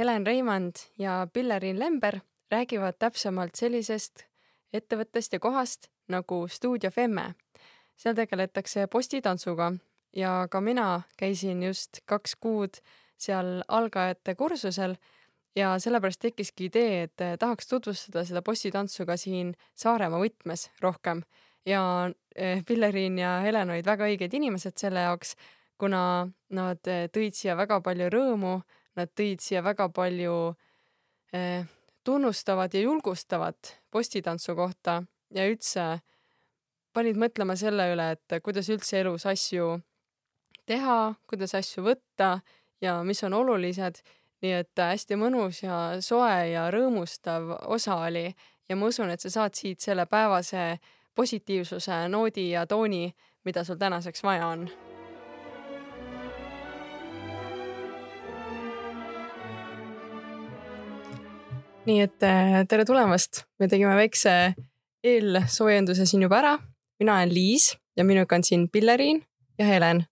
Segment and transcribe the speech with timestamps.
[0.00, 4.22] Helen Reimand ja Pilleriin Lember räägivad täpsemalt sellisest
[4.72, 7.34] ettevõttest ja kohast nagu Stuudio Femme.
[7.96, 9.72] seal tegeletakse postitantsuga
[10.16, 12.80] ja ka mina käisin just kaks kuud
[13.18, 14.96] seal algajate kursusel
[15.56, 21.22] ja sellepärast tekkiski idee, et tahaks tutvustada seda postitantsu ka siin Saaremaa võtmes rohkem
[21.66, 25.36] ja eh, Pilleriin ja Helen olid väga õiged inimesed selle jaoks,
[25.78, 28.60] kuna nad eh, tõid siia väga palju rõõmu,
[28.96, 30.36] nad tõid siia väga palju
[31.32, 31.66] eh,
[32.04, 35.02] tunnustavat ja julgustavat postitantsu kohta
[35.34, 36.00] ja üldse
[36.92, 39.76] panid mõtlema selle üle, et kuidas üldse elus asju
[40.66, 42.40] teha, kuidas asju võtta
[42.82, 44.02] ja mis on olulised.
[44.40, 48.30] nii et hästi mõnus ja soe ja rõõmustav osa oli
[48.68, 50.78] ja ma usun, et sa saad siit selle päevase
[51.14, 53.12] positiivsuse noodi ja tooni,
[53.44, 54.89] mida sul tänaseks vaja on
[61.88, 64.54] nii et äh, tere tulemast, me tegime väikse
[65.06, 66.58] eelsoojenduse siin juba ära.
[67.00, 69.22] mina olen Liis ja minuga on siin Pilleriin
[69.58, 70.04] ja Helen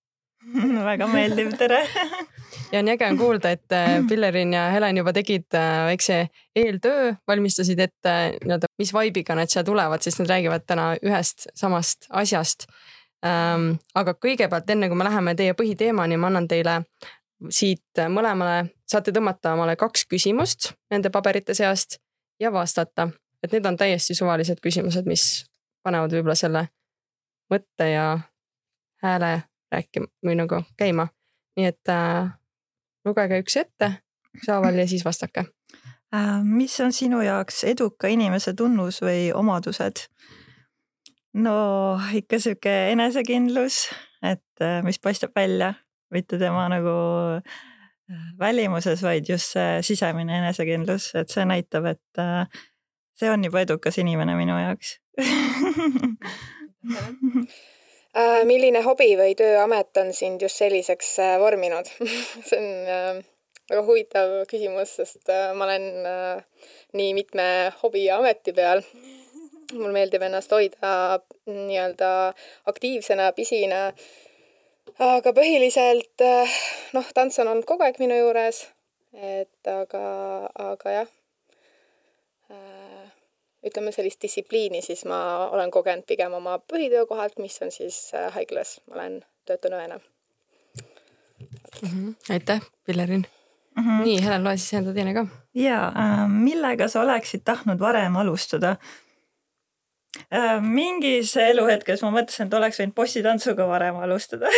[0.90, 1.82] väga meeldiv, tere
[2.72, 7.12] ja on äge on kuulda, et äh, Pilleriin ja Helen juba tegid äh, väikse eeltöö,
[7.28, 12.68] valmistasid ette nii-öelda, mis vibe'iga nad siia tulevad, siis nad räägivad täna ühest samast asjast
[13.26, 13.74] ähm,.
[13.94, 16.80] aga kõigepealt, enne kui me läheme teie põhiteemani, ma annan teile
[17.50, 21.98] siit mõlemale saate tõmmata omale kaks küsimust nende paberite seast
[22.40, 23.08] ja vastata,
[23.42, 25.46] et need on täiesti suvalised küsimused, mis
[25.86, 26.64] panevad võib-olla selle
[27.52, 28.18] mõtte ja
[29.02, 29.32] hääle
[29.72, 31.08] rääkima või nagu käima.
[31.56, 32.30] nii et äh,
[33.04, 33.92] lugege üks ette
[34.36, 35.46] ükshaaval ja siis vastake
[36.14, 36.42] äh,.
[36.44, 40.06] mis on sinu jaoks eduka inimese tunnus või omadused?
[41.34, 41.56] no
[42.14, 43.88] ikka sihuke enesekindlus,
[44.22, 45.74] et äh, mis paistab välja
[46.10, 46.94] mitte tema nagu
[47.36, 47.42] äh,
[48.38, 52.46] välimuses, vaid just see sisemine enesekindlus, et see näitab, et äh,
[53.18, 54.96] see on juba edukas inimene minu jaoks
[58.16, 61.90] äh, milline hobi või tööamet on sind just selliseks vorminud
[62.48, 63.22] see on
[63.68, 65.84] väga huvitav küsimus, sest ma olen
[66.96, 67.44] nii mitme
[67.82, 68.80] hobi ja ameti peal.
[69.76, 72.08] mul meeldib ennast hoida nii-öelda
[72.72, 73.92] aktiivsena, pisina
[75.02, 76.58] aga põhiliselt eh,
[76.96, 78.64] noh, tants on olnud kogu aeg minu juures,
[79.14, 80.02] et aga,
[80.72, 81.10] aga jah,
[82.52, 83.08] eh,
[83.68, 88.78] ütleme sellist distsipliini siis ma olen kogenud pigem oma põhitöökohalt, mis on siis eh, haiglas,
[88.88, 91.88] ma olen, töötan õena mm.
[91.88, 92.14] -hmm.
[92.30, 93.26] aitäh, Pillerin
[93.76, 93.82] mm.
[93.82, 94.04] -hmm.
[94.04, 95.26] nii, Helen, loe siis enda teine ka.
[95.54, 99.07] ja äh,, millega sa oleksid tahtnud varem alustada Äh,
[100.64, 104.50] mingis eluhetkes ma mõtlesin, et oleks võinud bossitantsuga varem alustada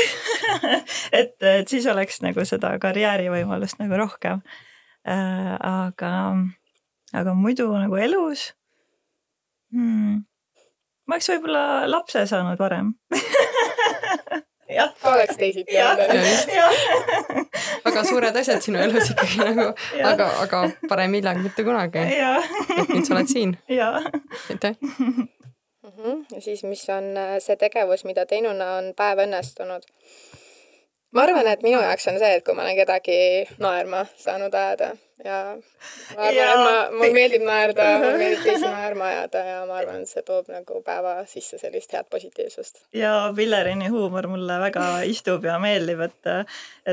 [1.20, 4.42] et, et siis oleks nagu seda karjäärivõimalust nagu rohkem
[5.06, 5.54] äh,.
[5.60, 6.14] aga,
[7.12, 8.50] aga muidu nagu elus
[9.72, 10.22] hmm,.
[11.06, 12.94] ma oleks võib-olla lapse saanud varem
[14.74, 17.48] jah, oleks teisiti olnud.
[17.84, 19.66] väga suured asjad sinu elus ikkagi nagu,
[20.12, 22.06] aga, aga parem hilja kui mitte kunagi.
[22.78, 23.56] et nüüd sa oled siin.
[24.50, 24.74] aitäh.
[26.34, 29.86] Ja siis, mis on äh, see tegevus, mida teinuna on päev õnnestunud?
[31.10, 33.20] ma arvan, et minu jaoks on see, et kui ma olen kedagi
[33.58, 34.92] naerma saanud ajada
[35.24, 35.38] ja
[36.14, 40.04] ma arvan, et ma, mulle meeldib naerda, mulle meeldib teisi naerma ajada ja ma arvan,
[40.04, 42.84] et see toob nagu päeva sisse sellist head positiivsust.
[42.96, 46.32] ja Pillerini huumor mulle väga istub ja meeldib, et,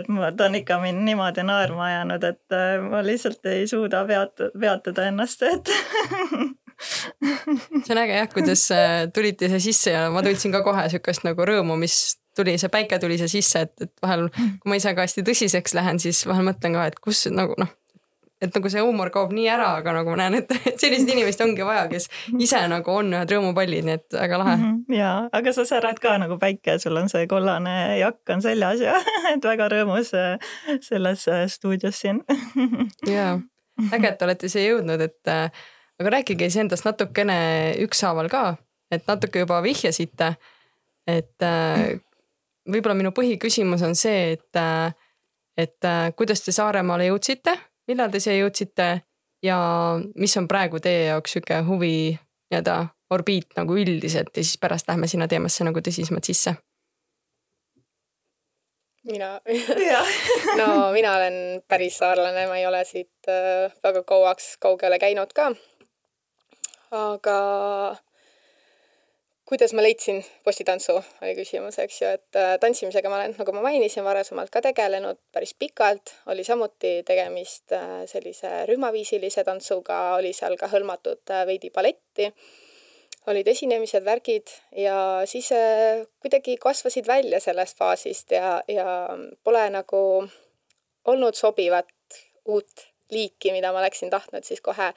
[0.01, 4.05] et ma, ta on ikka mind niimoodi naerma ajanud, et äh, ma lihtsalt ei suuda
[4.09, 5.71] peata, peatada ennast, et
[6.77, 11.25] see on äge jah, kuidas äh, tulite siia sisse ja ma tundsin ka kohe sihukest
[11.27, 14.94] nagu rõõmu, mis tuli, see päike tuli siia sisse, et, et vahel, kui ma ise
[14.94, 17.74] ka hästi tõsiseks lähen, siis vahel mõtlen ka, et kus nagu noh,
[18.41, 21.41] et nagu see huumor kaob nii ära, aga nagu ma näen, et, et selliseid inimesi
[21.45, 22.07] ongi vaja, kes
[22.38, 24.65] ise nagu on ühed rõõmupallid, nii et väga lahe mm.
[24.68, 28.83] -hmm, ja, aga sa särad ka nagu päike, sul on see kollane jakk on seljas
[28.83, 28.97] ja
[29.33, 30.38] et väga rõõmus äh,
[30.85, 32.21] selles äh, stuudios siin
[33.15, 33.39] ja,
[33.89, 35.33] äge, et olete siia jõudnud, et
[35.99, 37.38] aga rääkige siis endast natukene
[37.85, 38.44] ükshaaval ka,
[38.91, 40.33] et natuke juba vihjasite,
[41.07, 41.97] et äh,
[42.69, 44.94] võib-olla minu põhiküsimus on see, et, äh,
[45.57, 47.57] et äh, kuidas te Saaremaale jõudsite
[47.88, 48.88] millal te siia jõudsite
[49.45, 49.57] ja
[50.19, 51.97] mis on praegu teie jaoks sihuke huvi
[52.51, 52.77] nii-öelda
[53.13, 56.57] orbiit nagu üldiselt ja siis pärast lähme sinna teemasse nagu tõsisemalt sisse?
[59.07, 59.38] Mina.
[60.59, 65.53] No mina olen päris saarlane, ma ei ole siit äh, väga kauaks kaugele käinud ka.
[66.91, 67.37] Aga
[69.47, 73.63] kuidas ma leidsin postitantsu, oli küsimus, eks ju, et äh, tantsimisega ma olen, nagu ma
[73.63, 80.59] mainisin, varasemalt ka tegelenud päris pikalt, oli samuti tegemist äh, sellise rühmaviisilise tantsuga, oli seal
[80.59, 82.27] ka hõlmatud äh, veidi balletti,
[83.31, 84.51] olid esinemised, värgid
[84.83, 84.97] ja
[85.27, 85.49] siis
[86.23, 88.85] kuidagi kasvasid välja sellest faasist ja, ja
[89.43, 89.99] pole nagu
[91.11, 91.91] olnud sobivat
[92.47, 94.93] uut liiki, mida ma oleksin tahtnud siis kohe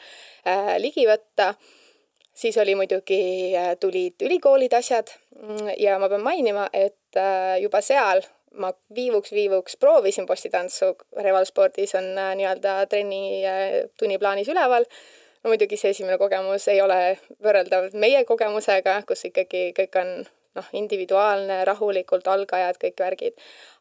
[0.79, 1.53] ligi võtta
[2.41, 3.23] siis oli muidugi,
[3.57, 8.23] äh, tulid ülikoolide asjad mm, ja ma pean mainima, et äh, juba seal
[8.61, 13.43] ma viivuks-viivuks proovisin postitantsu, Revalspordis on äh, nii-öelda trenni
[14.01, 14.87] tunniplaanis üleval.
[15.45, 20.11] no muidugi see esimene kogemus ei ole võrreldav meie kogemusega, kus ikkagi kõik on
[20.59, 23.37] noh, individuaalne, rahulikult algajad, kõik värgid.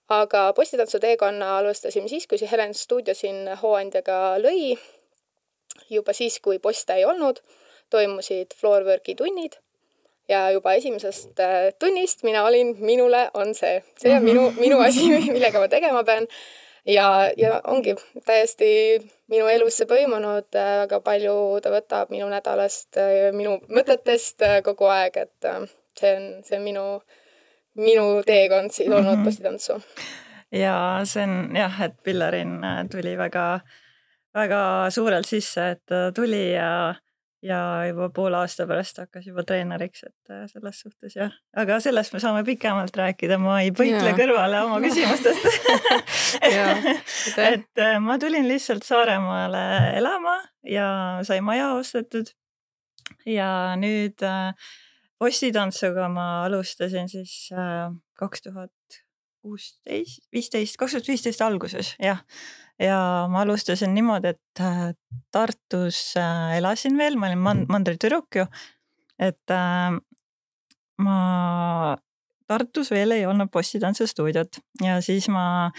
[0.09, 4.77] aga postitantsu teekonna alustasime siis, kui see Helen stuudio siin Hooandjaga lõi.
[5.89, 7.41] juba siis, kui poste ei olnud
[7.89, 9.59] toimusid floorwork'i tunnid
[10.29, 15.09] ja juba esimesest äh, tunnist mina olin, minule on see, see on minu, minu asi,
[15.35, 16.27] millega ma tegema pean.
[16.85, 17.95] ja, ja ongi
[18.25, 18.69] täiesti
[19.29, 24.89] minu elus see põimunud, äh, väga palju ta võtab minu nädalast, äh, minu mõtetest kogu
[24.93, 25.49] aeg, et
[25.99, 26.85] see on, see on minu,
[27.79, 29.25] minu teekond siis olnud -hmm.
[29.25, 29.81] postitantsu.
[30.51, 32.59] ja see on jah, et Pillarin
[32.91, 33.59] tuli väga,
[34.35, 36.95] väga suurelt sisse, et ta tuli ja
[37.45, 42.13] ja juba poole aasta pärast hakkas juba treeneriks, et äh, selles suhtes jah, aga sellest
[42.15, 44.15] me saame pikemalt rääkida, ma ei põikle ja.
[44.17, 45.47] kõrvale oma küsimustest
[47.49, 49.63] et äh, ma tulin lihtsalt Saaremaale
[49.99, 50.35] elama
[50.67, 50.89] ja
[51.27, 52.33] sai maja ostetud.
[53.25, 53.49] ja
[53.79, 54.51] nüüd äh,
[55.19, 57.49] postitantsuga ma alustasin siis
[58.19, 58.99] kaks tuhat
[59.39, 62.19] kuusteist, viisteist, kaks tuhat viisteist alguses jah
[62.79, 64.91] ja ma alustasin niimoodi, et äh,
[65.31, 68.45] Tartus äh, elasin veel, ma olin mand-, mandritüdruk ju.
[69.19, 69.97] et äh,
[71.03, 71.17] ma
[72.49, 75.71] Tartus veel ei olnud postitantsustuudiot ja siis ma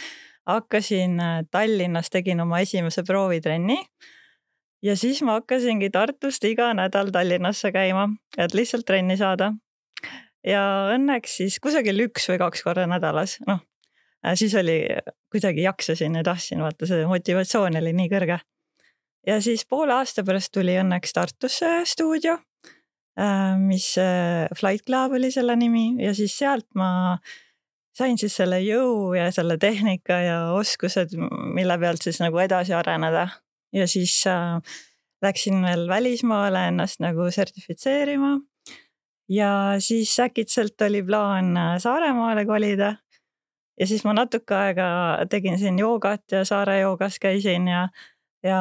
[0.47, 1.19] hakkasin
[1.51, 3.79] Tallinnas, tegin oma esimese proovitrenni.
[4.83, 8.09] ja siis ma hakkasingi Tartust iga nädal Tallinnasse käima,
[8.39, 9.53] et lihtsalt trenni saada.
[10.47, 13.65] ja õnneks siis kusagil üks või kaks korda nädalas, noh
[14.35, 14.85] siis oli,
[15.33, 18.39] kuidagi jaksasin ja tahtsin, vaata see motivatsioon oli nii kõrge.
[19.27, 22.39] ja siis poole aasta pärast tuli õnneks Tartusse stuudio,
[23.21, 27.19] äh, mis äh, Flight Club oli selle nimi ja siis sealt ma
[27.97, 31.17] sain siis selle jõu ja selle tehnika ja oskused,
[31.55, 33.29] mille pealt siis nagu edasi areneda.
[33.73, 34.61] ja siis äh,
[35.23, 38.39] läksin veel välismaale ennast nagu sertifitseerima.
[39.29, 42.97] ja siis äkitselt oli plaan Saaremaale kolida
[43.81, 44.87] ja siis ma natuke aega
[45.31, 47.89] tegin siin joogat ja Saare joogas käisin ja,
[48.45, 48.61] ja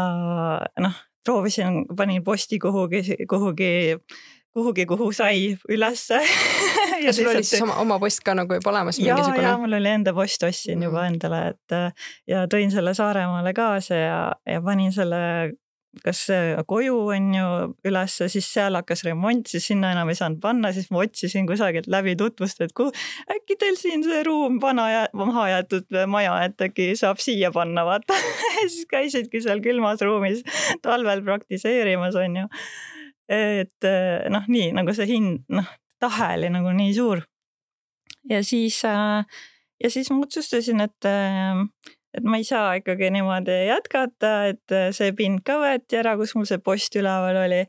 [0.79, 3.97] noh, proovisin, panin posti kuhugi, kuhugi,
[4.53, 6.21] kuhugi, kuhu sai ülesse
[7.05, 9.43] ja sul oli siis oma, oma post ka nagu juba olemas mingisugune?
[9.43, 11.13] ja, ja mul oli enda post, ostsin juba mhm.
[11.13, 11.97] endale, et
[12.27, 15.19] ja tõin selle Saaremaale kaasa ja, ja panin selle
[16.03, 16.21] kas
[16.69, 17.47] koju on ju
[17.89, 21.89] ülesse, siis seal hakkas remont, siis sinna enam ei saanud panna, siis ma otsisin kusagilt
[21.89, 22.93] läbi tutvust, et kuhu,
[23.33, 27.85] äkki teil siin see ruum vana ja maha jäetud maja, et äkki saab siia panna,
[27.87, 28.17] vaata
[28.61, 30.45] siis käisidki seal külmas ruumis
[30.85, 32.47] talvel praktiseerimas, on ju.
[33.29, 33.91] et
[34.33, 35.67] noh, nii nagu see hind, noh,
[36.01, 37.25] tahe oli nagu nii suur.
[38.29, 41.09] ja siis, ja siis ma otsustasin, et
[42.17, 46.35] et ma ei saa ikkagi niimoodi jätkata, et äh, see pind ka võeti ära, kus
[46.37, 47.63] mul see post üleval oli.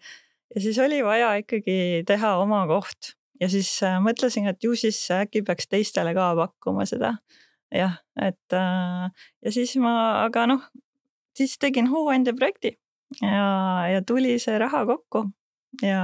[0.54, 5.00] ja siis oli vaja ikkagi teha oma koht ja siis äh, mõtlesin, et ju siis
[5.14, 7.16] äkki peaks teistele ka pakkuma seda.
[7.74, 9.10] jah, et äh,
[9.44, 10.64] ja siis ma, aga noh,
[11.36, 12.76] siis tegin hooandja projekti
[13.22, 13.46] ja,
[13.92, 15.28] ja tuli see raha kokku
[15.82, 16.02] ja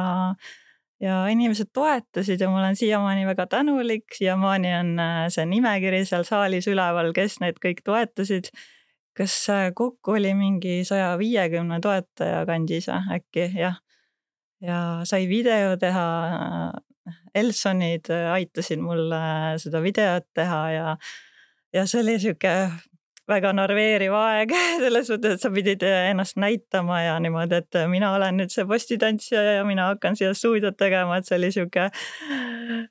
[1.01, 6.25] ja inimesed toetasid ja ma olen siiamaani väga tänulik, siiamaani on äh, see nimekiri seal
[6.25, 8.51] saalis üleval, kes need kõik toetasid.
[9.17, 13.81] kas äh, kokku oli mingi saja viiekümne toetaja kandis või äkki jah?
[14.61, 16.09] ja sai video teha.
[17.37, 19.13] Elsonid aitasid mul
[19.63, 20.95] seda videot teha ja,
[21.77, 22.55] ja see oli sihuke
[23.29, 28.41] väga narveeriv aeg selles suhtes, et sa pidid ennast näitama ja niimoodi, et mina olen
[28.41, 31.89] nüüd see postitantsija ja mina hakkan siia stuudiot tegema, et see oli sihuke,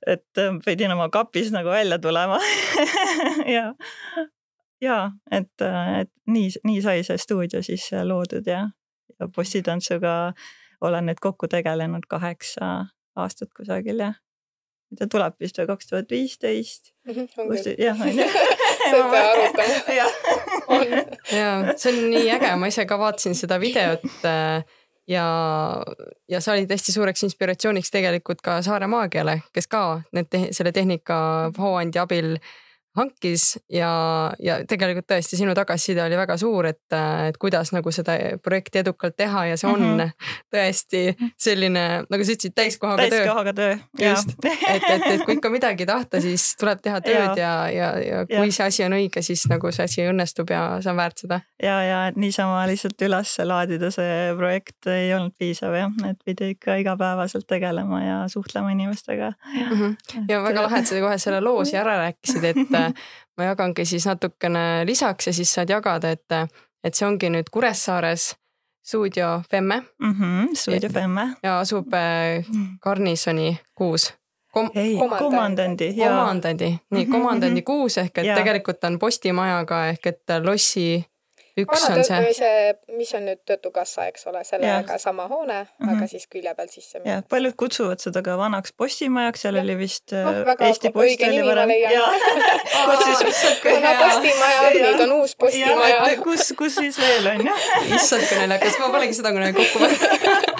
[0.07, 2.39] et pidin oma kapis nagu välja tulema
[3.55, 3.69] ja,
[4.83, 4.99] ja
[5.31, 5.53] et,
[6.01, 8.67] et nii, nii sai see stuudio siis loodud ja,
[9.19, 10.17] ja bossitantsuga
[10.85, 12.75] olen nüüd kokku tegelenud kaheksa
[13.15, 14.19] aastat kusagil jah.
[14.99, 16.93] ta tuleb vist või kaks tuhat viisteist.
[17.07, 17.25] Mhm,
[17.79, 18.27] jah, on ju.
[19.11, 20.05] pea arutama.
[21.31, 24.65] ja see on nii äge, ma ise ka vaatasin seda videot äh,
[25.07, 25.25] ja,
[26.29, 30.73] ja sa olid hästi suureks inspiratsiooniks tegelikult ka Saare Maagiale, kes ka need te selle
[30.75, 31.17] tehnika
[31.57, 32.35] hooandja abil
[32.95, 33.89] hankis ja,
[34.39, 36.95] ja tegelikult tõesti sinu tagasiside oli väga suur, et,
[37.27, 40.29] et kuidas nagu seda projekti edukalt teha ja see on mm -hmm.
[40.55, 43.19] tõesti selline, nagu sa ütlesid, täiskohaga töö.
[43.19, 43.77] täiskohaga töö.
[43.99, 48.25] just, et, et, et kui ikka midagi tahta, siis tuleb teha tööd ja, ja, ja,
[48.25, 48.51] kui ja.
[48.51, 51.41] see asi on õige, siis nagu see asi õnnestub ja see on väärt seda.
[51.63, 56.53] ja, ja et niisama lihtsalt üles laadida see projekt ei olnud piisav jah, et pidi
[56.55, 59.33] ikka igapäevaselt tegelema ja suhtlema inimestega.
[59.59, 60.25] ja, mm -hmm.
[60.29, 62.55] ja väga lahe, et sa kohe selle loo siia ära rääkisid, et
[63.37, 68.33] ma jagangi siis natukene lisaks ja siis saad jagada, et, et see ongi nüüd Kuressaares
[68.85, 70.11] stuudio Femme mm.
[70.11, 71.29] -hmm, stuudio Femme.
[71.43, 72.45] ja asub äh,
[72.81, 74.13] Garnisoni kuus
[74.51, 74.69] Kom.
[74.75, 75.93] ei, komandandi.
[75.93, 78.35] komandandi, nii komandandi kuus ehk et ja.
[78.35, 81.05] tegelikult on postimajaga ehk et lossi
[81.57, 82.75] üks on see.
[82.97, 85.89] mis on nüüd Töötukassa, eks ole, sellega sama hoone mm, -hmm.
[85.89, 86.07] aga mhm.
[86.11, 87.01] siis külje peal sisse.
[87.05, 89.61] jah, paljud kutsuvad seda ka vanaks postimajaks, seal ja.
[89.61, 91.69] oli vist no, äh, Eesti Post oli varem.
[94.03, 96.17] postimaja, nüüd on uus postimaja.
[96.23, 97.53] kus, kus siis veel on ju?
[97.95, 100.51] issand, kui naljakas, ma polegi seda kunagi kokku pannud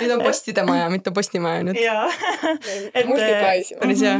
[0.00, 1.78] nüüd on postide maja, mitte postimaja nüüd.
[1.80, 2.06] jaa.
[3.80, 4.14] päris hea.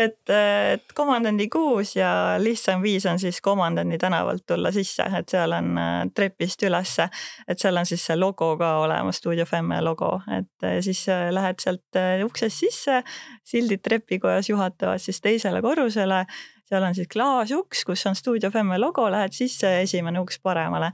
[0.00, 2.10] et, et komandandi kuus ja
[2.42, 7.08] lihtsam viis on siis komandandi tänavalt tulla sisse, et seal on äh, trepist ülesse,
[7.48, 11.60] et seal on siis see logo ka olemas, Studio Femme logo, et siis äh, lähed
[11.62, 13.02] sealt uksest sisse,
[13.44, 16.24] sildid trepikojas juhatavad siis teisele korrusele.
[16.70, 20.92] Seal on siis klaasuks, kus on Studio Femme logo, lähed sisse, esimene uks paremale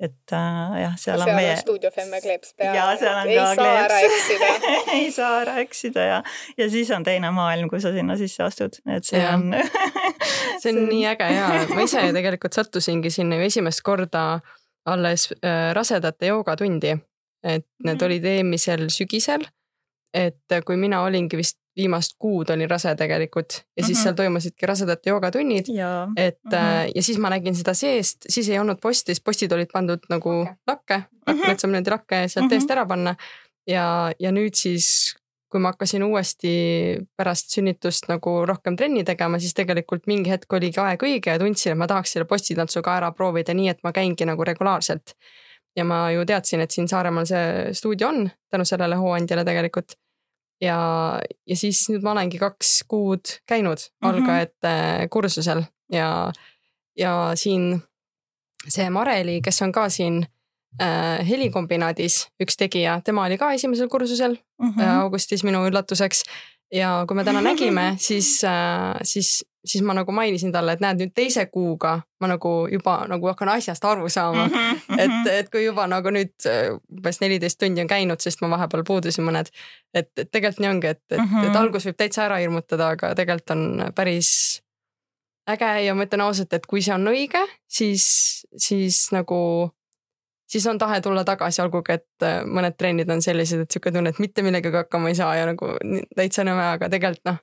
[0.00, 1.56] et äh, jah, seal, on meie.
[1.58, 2.74] stuudio Femme kleeps peal.
[2.76, 4.28] ja seal on ei ka kleeps.
[4.98, 6.20] ei saa ära eksida ja,
[6.58, 9.34] ja siis on teine maailm, kui sa sinna sisse astud, et see ja.
[9.36, 9.50] on
[10.62, 14.24] see on nii äge ja ma ise tegelikult sattusingi sinna ju esimest korda
[14.88, 16.96] alles äh, rasedate joogatundi.
[17.42, 18.04] et need mm -hmm.
[18.04, 19.46] olid eelmisel sügisel.
[20.14, 24.02] et kui mina olingi vist viimast kuud olin rase tegelikult ja siis mm -hmm.
[24.02, 25.66] seal toimusidki rasedate joogatunnid.
[26.16, 26.92] et mm -hmm.
[26.94, 30.30] ja siis ma nägin seda seest, siis ei olnud posti, sest postid olid pandud nagu
[30.40, 30.54] okay.
[30.66, 31.50] lakke mm, -hmm.
[31.50, 32.54] et saab niimoodi lakke sealt mm -hmm.
[32.54, 33.14] eest ära panna.
[33.66, 35.14] ja, ja nüüd siis,
[35.50, 36.52] kui ma hakkasin uuesti
[37.16, 41.72] pärast sünnitust nagu rohkem trenni tegema, siis tegelikult mingi hetk oligi aeg õige ja tundsin,
[41.72, 45.14] et ma tahaks selle postitantsu ka ära proovida, nii et ma käingi nagu regulaarselt.
[45.76, 49.92] ja ma ju teadsin, et siin Saaremaal see stuudio on tänu sellele hooandjale tegelikult
[50.60, 50.78] ja,
[51.46, 54.08] ja siis nüüd ma olengi kaks kuud käinud mm -hmm.
[54.08, 55.62] algajate kursusel
[55.92, 56.32] ja,
[56.98, 57.80] ja siin
[58.68, 60.26] see Mareli, kes on ka siin
[60.82, 65.00] äh, helikombinaadis üks tegija, tema oli ka esimesel kursusel mm -hmm.
[65.02, 66.22] augustis minu üllatuseks
[66.72, 71.00] ja kui me täna nägime, siis äh,, siis siis ma nagu mainisin talle, et näed
[71.02, 74.54] nüüd teise kuuga ma nagu juba nagu hakkan asjast aru saama mm.
[74.54, 75.00] -hmm.
[75.04, 78.84] et, et kui juba nagu nüüd äh, umbes neliteist tundi on käinud, sest ma vahepeal
[78.86, 79.50] puudusin mõned.
[79.94, 81.50] et, et tegelikult nii ongi, et, et mm, -hmm.
[81.50, 84.62] et algus võib täitsa ära hirmutada, aga tegelikult on päris
[85.48, 88.04] äge ja ma ütlen ausalt, et kui see on õige, siis,
[88.56, 89.70] siis nagu
[90.48, 94.14] siis on tahe tulla tagasi, olgugi et äh, mõned trennid on sellised, et sihuke tunne,
[94.14, 95.74] et mitte millegagi hakkama ei saa ja nagu
[96.16, 97.42] täitsa nõme, aga tegelikult noh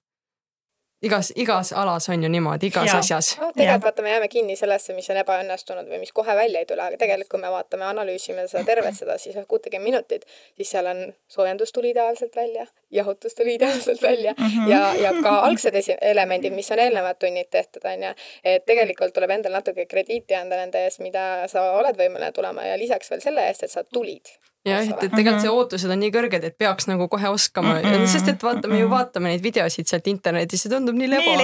[1.05, 2.99] igas, igas alas on ju niimoodi, igas ja.
[2.99, 3.31] asjas.
[3.41, 6.69] no tegelikult vaata, me jääme kinni sellesse, mis on ebaõnnestunud või mis kohe välja ei
[6.69, 10.25] tule, aga tegelikult kui me vaatame, analüüsime seda tervet seda siis kuutekümmet minutit,
[10.57, 14.69] siis seal on soojendus tuli ideaalselt välja, jahutus tuli ideaalselt välja mm -hmm.
[14.69, 18.13] ja, ja ka algsed esi-, elemendid, mis on eelnevad tunnid tehtud, on ju.
[18.43, 22.77] et tegelikult tuleb endal natuke krediiti anda nende eest, mida sa oled võimeline tulema ja
[22.77, 25.59] lisaks veel selle eest, et sa tulid jah, et, et tegelikult see mhm.
[25.59, 28.07] ootused on nii kõrged, et peaks nagu kohe oskama mm, -hmm.
[28.11, 28.93] sest et vaata, me ju mhm.
[28.95, 31.35] vaatame neid videosid sealt internetist, see tundub nii lebo.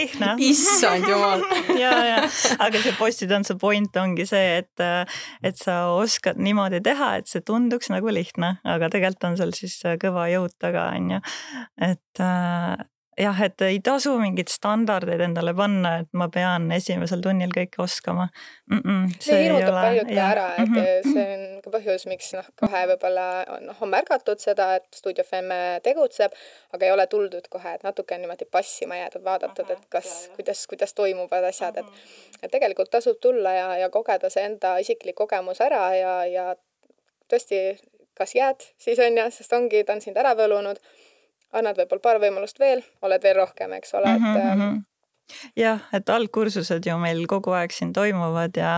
[0.49, 1.45] issand jumal
[1.83, 2.21] ja, ja,
[2.59, 4.85] aga see postitantsu point ongi see, et,
[5.43, 9.77] et sa oskad niimoodi teha, et see tunduks nagu lihtne, aga tegelikult on seal siis
[10.01, 11.21] kõva jõud taga, on ju.
[11.89, 12.25] et
[13.20, 18.27] jah, et ei tasu mingeid standardeid endale panna, et ma pean esimesel tunnil kõike oskama.
[18.72, 18.80] Mm.
[18.80, 21.13] -mm, see, see hirmutab paljud ka ära, et mm -hmm.
[21.13, 23.25] see on ka põhjus, miks noh, kohe võib-olla
[23.68, 26.32] noh, on märgatud seda, et Studio Femme tegutseb,
[26.74, 30.68] aga ei ole tuldud kohe, et natuke on niimoodi passima jäädud, vaadatud, et kas, kuidas,
[30.68, 31.86] kuidas toimuvad asjad, et
[32.41, 36.56] et tegelikult tasub tulla ja, ja kogeda see enda isiklik kogemus ära ja, ja
[37.30, 37.77] tõesti,
[38.18, 40.80] kas jääd siis on ju, sest ongi, ta on sind ära võlunud
[41.58, 44.84] annad võib-olla paar võimalust veel, oled veel rohkem, eks ole, et mm -hmm.
[45.60, 48.77] jah, et algkursused ju meil kogu aeg siin toimuvad ja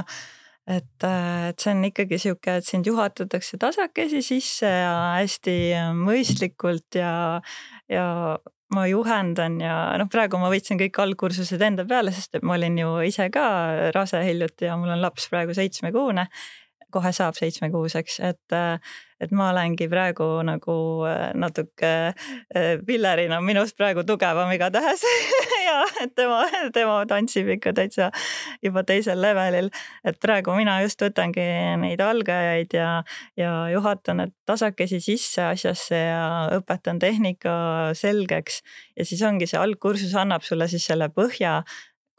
[0.67, 5.55] et, et see on ikkagi sihuke, et sind juhatatakse tasakesi sisse ja hästi
[5.99, 7.41] mõistlikult ja,
[7.89, 8.37] ja
[8.73, 12.77] ma juhendan ja noh, praegu ma võtsin kõik algkursused enda peale, sest et ma olin
[12.77, 13.45] ju ise ka
[13.95, 16.27] rase hiljuti ja mul on laps praegu seitsmekuune
[16.93, 18.55] kohe saab seitsmekuuseks, et,
[19.23, 20.75] et ma olengi praegu nagu
[21.07, 21.91] äh, natuke
[22.87, 25.03] Pillerina äh, minust praegu tugevam igatahes
[25.67, 26.41] ja et tema,
[26.75, 28.09] tema tantsib ikka täitsa
[28.63, 29.71] juba teisel levelil.
[30.03, 31.47] et praegu mina just võtangi
[31.81, 32.91] neid algajaid ja,
[33.39, 36.27] ja juhatan need tasakesi sisse asjasse ja
[36.59, 37.55] õpetan tehnika
[37.97, 38.61] selgeks.
[38.97, 41.61] ja siis ongi see algkursus annab sulle siis selle põhja,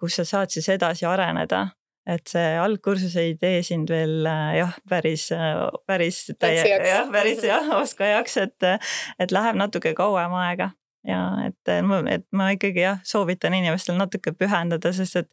[0.00, 1.68] kus sa saad siis edasi areneda
[2.06, 7.44] et see algkursus ei tee sind veel äh, jah, päris, äh, päris täie, jah, päris
[7.44, 8.70] jah, oskajaks, et,
[9.18, 10.73] et läheb natuke kauem aega
[11.04, 15.30] ja et, et ma ikkagi jah, soovitan inimestel natuke pühendada, sest et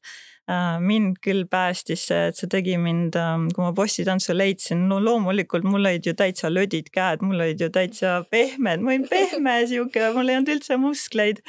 [0.52, 5.00] äh, mind küll päästis see, et see tegi mind, ähm, kui ma bossitantsu leidsin, no
[5.04, 9.60] loomulikult mul olid ju täitsa lödid käed, mul olid ju täitsa pehmed, ma olin pehme
[9.72, 11.44] sihuke, mul ei olnud üldse muskleid.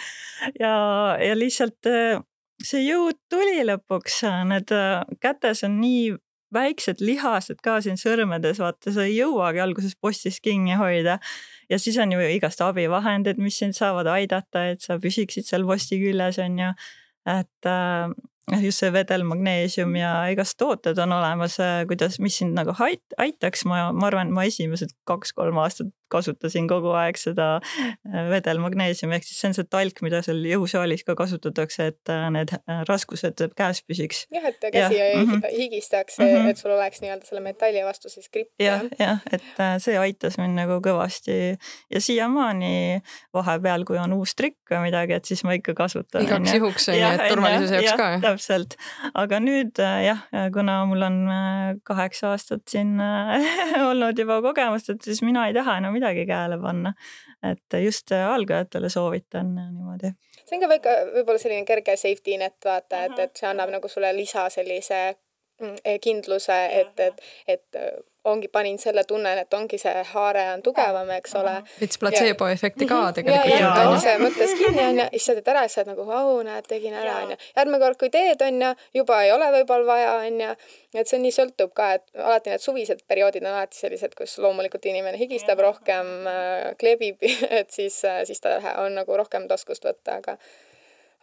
[0.58, 0.74] ja,
[1.18, 1.90] ja lihtsalt
[2.66, 6.12] see jõud tuli lõpuks, need äh, kätes on nii
[6.52, 11.18] väiksed lihased ka siin sõrmedes, vaata, sa ei jõuagi alguses postis kinni hoida.
[11.70, 16.00] ja siis on ju igast abivahendid, mis sind saavad aidata, et sa püsiksid seal posti
[16.02, 16.74] küljes, on ju.
[17.26, 18.12] et äh,
[18.60, 23.64] just see vedelmagneesium ja igast tooted on olemas, äh, kuidas, mis sind nagu ait-, aitaks,
[23.64, 29.40] ma, ma arvan, ma esimesed kaks-kolm aastat kasutasin kogu aeg seda äh, vedelmagneesiumi, ehk siis
[29.42, 32.54] see on see talk, mida seal jõusaalis ka kasutatakse, et äh, need
[32.88, 34.26] raskused käes püsiks.
[34.34, 35.56] jah, et käsi ja, mm -hmm.
[35.56, 36.50] higistaks mm, -hmm.
[36.50, 38.52] et sul oleks nii-öelda selle metalli vastu siis gripp.
[38.60, 41.56] jah, jah, et see aitas mind nagu kõvasti
[41.90, 43.02] ja siiamaani
[43.34, 46.22] vahepeal, kui on uus trikk või midagi, et siis ma ikka kasutan.
[46.22, 48.76] igaks juhuks on ju, et turvalisuse jaoks ka täpselt,
[49.14, 53.52] aga nüüd äh, jah, kuna mul on äh, kaheksa aastat siin äh,
[53.90, 56.94] olnud juba kogemust, et siis mina ei taha enam midagi käele panna.
[57.50, 60.12] et just algajatele soovitan niimoodi.
[60.44, 63.88] see on ka väike, võib-olla selline kerge safety net vaata, et, et see annab nagu
[63.88, 65.02] sulle lisa sellise
[65.60, 67.82] mm, kindluse, et, et, et
[68.24, 71.54] ongi, panin selle tunne, et ongi see haare on tugevam, eks ole.
[71.80, 73.16] veits platseebo efekti ka mhm.
[73.18, 73.50] tegelikult.
[73.50, 76.38] ja, ja, ise mõttes kinni onju, siis sa teed ära, siis sa oled nagu vau,
[76.46, 77.38] näed, tegin ära onju.
[77.56, 80.50] järgmine kord, kui teed onju, juba ei ole võib-olla vaja onju.
[80.94, 84.86] et see nii sõltub ka, et alati need suvised perioodid on alati sellised, kus loomulikult
[84.90, 87.22] inimene higistab rohkem, äh, klebib,
[87.60, 90.38] et siis, äh, siis ta on nagu rohkem taskust võtta, aga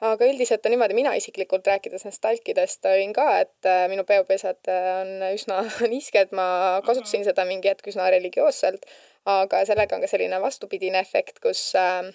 [0.06, 4.72] aga üldiselt on niimoodi, mina isiklikult rääkides nendest talkidest olin ka, et äh, minu peopesad
[4.72, 5.60] äh, on üsna
[5.94, 8.88] nisked, ma kasutasin seda mingi hetk üsna religioosselt,
[9.30, 12.10] aga sellega on ka selline vastupidine efekt, kus äh,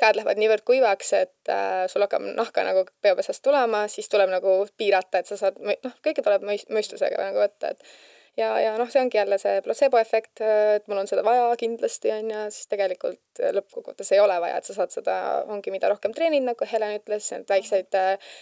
[0.00, 1.52] käed lähevad niivõrd kuivaks, et
[1.92, 6.24] sul hakkab nahka nagu peopesast tulema, siis tuleb nagu piirata, et sa saad, noh, kõike
[6.24, 7.84] tuleb mõistusega nagu võtta, et
[8.40, 10.42] ja, ja noh, see ongi jälle see placebo-efekt,
[10.78, 14.68] et mul on seda vaja kindlasti on ju, siis tegelikult lõppkokkuvõttes ei ole vaja, et
[14.68, 15.16] sa saad seda,
[15.50, 18.34] ongi mida rohkem treenid, nagu Helen ütles, need väiksed äh,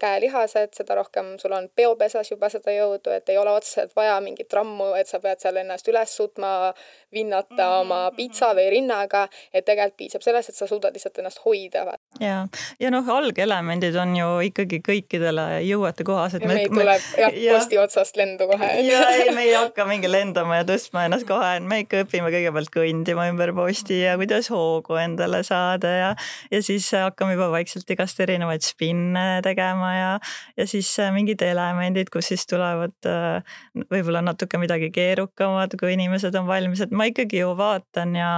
[0.00, 4.52] käelihased, seda rohkem sul on peopesas juba seda jõudu, et ei ole otseselt vaja mingit
[4.52, 6.72] rammu, et sa pead seal ennast üles suutma
[7.12, 7.80] vinnata mm -hmm.
[7.80, 11.98] oma mhm, pitsa või rinnaga, et tegelikult piisab sellest, et sa suudad lihtsalt ennast hoida.
[12.20, 12.46] ja,
[12.80, 16.46] ja noh, algelemendid on ju ikkagi kõikidele jõuetekohased.
[16.46, 18.70] meil tuleb jah ja., posti otsast lendu kohe.
[18.92, 22.72] ja ei, me ei hakka mingi lendama ja tõstma ennast kohe, me ikka õpime kõigepealt
[22.74, 26.10] kõndima ümber posti ja kuidas hoogu endale saada ja,
[26.50, 30.10] ja siis hakkame juba vaikselt igast erinevaid spinne tegema ja,
[30.56, 33.56] ja siis mingid elemendid, kus siis tulevad äh,
[33.92, 38.30] võib-olla natuke midagi keerukamad, kui inimesed on valmis, et ma ikkagi ju vaatan ja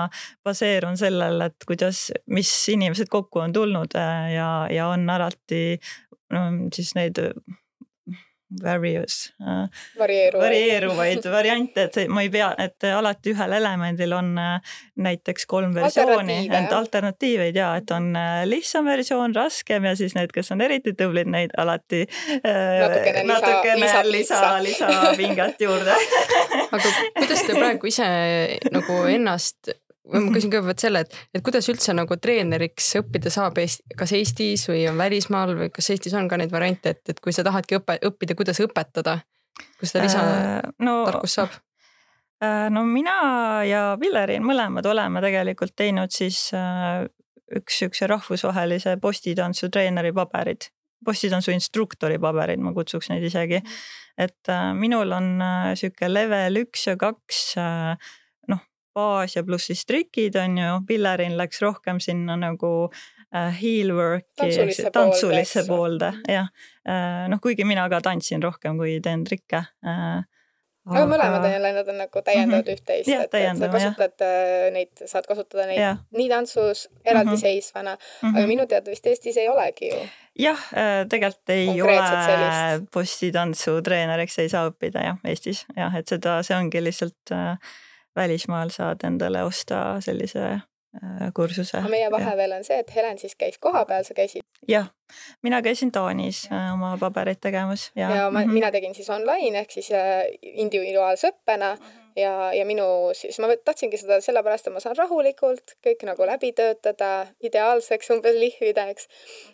[0.46, 5.64] baseerun sellel, et kuidas, mis inimesed kokku on tulnud äh, ja, ja on alati
[6.32, 7.20] no, siis neid
[8.62, 9.68] various äh,.
[9.98, 15.74] varieeruvaid, variante, et see, ma ei pea, et alati ühel elemendil on äh, näiteks kolm
[15.74, 20.64] versiooni, et alternatiiveid ja et on äh, lihtsam versioon, raskem ja siis need, kes on
[20.64, 25.96] eriti tublid, neid alati äh, natukene, natukene lisa, lisa, lisa, lisapinget juurde.
[26.74, 28.10] Aga kuidas te praegu ise
[28.74, 29.74] nagu ennast
[30.12, 34.66] ma küsin kõigepealt selle, et, et kuidas üldse nagu treeneriks õppida saab Eesti, kas Eestis
[34.68, 37.78] või on välismaal või kas Eestis on ka neid variante, et, et kui sa tahadki
[37.78, 39.18] õppe, õppida, kuidas õpetada,
[39.80, 40.96] kus seda lisatarkust äh, no,
[41.30, 41.56] saab?
[42.44, 43.16] Äh, no mina
[43.68, 47.04] ja Pillerin mõlemad oleme tegelikult teinud siis äh,
[47.56, 50.68] üks siukse rahvusvahelise postitantsu treeneri paberid,
[51.04, 53.62] postitantsu instruktori paberid, ma kutsuks neid isegi.
[54.14, 55.40] et minul on
[55.74, 57.40] sihuke level üks ja kaks
[58.94, 62.72] baas ja pluss siis trikid on ju, Pillerin läks rohkem sinna nagu
[63.34, 64.50] äh, heel work'i,
[64.92, 66.52] tantsulisse poolde, jah.
[66.88, 70.22] Äh, noh, kuigi mina ka tantsin rohkem, kui teen trikke äh,
[70.84, 72.74] aga, aga mõlemad jälle, nad on nagu täiendavad mm -hmm.
[72.74, 74.26] üht-teist, et, et sa kasutad.
[74.26, 75.96] Äh, neid, saad kasutada neid ja.
[76.16, 78.28] nii tantsus eraldiseisvana mm, -hmm.
[78.28, 78.48] aga mhm.
[78.48, 80.02] minu teada vist Eestis ei olegi ju.
[80.38, 80.68] jah,
[81.08, 86.84] tegelikult ei ole bossitantsu treeneriks ei saa õppida jah, Eestis jah, et seda, see ongi
[86.84, 87.58] lihtsalt äh,
[88.16, 90.60] välismaal saad endale osta sellise
[91.02, 91.78] Äh, kursuse.
[91.78, 94.44] aga meie vahe veel on see, et Helen siis käis kohapeal, sa käisid?
[94.70, 94.92] jah,
[95.42, 96.54] mina käisin Taanis ja.
[96.54, 98.52] Äh, oma pabereid tegemas ja, ja ma, mm -hmm.
[98.60, 101.82] mina tegin siis online ehk siis äh, individuaalse õppena mm.
[101.82, 106.26] -hmm ja, ja minu siis ma tahtsingi seda sellepärast, et ma saan rahulikult kõik nagu
[106.28, 109.08] läbi töötada, ideaalseks umbes lihvida, eks.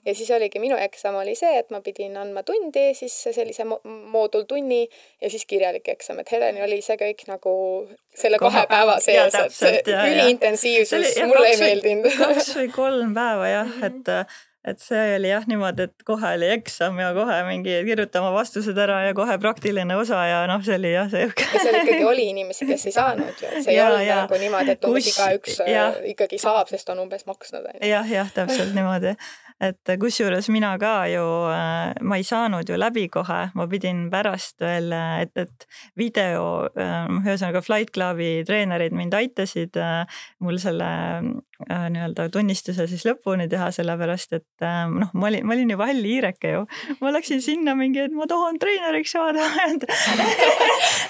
[0.07, 3.81] ja siis oligi minu eksam oli see, et ma pidin andma tundi siis sellise mo
[3.85, 7.55] moodultunni ja siis kirjalik eksam, et Heleni oli see kõik nagu
[8.17, 12.13] selle kahe päeva sees, et see üliintensiivsus mulle ei meeldinud.
[12.21, 14.15] kaks või kolm päeva jah, et
[14.65, 18.79] et see oli jah niimoodi, et kohe oli eksam ja kohe mingi kirjuta oma vastused
[18.79, 21.47] ära ja kohe praktiline osa ja noh, see oli jah sihuke.
[21.55, 24.43] ja seal ikkagi oli inimesi, kes ei saanud ju, et see ja, ei olnud nagu
[24.45, 25.87] niimoodi, et umbes igaüks ja.
[26.13, 27.71] ikkagi saab, sest on umbes maksnud.
[27.81, 29.17] jah, jah, täpselt niimoodi
[29.61, 34.61] et kusjuures mina ka ju, äh, ma ei saanud ju läbi kohe, ma pidin pärast
[34.65, 34.89] veel,
[35.21, 35.69] et, et
[36.01, 40.91] video, äh, ühesõnaga Flight Clubi treenerid mind aitasid äh, mul selle
[41.69, 46.55] nii-öelda tunnistuse siis lõpuni teha, sellepärast et noh, ma olin, ma olin ju vall hiireke
[46.55, 46.65] ju.
[47.01, 49.45] ma läksin sinna mingi, et ma tahan treeneriks saada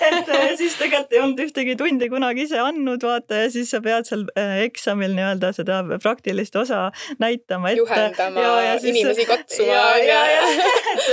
[0.08, 3.80] et, et siis tegelikult ei olnud ühtegi tundi kunagi ise andnud, vaata ja siis sa
[3.84, 4.26] pead seal
[4.64, 6.88] eksamil nii-öelda seda praktilist osa
[7.22, 7.80] näitama ette.
[7.82, 9.68] juhendama ja, ja inimesi katsuma.
[9.72, 10.68] ja, ja, ja,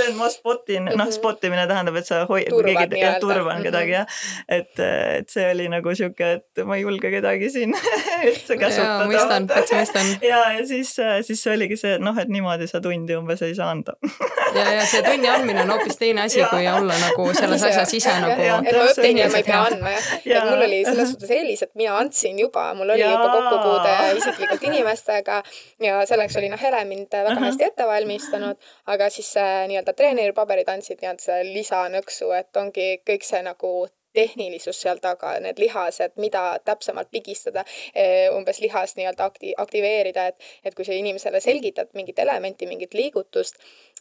[0.06, 1.14] et ma spotin, noh, mhm.
[1.14, 4.20] spotimine tähendab, et sa hoi-, keegi, jah, turvan kedagi jah.
[4.48, 7.74] et, et see oli nagu sihuke, et ma ei julge kedagi siin
[8.28, 9.27] üldse käsutada.
[9.28, 10.10] Mõistan, täitsa mõistan.
[10.30, 10.94] ja, ja siis,
[11.26, 13.92] siis see oligi see, noh, et niimoodi sa tundi umbes ei saanud
[14.58, 18.14] ja, ja see tunni andmine on hoopis teine asi, kui olla nagu selles asjas ise
[18.22, 18.40] nagu.
[18.42, 20.08] et ma õpin ja ma ei pea andma jah.
[20.24, 24.66] et mul oli selles suhtes eelis, et mina andsin juba, mul oli juba kokkupuude isiklikult
[24.70, 25.42] inimestega
[25.84, 27.44] ja selleks oli noh, Hele mind väga uh -huh.
[27.44, 33.24] hästi ette valmistanud, aga siis see nii-öelda treeneripaberid andsid nii-öelda selle lisanõksu, et ongi kõik
[33.24, 39.54] see nagu tehnilisus seal taga, need lihased, mida täpsemalt pigistada, eh, umbes lihast nii-öelda akti-,
[39.56, 43.60] aktiveerida, et, et kui sa inimesele selgitad mingit elementi, mingit liigutust,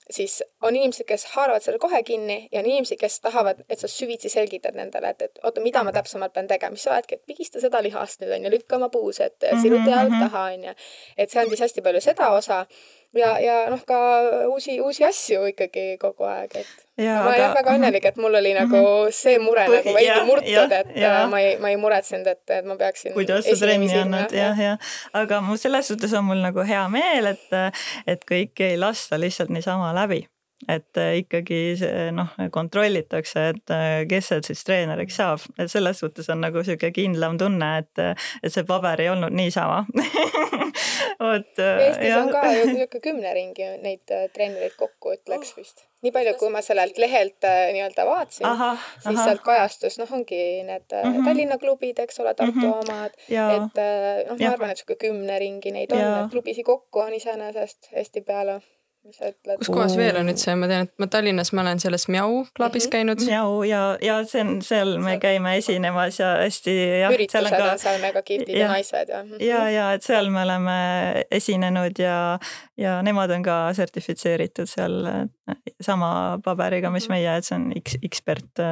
[0.10, 3.90] siis on inimesed, kes haaravad selle kohe kinni ja on inimesed, kes tahavad, et sa
[3.92, 7.26] süvitsi selgitad nendele, et, et oota, mida ma täpsemalt pean tegema, siis sa oledki, et
[7.28, 10.30] pigista seda lihast nüüd onju, lükka oma puused, siruta jalg mhm, mhm.
[10.30, 10.78] taha onju.
[11.18, 12.64] et see andis hästi palju seda osa
[13.20, 14.00] ja, ja noh, ka
[14.52, 17.58] uusi, uusi asju ikkagi kogu aeg, et ja, ma olen aga...
[17.60, 19.18] väga õnnelik, et mul oli nagu mhm.
[19.18, 21.14] see mure Põhi, nagu veidi murtud, et ja.
[21.32, 23.16] Ma ei, ma ei muretsenud, et, et ma peaksin.
[23.18, 24.96] kuidas sa trenni annad, jah, jah.
[25.18, 27.78] aga mu selles suhtes on mul nagu hea meel, et,
[28.08, 30.26] et kõiki ei lasta lihtsalt niisama läbi
[30.66, 31.78] et äh, ikkagi
[32.16, 36.90] noh, kontrollitakse, et äh, kes sealt siis treeneriks saab, et selles suhtes on nagu sihuke
[36.96, 39.84] kindlam tunne, et, et see paber ei olnud niisama
[41.22, 41.52] vot.
[41.62, 42.24] Äh, Eestis ja.
[42.24, 45.86] on ka ju niisugune kümne ringi neid treenereid kokku, ütleks vist.
[46.06, 49.26] nii palju, kui ma sellelt lehelt nii-öelda vaatasin, siis aha.
[49.28, 51.28] sealt kajastus, noh, ongi need mm -hmm.
[51.30, 52.90] Tallinna klubid, eks ole, Tartu mm -hmm.
[52.90, 57.14] omad, et noh, ma arvan, et niisugune kümne ringi neid on, et klubisid kokku on
[57.14, 58.62] iseenesest Eesti peale
[59.08, 59.60] mis sa ütled?
[59.62, 62.86] kus kohas veel on üldse, ma tean, et ma Tallinnas, ma olen selles Miau klubis
[62.86, 62.94] -hmm.
[62.96, 63.24] käinud.
[63.28, 66.76] Miau ja, ja see on, seal me käime esinemas ja hästi.
[67.10, 67.78] üritused on, ka...
[67.82, 69.24] seal mega kihvtid ja naised ja.
[69.24, 69.44] Mhm.
[69.44, 70.78] ja, ja et seal me oleme
[71.32, 72.40] esinenud ja,
[72.78, 74.98] ja nemad on ka sertifitseeritud seal
[75.82, 77.18] sama paberiga, mis mhm.
[77.18, 78.66] meie, et see on X, ekspert.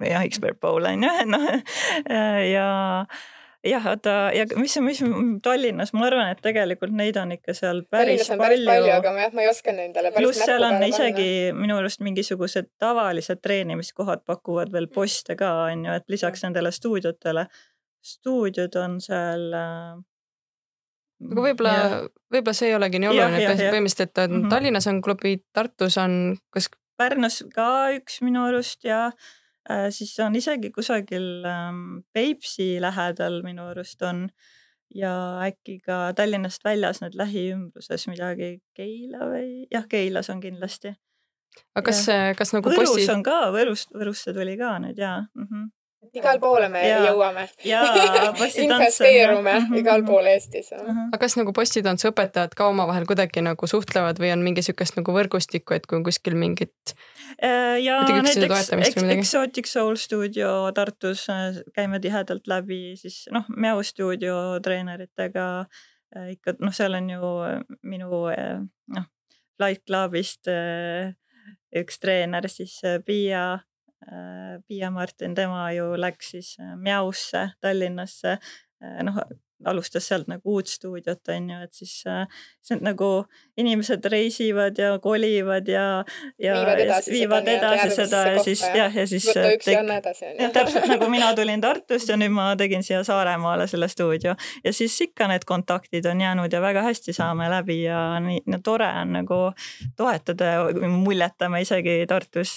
[0.00, 1.52] jah, ekspert bowl on ju, noh
[2.56, 2.70] ja
[3.66, 5.00] jah, oota ja mis, mis
[5.42, 8.92] Tallinnas, ma arvan, et tegelikult neid on ikka seal päris Tallinnas on päris palju, palju,
[8.96, 11.62] aga ma jah, ma ei oska nendele päris pluss seal on isegi panna.
[11.64, 17.46] minu arust mingisugused tavalised treenimiskohad pakuvad veel poste ka, on ju, et lisaks nendele stuudiotele,
[18.14, 19.98] stuudiod on seal äh,
[21.28, 21.74] aga võib-olla,
[22.32, 24.52] võib-olla see ei olegi nii oluline, et põhimõtteliselt, et mm -hmm.
[24.54, 26.70] Tallinnas on klubid, Tartus on, kas
[27.00, 29.10] Pärnus ka üks minu arust ja
[29.90, 34.28] siis on isegi kusagil ähm, Peipsi lähedal minu arust on
[34.94, 35.12] ja
[35.46, 40.94] äkki ka Tallinnast väljas nüüd lähiümbruses midagi, Keila või jah, Keilas on kindlasti.
[41.74, 42.06] aga kas,
[42.38, 43.10] kas nagu Võrus possi...
[43.12, 45.46] on ka, Võrust, Võrusse tuli ka nüüd jaa mm.
[45.46, 45.68] -hmm
[46.16, 47.06] igal poole me Jaa.
[47.10, 47.46] jõuame.
[48.64, 50.72] investeerume igal pool Eestis.
[50.72, 55.76] aga kas nagu postituntsuõpetajad ka omavahel kuidagi nagu suhtlevad või on mingi sihukest nagu võrgustikku,
[55.76, 56.94] et kui on kuskil mingit,
[57.42, 59.02] Äh, ja näiteks.
[59.18, 65.46] Exotic Soul stuudio Tartus äh, käime tihedalt läbi siis noh, Meow stuudio treeneritega
[66.16, 67.30] äh, ikka noh, seal on ju
[67.82, 68.24] minu
[68.96, 69.06] noh,
[69.56, 70.50] Flight Clubist
[71.76, 73.60] üks treener siis Piia,
[74.66, 78.38] Piia Martin, tema ju läks siis äh, Meowsse Tallinnasse,
[79.04, 79.20] noh
[79.64, 82.26] alustas sealt nagu uut stuudiot on ju, et siis äh,
[82.70, 83.08] on nagu
[83.58, 86.04] inimesed reisivad ja kolivad ja,
[86.38, 89.70] ja Viivad edasi viivad seda edasi seda ja siis jah, ja siis võta äh, üks
[89.70, 93.02] ja anna edasi onju jah, täpselt nagu mina tulin Tartust ja nüüd ma tegin siia
[93.04, 97.82] Saaremaale selle stuudio ja siis ikka need kontaktid on jäänud ja väga hästi saame läbi
[97.82, 99.40] ja nii no, tore on nagu
[99.96, 102.56] toetada ja muljetame isegi Tartus,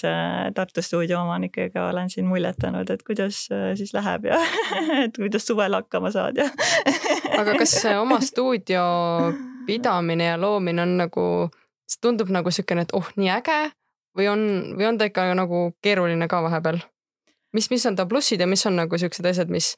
[0.54, 4.40] Tartu stuudio omanikega olen siin muljetanud, et kuidas äh, siis läheb ja
[5.04, 6.48] et kuidas suvel hakkama saad ja.
[7.40, 8.84] aga kas oma stuudio
[9.66, 11.26] pidamine ja loomine on nagu,
[11.88, 13.60] see tundub nagu siukene, et oh, nii äge
[14.18, 14.42] või on,
[14.78, 16.82] või on ta ikka nagu keeruline ka vahepeal?
[17.54, 19.74] mis, mis on ta plussid ja mis on nagu siuksed asjad, mis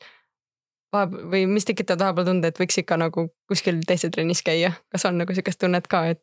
[0.94, 5.04] vahepeal või mis tekitavad vahepeal tunde, et võiks ikka nagu kuskil teise trennis käia, kas
[5.08, 6.22] on nagu siukest tunnet ka, et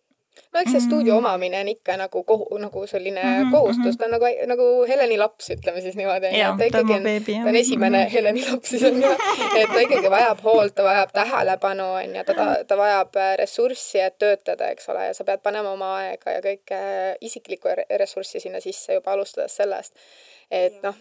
[0.53, 0.85] no eks see Mm.
[0.85, 5.17] stuudio omamine on ikka nagu kohu-, nagu selline Mhm, kohustus, ta on nagu, nagu Heleni
[5.17, 7.03] laps, ütleme siis niimoodi, ta ikkagi on
[7.43, 9.11] ta on esimene Heleni laps siis on ju,
[9.61, 13.99] et ta ikkagi vajab hoolt, ta vajab tähelepanu, on ju, ta, ta, vajab äh, ressurssi,
[13.99, 16.81] et töötada, eks ole, ja sa pead panema oma aega ja kõike
[17.21, 19.93] isiklikku re- ressurssi sinna sisse juba alustades sellest.
[20.53, 20.97] Et noh,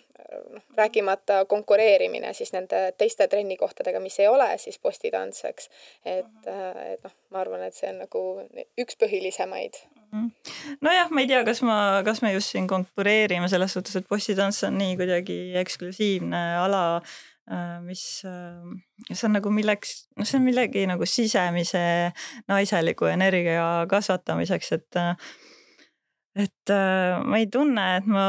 [0.54, 5.68] noh, rääkimata konkureerimine siis nende teiste trennikohtadega, mis ei ole siis postitants, eks.
[6.04, 8.22] et, et noh, ma arvan, et see on nagu
[8.80, 9.80] üks põhilisemaid.
[10.84, 14.62] nojah, ma ei tea, kas ma, kas me just siin konkureerime selles suhtes, et bossitants
[14.68, 16.82] on nii kuidagi eksklusiivne ala,
[17.84, 21.84] mis, see on nagu milleks, noh, see on millegi nagu sisemise
[22.48, 25.02] naiseliku energia kasvatamiseks, et
[26.32, 28.24] et äh, ma ei tunne, et ma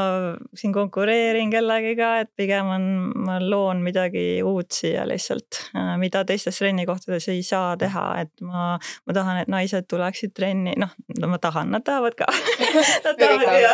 [0.52, 2.82] siin konkureerin kellegiga, et pigem on,
[3.24, 5.60] ma loon midagi uut siia lihtsalt,
[6.00, 10.92] mida teistes trennikohtades ei saa teha, et ma, ma tahan, et naised tuleksid trenni, noh,
[11.24, 12.28] ma tahan, nad tahavad ka.
[13.04, 13.70] Nad tahavad ja.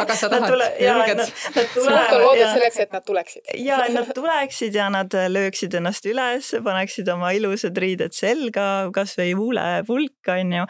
[0.00, 1.22] Aga sa tahad, julged.
[1.28, 3.50] sport on loodud selleks, et nad tuleksid.
[3.62, 9.34] ja et nad tuleksid ja nad lööksid ennast üles, paneksid oma ilusad riided selga, kasvõi
[9.38, 10.66] huulepulk on ju.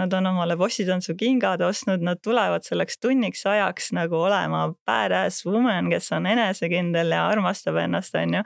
[0.00, 6.10] Nad on omale bossitantsu-kingad ostnud, nad tulevad selleks tunniks ajaks nagu olema badass woman, kes
[6.16, 8.42] on enesekindel ja armastab ennast, on ju.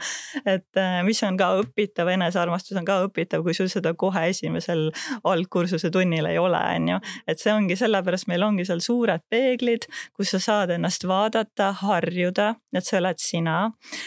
[0.46, 4.88] et äh, mis on ka õpitav, enesearmastus on ka õpitav, kui sul seda kohe esimesel
[5.24, 7.00] algkursuse tunnil ei ole, on ju.
[7.28, 12.54] et see ongi sellepärast, meil ongi seal suured peeglid, kus sa saad ennast vaadata, harjuda,
[12.74, 13.58] et sa oled sina.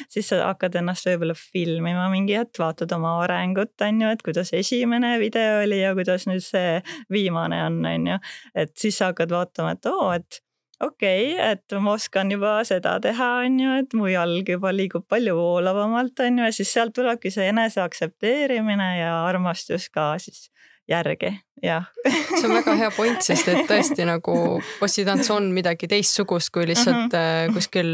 [0.09, 4.53] siis sa hakkad ennast võib-olla filmima mingi hetk, vaatad oma arengut, on ju, et kuidas
[4.57, 6.81] esimene video oli ja kuidas nüüd see
[7.13, 8.19] viimane on, on ju.
[8.55, 10.41] et siis sa hakkad vaatama, et oo, et
[10.83, 15.07] okei okay,, et ma oskan juba seda teha, on ju, et mu jalg juba liigub
[15.09, 20.47] palju voolavamalt, on ju, ja siis sealt tulebki see enese aktsepteerimine ja armastus ka siis
[20.87, 21.83] järgi, jah.
[22.07, 24.33] see on väga hea point, sest et tõesti nagu
[24.79, 27.53] bossitants on midagi teistsugust kui lihtsalt mm -hmm.
[27.55, 27.89] kuskil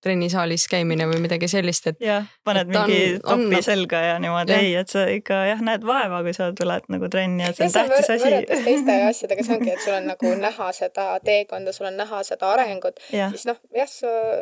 [0.00, 4.00] trennisaalis käimine või midagi sellist, et jah, paned Et on- mingi on topi nagu- selga
[4.00, 7.56] ja niimoodi, ei, et sa ikka jah, näed vaeva, kui sa tuled nagu trenni, et
[7.56, 11.72] see on tähtis asi teiste asjadega, see ongi, et sul on nagu näha seda teekonda,
[11.72, 13.88] sul on näha seda arengut, siis noh, jah,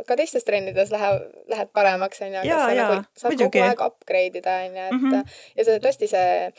[0.07, 3.59] ka teistes trennides läheb, lähed paremaks, onju, aga Jaa, sa jaa, nagu saad muidugi.
[3.59, 5.11] kogu aeg upgrade ida, onju, et mm.
[5.11, 5.25] -hmm.
[5.57, 6.53] ja see tõesti see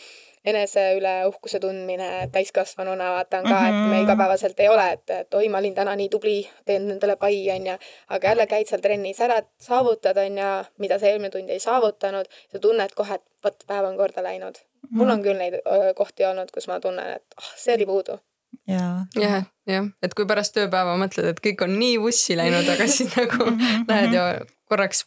[0.47, 4.03] enese üle uhkuse tundmine täiskasvanuna vaata on ka et me Mhm.
[4.05, 7.75] igapäevaselt ei ole, et, et oi, ma olin täna nii tubli, teen endale pai, onju,
[8.15, 10.47] aga jälle käid seal trennis ära, saavutad, onju,
[10.79, 14.57] mida sa eelmine tund ei saavutanud, sa tunned kohe, et vot päev on korda läinud.
[14.87, 14.97] Mhm.
[14.97, 15.55] mul on küll neid
[15.95, 18.19] kohti olnud, kus ma tunnen, et ah, see oli puudu.
[18.67, 23.15] jah, jah, et kui pärast tööpäeva mõtled, et kõik on nii vussi läinud, aga siis
[23.17, 23.49] nagu
[23.89, 24.23] lähed ja
[24.69, 25.03] korraks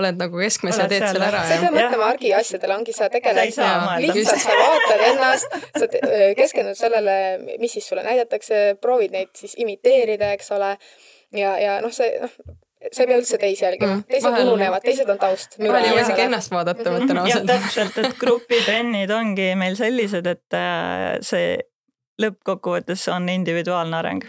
[0.00, 2.78] oled nagu keskmes ja Oled teed seal, selle ära sa ei ja pea mõtlema argiasjadele,
[2.80, 3.60] ongi sa tegeled
[4.06, 5.90] lihtsalt sa vaatad ennast, sa
[6.38, 7.18] keskendud sellele,
[7.60, 10.74] mis siis sulle näidatakse, proovid neid siis imiteerida, eks ole.
[11.36, 12.34] ja, ja noh, see noh,
[12.88, 13.98] sa ei pea üldse teisi jälgima.
[13.98, 15.58] Mm,, teised vahel- ununevad, teised on taust.
[15.60, 17.48] vahel ei jõua isegi ennast vaadata, ma ütlen ausalt.
[17.50, 21.58] täpselt, et grupitrennid ongi meil sellised, et äh, see
[22.20, 24.24] lõppkokkuvõttes on individuaalne areng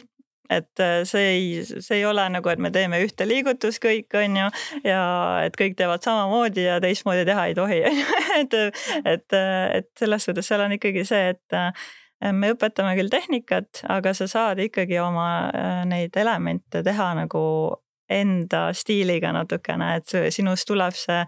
[0.52, 4.38] et äh, see ei, see ei ole nagu, et me teeme ühte liigutust kõik, on
[4.42, 4.50] ju,
[4.88, 5.02] ja
[5.46, 8.58] et kõik teevad samamoodi ja teistmoodi teha ei tohi, on ju, et,
[9.06, 9.40] et,
[9.82, 11.72] et selles suhtes seal on ikkagi see, et äh,
[12.36, 17.44] me õpetame küll tehnikat, aga sa saad ikkagi oma äh, neid elemente teha nagu
[18.12, 21.22] enda stiiliga natukene, et sinust tuleb see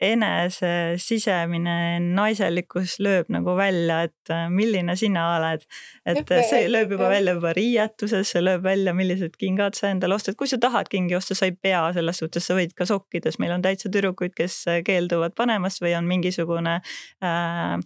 [0.00, 5.66] enese sisemine naiselikkus lööb nagu välja, et äh, milline sina oled.
[6.08, 10.38] et see lööb juba välja juba riietuses, see lööb välja, millised kingad sa endale ostad,
[10.40, 13.56] kui sa tahad kingi osta, sa ei pea selles suhtes, sa võid ka sokkides, meil
[13.56, 16.80] on täitsa tüdrukuid, kes keelduvad panemast või on mingisugune
[17.22, 17.78] äh, Äh,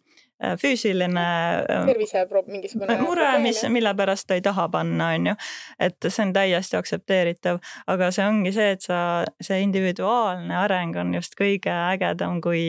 [0.60, 1.24] füüsiline
[1.70, 5.34] äh, tervise mingisugune mure, mis, mille pärast ta ei taha panna, on ju.
[5.78, 8.98] et see on täiesti aktsepteeritav, aga see ongi see, et sa,
[9.42, 12.64] see individuaalne areng on just kõige ägedam, kui,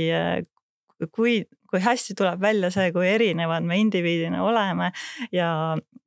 [1.11, 1.39] kui,
[1.75, 4.91] kui hästi tuleb välja see, kui erinevad me indiviidina oleme
[5.35, 5.49] ja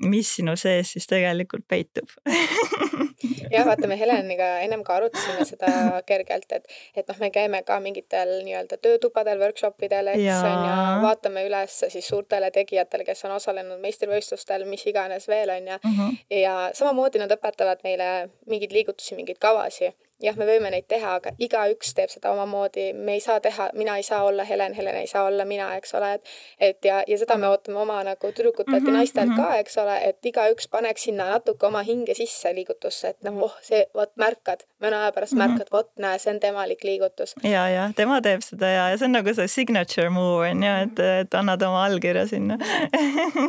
[0.09, 2.09] mis sinu sees siis tegelikult peitub
[3.53, 5.69] jah, vaata, me Heleniga ennem ka arutasime seda
[6.07, 10.39] kergelt, et, et noh, me käime ka mingitel nii-öelda töötubadel, workshop idel, eks ja.
[10.47, 15.73] on ju, vaatame üles siis suurtele tegijatele, kes on osalenud meistrivõistlustel, mis iganes veel on
[15.73, 15.89] ju uh.
[15.91, 16.01] Mhm.
[16.01, 16.43] -huh.
[16.43, 21.33] ja samamoodi nad õpetavad meile mingeid liigutusi, mingeid kavasi jah, me võime neid teha, aga
[21.39, 25.07] igaüks teeb seda omamoodi, me ei saa teha, mina ei saa olla Helen, Helen ei
[25.07, 26.33] saa olla mina, eks ole, et
[26.69, 29.37] et ja, ja seda me ootame oma nagu tüdrukutelt mm -hmm, ja mhm, naistelt mm
[29.37, 29.51] -hmm.
[29.51, 33.55] ka, eks ole, et igaüks paneks sinna natuke oma hinge sisse liigutusse, et noh, oh,
[33.63, 35.49] see, vot märkad, mõne aja pärast mm -hmm.
[35.49, 37.35] märkad, vot näe, see on temalik liigutus.
[37.43, 40.75] ja, ja tema teeb seda ja, ja see on nagu see signature move on ju,
[40.83, 42.59] et, et annad oma allkirja sinna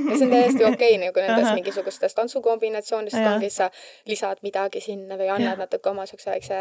[0.10, 3.72] ja see on täiesti okei okay, nagu nendes mingisugustes tantsukombinatsioonidest ongi, sa
[4.06, 5.66] lisad midagi sinna või annad ja.
[5.66, 6.59] natuke oma siukse väikse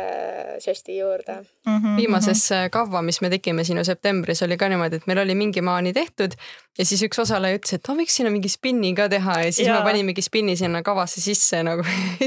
[0.63, 1.35] žesti juurde
[1.67, 1.77] mm.
[1.77, 2.71] -hmm, viimases mm -hmm.
[2.71, 6.35] kavva, mis me tegime sinu septembris, oli ka niimoodi, et meil oli mingi maani tehtud
[6.79, 9.69] ja siis üks osaleja ütles, et ma võiks sinna mingi spinni ka teha ja siis
[9.69, 9.79] ja.
[9.79, 11.83] me panimegi spinni sinna kavasse sisse nagu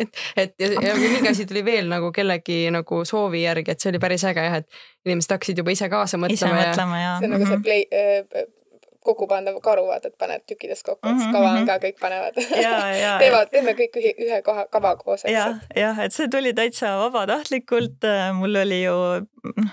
[0.00, 3.90] et, et ja, ja mingi asi tuli veel nagu kellegi nagu soovi järgi, et see
[3.90, 4.68] oli päris äge jah, et
[5.06, 6.34] inimesed hakkasid juba ise kaasa mõtlema.
[6.34, 7.12] ise mõtlema ja.
[7.18, 7.62] see on nagu see mhm.
[7.62, 8.48] play äh,
[9.04, 11.32] kokkupandav karu, vaata, et paned tükkidest kokku mm, -hmm.
[11.32, 12.36] kava on ka, kõik panevad
[13.22, 15.66] teevad, teeme kõik ühe, ühe koha, kava koos, eks.
[15.76, 18.08] jah, et see tuli täitsa vabatahtlikult,
[18.38, 18.96] mul oli ju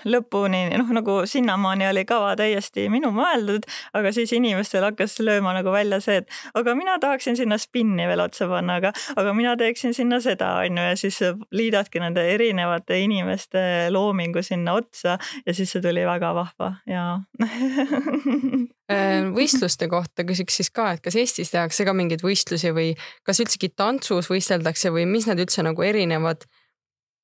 [0.05, 5.73] lõpuni noh, nagu sinnamaani oli kava täiesti minu mõeldud, aga siis inimestel hakkas lööma nagu
[5.73, 9.95] välja see, et aga mina tahaksin sinna spinni veel otsa panna, aga, aga mina teeksin
[9.97, 11.19] sinna seda, on ju, ja siis
[11.51, 13.61] liidadki nende erinevate inimeste
[13.93, 17.09] loomingu sinna otsa ja siis see tuli väga vahva ja
[18.87, 22.93] Äh, võistluste kohta küsiks siis ka, et kas Eestis tehakse ka mingeid võistlusi või
[23.27, 26.45] kas üldsegi tantsus võisteldakse või mis need üldse nagu erinevad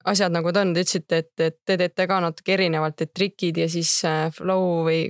[0.03, 3.59] asjad nagu ta on, te ütlesite, et, et te teete ka natuke erinevalt, et trikid
[3.63, 5.05] ja siis äh, flow või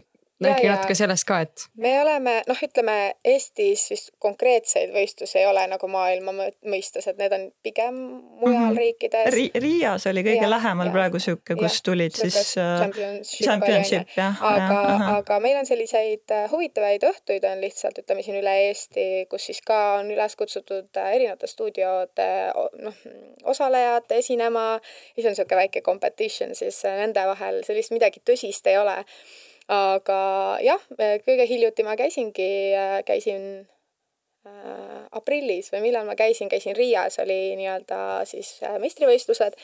[0.45, 1.65] räägi natuke sellest ka, et.
[1.77, 6.34] me oleme, noh, ütleme Eestis vist konkreetseid võistlusi ei ole nagu maailma
[6.69, 8.77] mõistes, et need on pigem mujal mm -hmm.
[8.77, 9.49] riikides Ri.
[9.56, 14.17] Riias oli kõige ja, lähemal ja, praegu sihuke, kus ja, tulid siis äh, championship, championship
[14.17, 14.41] jah.
[14.41, 14.79] aga,
[15.17, 19.62] aga meil on selliseid äh, huvitavaid õhtuid on lihtsalt, ütleme siin üle Eesti, kus siis
[19.65, 22.29] ka on üles kutsutud äh, erinevate stuudiode
[22.84, 22.99] noh,
[23.43, 24.79] osalejad esinema.
[25.15, 29.03] siis on niisugune väike competition siis nende vahel, sellist midagi tõsist ei ole
[29.71, 30.19] aga
[30.63, 30.82] jah,
[31.26, 32.49] kõige hiljuti ma käisingi,
[33.08, 33.45] käisin
[34.47, 39.58] äh, aprillis või millal ma käisin, käisin Riias, oli nii-öelda siis äh, meistrivõistlused.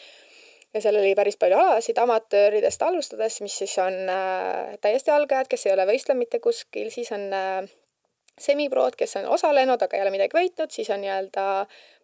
[0.70, 5.66] Ja seal oli päris palju alasid amatööridest alustades, mis siis on äh, täiesti algajad, kes
[5.66, 7.70] ei ole võistlenud mitte kuskil, siis on äh,
[8.40, 11.48] semiprood, kes on osalenud, aga ei ole midagi võitnud, siis on nii-öelda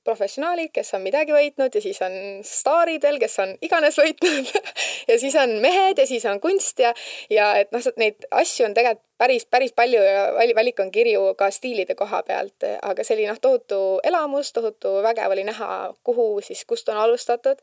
[0.06, 2.13] professionaalid, kes on midagi võitnud ja siis on
[2.46, 4.54] staaridel, kes on iganes võitnud.
[5.06, 6.89] Ja siis on mehed ja siis on kunst ja,
[7.30, 10.24] ja et noh, neid asju on tegelikult päris, päris palju ja
[10.58, 15.36] valik on kirju ka stiilide koha pealt, aga see oli noh, tohutu elamus, tohutu vägev
[15.36, 17.62] oli näha, kuhu siis, kust on alustatud,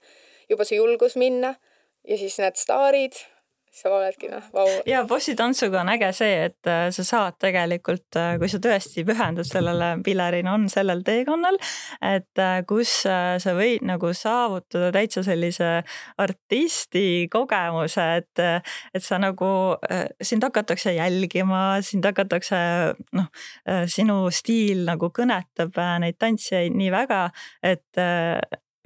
[0.50, 1.56] juba see julgus minna
[2.08, 3.18] ja siis need staarid
[3.72, 4.66] sa oledki noh, vau.
[4.88, 9.48] ja bossitantsuga on äge see, et äh, sa saad tegelikult, äh, kui sa tõesti pühendud
[9.48, 11.56] sellele, Pilerin on sellel teekonnal,
[12.04, 15.70] et äh, kus sa võid nagu saavutada täitsa sellise
[16.20, 18.42] artisti kogemuse, et,
[18.92, 19.48] et sa nagu,
[20.22, 22.58] sind hakatakse jälgima, sind hakatakse
[23.16, 23.30] noh,
[23.90, 27.22] sinu stiil nagu kõnetab neid tantsijaid nii väga,
[27.64, 28.02] et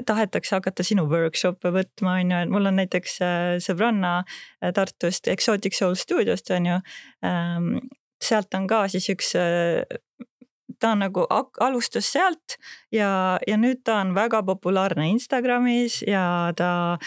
[0.04, 5.28] tahetakse hakata sinu workshop'e võtma, on ju, et mul on näiteks äh, sõbranna äh, Tartust
[5.32, 6.80] Exotic Soul stuudiost on ju.
[7.24, 7.70] Ähm,
[8.22, 9.87] sealt on ka siis üks, äh,
[10.80, 11.24] ta on nagu
[11.64, 12.59] alustas sealt
[12.92, 16.98] ja, ja nüüd ta on väga populaarne Instagramis ja ta,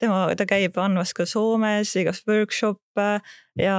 [0.00, 3.18] tema, ta käib andmas ka Soomes igast workshop'e
[3.60, 3.78] ja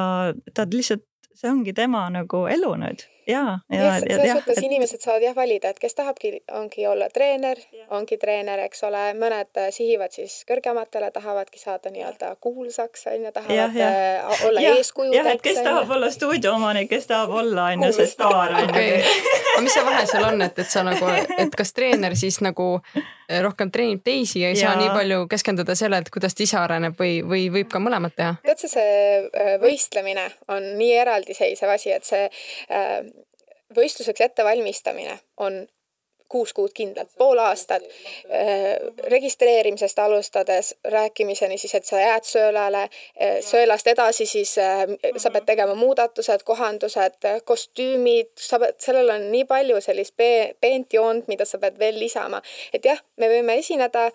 [0.54, 1.06] ta lihtsalt,
[1.36, 4.00] see ongi tema nagu elu nüüd ja, ja, ja.
[4.00, 4.64] selles suhtes et...
[4.64, 7.60] inimesed saavad jah valida, et kes tahabki, ongi olla treener,
[7.96, 13.34] ongi treener, eks ole, mõned äh, sihivad siis kõrgematele, tahavadki saada nii-öelda kuulsaks on ju,
[13.36, 13.92] tahavad ja, ja.
[14.24, 15.14] Äh, olla eeskuju.
[15.14, 18.90] jah, et kes tahab olla stuudioomanik, kes tahab olla on ju see staar on ju.
[19.54, 22.72] aga mis see vahe seal on, et, et sa nagu, et kas treener siis nagu
[23.44, 24.68] rohkem treenib teisi ja ei ja.
[24.68, 28.16] saa nii palju keskenduda sellele, et kuidas ta ise areneb või, või võib ka mõlemat
[28.18, 28.36] teha?
[28.46, 32.26] tead sa, see võistlemine on nii eraldiseisev asi, et see
[33.76, 35.62] võistluseks ettevalmistamine on
[36.30, 38.78] kuus kuud kindlalt, pool aastat äh,
[39.12, 44.86] registreerimisest alustades rääkimiseni siis, et sa jääd söölale, äh, söölast edasi siis äh,
[45.18, 51.28] sa pead tegema muudatused, kohandused, kostüümid, sa pead, sellel on nii palju sellist peent joont,
[51.28, 52.42] mida sa pead veel lisama,
[52.74, 54.10] et jah, me võime esineda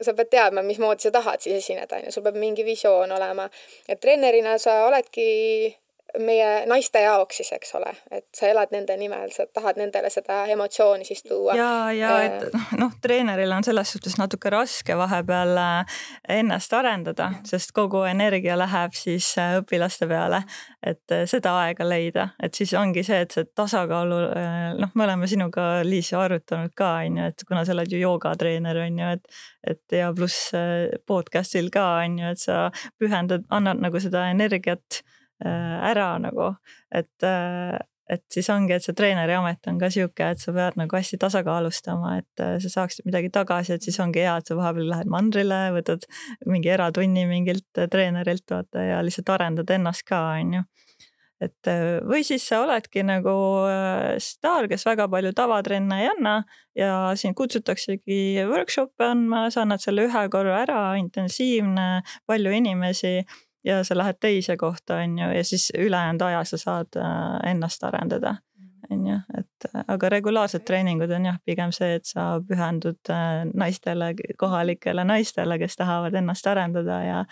[0.00, 3.48] sa pead teadma, mismoodi sa tahad siis esineda, on ju, sul peab mingi visioon olema.
[3.88, 5.76] et treenerina sa oledki
[6.18, 10.42] meie naiste jaoks siis, eks ole, et sa elad nende nimel, sa tahad nendele seda
[10.50, 11.54] emotsiooni siis tuua.
[11.58, 16.00] ja, ja et äh, noh, noh, treeneril on selles suhtes natuke raske vahepeal äh,
[16.38, 20.42] ennast arendada, sest kogu energia läheb siis äh, õpilaste peale,
[20.82, 24.20] et seda aega leida, et siis ongi see, et see tasakaalu,
[24.80, 28.00] noh, me oleme sinuga, Liis, ju arutanud ka on ju, et kuna sa oled ju
[28.00, 29.40] joogatreener on ju, et,
[29.74, 30.50] et ja pluss
[31.06, 32.60] podcast'il ka on ju, et sa
[32.98, 35.02] pühendad, annad nagu seda energiat
[35.46, 36.52] ära nagu,
[36.92, 37.78] et, äh,
[38.10, 41.18] et siis ongi, et see treeneri amet on ka sihuke, et sa pead nagu hästi
[41.22, 45.12] tasakaalustama, et äh, sa saaksid midagi tagasi, et siis ongi hea, et sa vahepeal lähed
[45.12, 46.04] mandrile, võtad
[46.50, 50.66] mingi eratunni mingilt treenerilt vaata ja lihtsalt arendad ennast ka, on ju.
[51.40, 51.68] Et
[52.04, 53.32] või siis sa oledki nagu
[54.20, 56.34] staar, kes väga palju tavatrenne ei anna
[56.76, 63.22] ja sind kutsutaksegi workshop'e andma, sa annad selle ühe korra ära, intensiivne, palju inimesi
[63.64, 67.84] ja sa lähed teise kohta, on ju, ja siis ülejäänud aja sa saad äh, ennast
[67.84, 68.34] arendada,
[68.90, 73.44] on ju, et äh, aga regulaarsed treeningud on jah, pigem see, et sa pühendud äh,
[73.54, 77.24] naistele, kohalikele naistele, kes tahavad ennast arendada ja,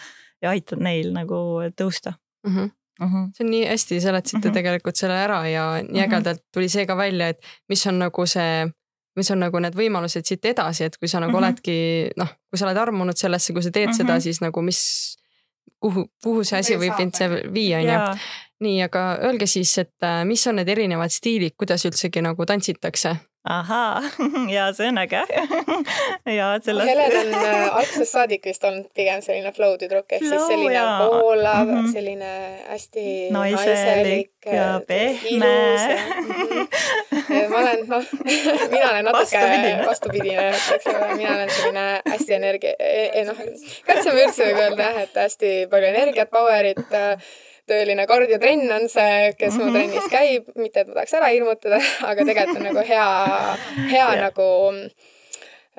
[0.43, 1.39] ja aitad neil nagu
[1.77, 2.57] tõusta mm.
[2.57, 2.75] -hmm.
[3.01, 3.31] Uh -huh.
[3.35, 4.49] see on nii hästi, seletasite mhm.
[4.49, 4.55] -huh.
[4.55, 6.13] tegelikult selle ära ja nii mhm.
[6.13, 8.67] ägedalt tuli see ka välja, et mis on nagu see,
[9.17, 11.45] mis on nagu need võimalused siit edasi, et kui sa nagu uh -huh.
[11.45, 13.97] oledki noh, kui sa oled armunud sellesse, kui sa teed uh -huh.
[13.97, 15.18] seda, siis nagu mis
[15.81, 17.99] kuhu, kuhu see asi võib mind see viia, on ju.
[18.67, 23.17] nii, aga öelge siis, et äh, mis on need erinevad stiilid, kuidas üldsegi nagu tantsitakse?
[23.49, 24.03] Ahaa,
[24.57, 25.23] ja see on äge
[26.39, 26.87] ja selles.
[26.87, 31.65] Helen on äh, algusest saadik vist olnud pigem selline flow tüdruk ehk siis selline voolav
[31.67, 31.93] mm, -hmm.
[31.93, 32.33] selline
[32.69, 35.55] hästi naiselik ja, ja pehme.
[37.49, 38.05] ma olen, noh,
[38.75, 43.45] mina olen natuke vastupidine, vastupidine, eks ole, mina olen selline hästi energia, e, e, noh,
[43.87, 47.31] katseme üldse võib öelda jah, et hästi palju energiat, power'it äh,
[47.69, 49.77] tõeline kardiotrenn on see, kes mu mhm.
[49.77, 53.07] trennis käib, mitte et ma tahaks ära hirmutada, aga tegelikult on nagu hea,
[53.77, 54.19] hea yeah.
[54.25, 54.49] nagu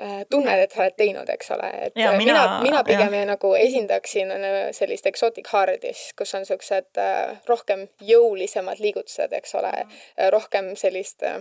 [0.00, 3.24] äh, tunned, et sa oled teinud, eks ole, et ja, mina, mina, mina pigem ja.
[3.34, 9.74] nagu esindaksin äh, sellist exotic hard'is, kus on siuksed äh, rohkem jõulisemad liigutused, eks ole,
[10.34, 11.40] rohkem sellist äh,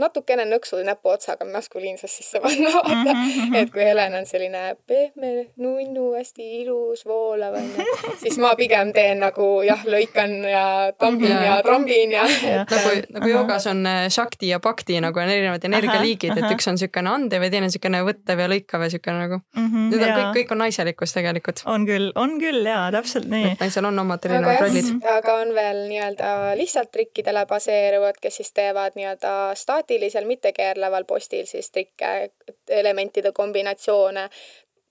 [0.00, 3.30] natukene nõksu näpuotsaga maskuliinsust sisse panna, vaata mm.
[3.30, 3.56] -hmm.
[3.60, 7.86] et kui Helen on selline pehme, nunnu, hästi ilus, voolav onju,
[8.22, 10.64] siis ma pigem teen nagu jah, lõikan ja
[10.98, 12.24] tambin ja, ja trambin ja.
[12.56, 16.78] nagu, nagu joogas on äh, shakti ja bhakti nagu on erinevad energialiigid, et üks on
[16.78, 19.66] niisugune andev ja teine on niisugune võttev ja lõikav ja niisugune nagu mm.
[19.66, 21.62] -hmm, Need on kõik, kõik on naiselikkus tegelikult.
[21.66, 23.52] on küll, on küll ja täpselt nii.
[23.52, 24.90] et naisel on omad erinevad rollid.
[25.16, 31.46] aga on veel nii-öelda lihtsalt trikkidele baseeruvad, kes siis teevad nii-öelda staati statilisel mittekeerleval postil
[31.50, 32.30] siis trikke,
[32.68, 34.28] elementide kombinatsioone,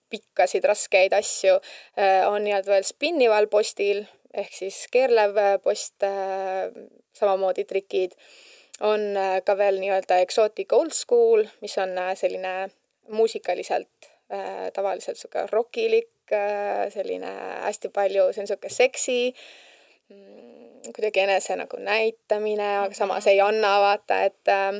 [0.10, 1.60] pikkasid raskeid asju,
[1.95, 6.68] äh, on nii-öelda veel spinnival postil ehk siis keerlev post, äh,
[7.16, 8.18] samamoodi trikid,
[8.82, 12.70] on äh, ka veel nii-öelda exotic old school, mis on selline
[13.10, 14.12] muusikaliselt
[14.74, 16.30] tavaliselt sihuke rokilik,
[16.93, 17.32] selline
[17.64, 19.34] hästi palju, see on sihuke seksi
[20.14, 24.80] mm, kuidagi enese nagu näitamine, aga samas ei anna, vaata, et äh,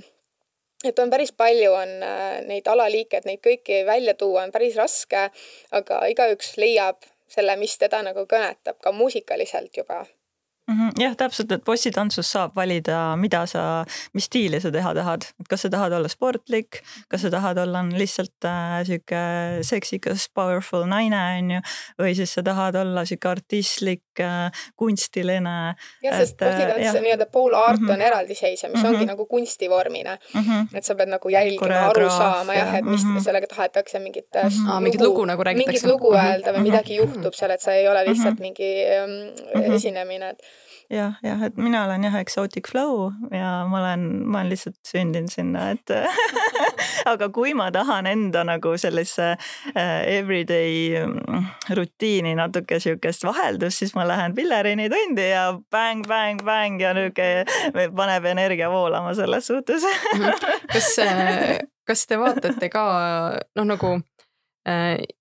[0.84, 4.78] et on päris palju, on äh, neid alaliike, et neid kõiki välja tuua on päris
[4.80, 5.28] raske,
[5.76, 10.06] aga igaüks leiab selle, mis teda nagu kõnetab ka muusikaliselt juba.
[11.00, 13.64] Jah, täpselt, et bossitantsus saab valida, mida sa,
[14.14, 17.82] mis stiili sa teha tahad, et kas sa tahad olla sportlik, kas sa tahad olla
[17.90, 19.22] lihtsalt äh, sihuke
[19.66, 21.62] seksikas, powerful naine, on ju,
[22.02, 25.56] või siis sa tahad olla sihuke artistlik äh,, kunstiline.
[26.04, 27.94] jah, sest äh, bossitants nii-öelda pool art mm -hmm.
[27.94, 28.96] on eraldiseisev, mis mm -hmm.
[28.96, 30.42] ongi nagu kunstivormina mm.
[30.42, 30.78] -hmm.
[30.78, 33.24] et sa pead nagu jälgima, aru saama jah, et mis mm -hmm.
[33.24, 34.68] sellega tahetakse mingit mm -hmm.
[34.68, 35.72] lugu, mingit lugu nagu räägitakse.
[35.72, 38.42] mingit lugu öelda või midagi juhtub seal, et sa ei ole lihtsalt mm -hmm.
[38.42, 38.70] mingi
[39.64, 40.44] um, esinemine, et
[40.90, 45.32] jah, jah, et mina olen jah Exotic Flow ja ma olen, ma olen lihtsalt sündinud
[45.32, 45.94] sinna, et
[47.12, 53.96] aga kui ma tahan enda nagu sellesse uh, everyday mm, rutiini natuke sihukest vaheldust, siis
[53.98, 57.30] ma lähen Pillerini tundi ja bäng, bäng, bäng ja nihuke
[57.96, 59.86] paneb energia voolama selles suhtes
[60.16, 60.32] mhm.
[60.74, 60.96] kas
[61.90, 62.84] kas te vaatate ka
[63.58, 64.08] noh, nagu äh,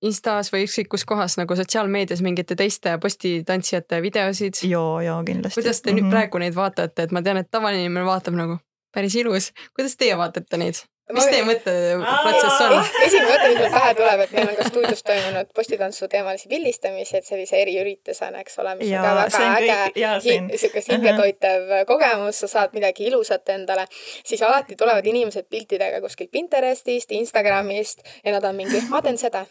[0.02, 4.60] Instas või ükskõik kus kohas nagu sotsiaalmeedias mingite teiste postitantsijate videosid?
[4.68, 5.60] joo, joo kindlasti.
[5.60, 6.00] kuidas te mm -hmm.
[6.00, 6.10] nüüd mhm.
[6.10, 8.58] praegu neid vaatate, et ma tean, et tavaline inimene vaatab nagu
[8.94, 10.82] päris ilus, kuidas teie vaatate neid?
[11.16, 12.74] Mis teie mõtteprotsess on?
[13.04, 17.18] esimene mõte, mis mul pähe tuleb, et meil on ka stuudios toimunud postitantsu teemalisi pildistamisi,
[17.20, 22.50] et sellise eriüritusena, eks ole, mis ja, on ka väga äge, sihuke hingetoitev kogemus, sa
[22.54, 23.86] saad midagi ilusat endale,
[24.24, 29.46] siis alati tulevad inimesed piltidega kuskilt Pinterestist, Instagramist ja nad on mingi, ma teen seda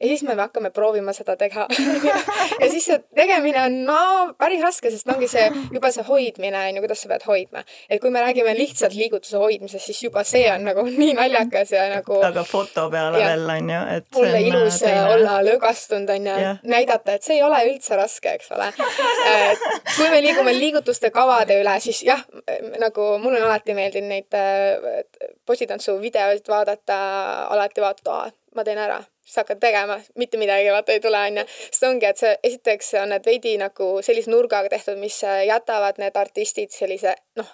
[0.00, 1.66] ja siis me hakkame proovima seda teha
[2.62, 3.98] ja siis see tegemine on no
[4.38, 7.64] päris raske, sest ongi see juba see hoidmine on ju, kuidas sa pead hoidma.
[7.88, 11.88] et kui me räägime lihtsalt liigutuse hoidmisest, siis juba see on nagu nii naljakas ja
[11.94, 12.20] nagu.
[12.30, 14.08] aga foto peale ja, veel on ju, et.
[14.16, 15.04] mulle äh, ilus teine.
[15.14, 18.72] olla lõõgastunud on ju, näidata, et see ei ole üldse raske, eks ole.
[19.96, 22.24] kui me liigume liigutuste kavade üle, siis jah,
[22.80, 27.00] nagu mul on alati meeldinud neid postitantsu videoid vaadata,
[27.52, 28.20] alati vaadata,
[28.56, 31.46] ma teen ära siis hakkad tegema, mitte midagi vaata ei tule, onju.
[31.70, 36.18] sest ongi, et see, esiteks on need veidi nagu sellise nurgaga tehtud, mis jätavad need
[36.18, 37.52] artistid sellise noh,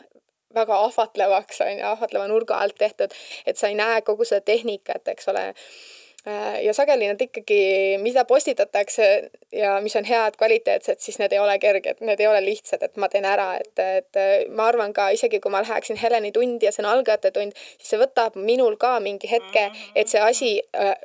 [0.56, 3.12] väga ahvatlevaks, onju, ahvatleva nurga alt tehtud,
[3.46, 7.60] et sa ei näe kogu seda tehnikat, eks ole äh, ja sageli nad ikkagi,
[8.00, 9.08] mida postitatakse
[9.52, 12.96] ja mis on head, kvaliteetsed, siis need ei ole kerged, need ei ole lihtsad, et
[12.96, 16.72] ma teen ära, et, et ma arvan ka isegi kui ma läheksin Heleni tundi ja
[16.72, 20.96] see on algajate tund, siis see võtab minul ka mingi hetke, et see asi äh,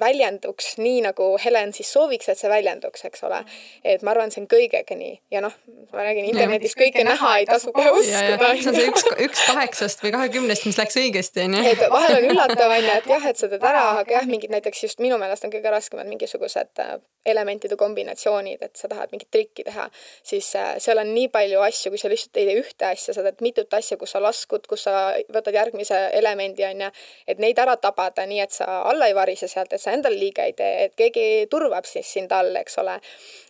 [0.00, 3.40] väljenduks nii, nagu Helen siis sooviks, et see väljenduks, eks ole.
[3.84, 5.54] et ma arvan, see on kõigega nii ja noh,
[5.94, 8.50] ma räägin internetis kõike, kõike näha ei tasu kohe uskuda.
[8.60, 11.64] see on see üks, üks kaheksast või kahekümnest, mis läks õigesti, onju.
[11.72, 14.84] et vahel on üllatav, onju, et jah, et sa teed ära, aga jah, mingid näiteks
[14.88, 19.64] just minu meelest on kõige raskemad mingisugused äh, elementide kombinatsioonid, et sa tahad mingit trikki
[19.64, 19.88] teha,
[20.26, 23.24] siis äh, seal on nii palju asju, kui sa lihtsalt ei tee ühte asja, sa
[23.24, 26.92] teed mitut asja, kus sa laskud, kus sa võtad järgmise elemendi, onju,
[27.26, 30.18] et neid ära tabada nii, et sa alla ei varise seal sealt, et sa endale
[30.18, 32.98] liiga ei tee, et keegi turvab siis sind all, eks ole.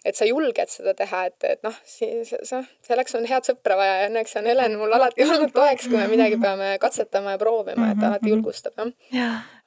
[0.04, 3.98] et sa julged seda teha, et, et noh, siis noh, selleks on head sõpra vaja
[4.00, 7.92] ja õnneks on Helen mul alati olnud toeks, kui me midagi peame katsetama ja proovima,
[7.92, 8.90] et alati julgustab jah.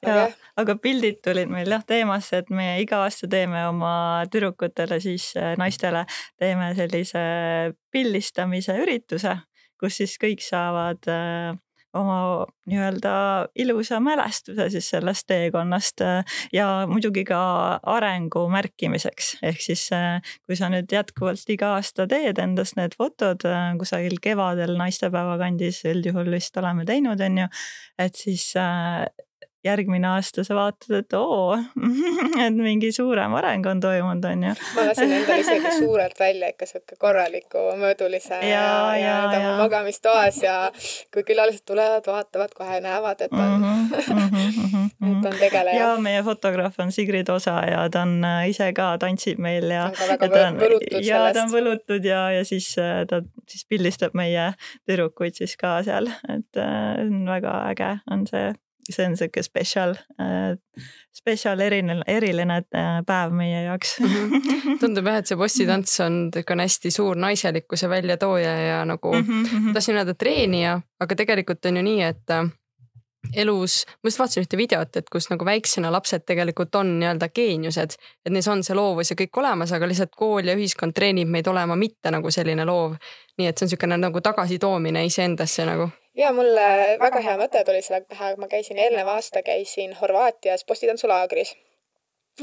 [0.04, 0.30] Ja, ja,
[0.60, 5.54] aga pildid tulid meil jah teemasse, et me iga aasta teeme oma tüdrukutele siis äh,
[5.60, 6.06] naistele.
[6.40, 7.22] Teeme sellise
[7.92, 9.38] pildistamise ürituse,
[9.80, 11.54] kus siis kõik saavad äh,
[11.96, 13.12] oma nii-öelda
[13.56, 17.40] ilusa mälestuse siis sellest teekonnast äh, ja muidugi ka
[17.88, 19.36] arengu märkimiseks.
[19.42, 19.86] ehk siis
[20.44, 23.46] kui sa nüüd jätkuvalt iga aasta teed endast need fotod
[23.80, 27.48] kusagil kevadel naistepäeva kandis üldjuhul vist oleme teinud, on ju,
[28.04, 28.52] et siis
[29.66, 31.56] järgmine aasta sa vaatad, et oo,
[32.46, 34.54] et mingi suurem areng on toimunud, on ju.
[34.76, 38.66] ma lasin endale isegi suurelt välja ikka sihuke korraliku mõõdulise ja,
[38.98, 40.56] ja, ja, ja magamistoas ja
[41.14, 44.28] kui külalised tulevad, vaatavad, kohe näevad, et on mm, -hmm, mm
[44.72, 45.80] -hmm, et on tegeleja.
[45.80, 49.90] ja meie fotograaf on Sigrid Osa ja ta on äh, ise ka tantsib meil ja.
[49.90, 51.08] ta on ka väga võlutud sellest.
[51.08, 54.52] ja ta on võlutud ja, ja siis äh, ta siis pildistab meie
[54.88, 58.52] tüdrukuid siis ka seal, et äh, väga äge on see
[58.94, 60.58] see on sihuke spetsial äh,,
[61.16, 63.96] spetsial eriline, eriline äh, päev meie jaoks.
[64.00, 64.78] -hmm.
[64.80, 69.72] tundub jah, et see bossitants on niisugune hästi suur naiselikkuse väljatooja ja nagu mm, -hmm.
[69.72, 72.50] tahtsin öelda treenija, aga tegelikult on ju nii, et äh,
[73.34, 77.96] elus, ma just vaatasin ühte videot, et kus nagu väiksena lapsed tegelikult on nii-öelda geeniused,
[78.26, 81.48] et neis on see loovus ja kõik olemas, aga lihtsalt kool ja ühiskond treenib meid
[81.50, 82.96] olema mitte nagu selline loov.
[83.38, 87.82] nii et see on niisugune nagu tagasitoomine iseendasse nagu ja mulle väga hea mõte tuli
[87.82, 91.56] sellega teha, ma käisin eelneva aasta käisin Horvaatias postitantslaagris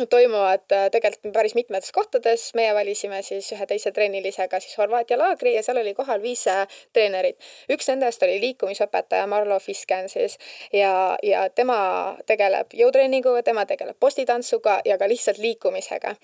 [0.09, 5.53] toimuvad äh, tegelikult päris mitmetes kohtades, meie valisime siis ühe teise treenilisega siis Horvaatia laagri
[5.53, 7.37] ja seal oli kohal viis äh, treenerit.
[7.69, 10.37] üks nendest oli liikumisõpetaja Marlo Fisken siis
[10.73, 11.77] ja, ja tema
[12.25, 16.15] tegeleb jõutreeninguga, tema tegeleb postitantsuga ja ka lihtsalt liikumisega.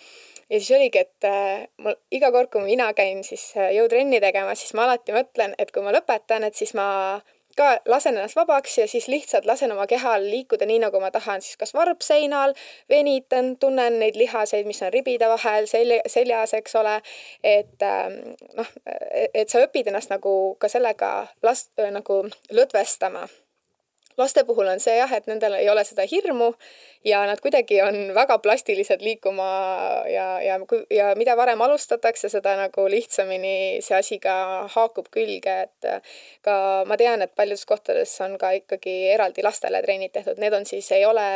[0.49, 4.73] ja siis oligi, et äh, mul iga kord, kui mina käin siis jõutrenni tegemas, siis
[4.73, 7.21] ma alati mõtlen, et kui ma lõpetan, et siis ma
[7.59, 11.43] ka lasen ennast vabaks ja siis lihtsalt lasen oma kehal liikuda nii, nagu ma tahan,
[11.45, 12.55] siis kas varbseinal,
[12.89, 16.95] venitan, tunnen neid lihaseid, mis on ribide vahel, selja, seljas, eks ole.
[17.43, 18.17] et ähm,
[18.57, 18.71] noh,
[19.33, 21.11] et sa õpid ennast nagu ka sellega
[21.43, 22.23] last nagu
[22.55, 23.27] lõdvestama
[24.19, 26.51] laste puhul on see jah, et nendel ei ole seda hirmu
[27.07, 29.47] ja nad kuidagi on väga plastilised liikuma
[30.11, 30.59] ja, ja,
[30.93, 34.35] ja mida varem alustatakse, seda nagu lihtsamini see asi ka
[34.75, 36.11] haakub külge, et
[36.45, 36.55] ka
[36.89, 40.91] ma tean, et paljudes kohtades on ka ikkagi eraldi lastele trennid tehtud, need on siis,
[40.95, 41.27] ei ole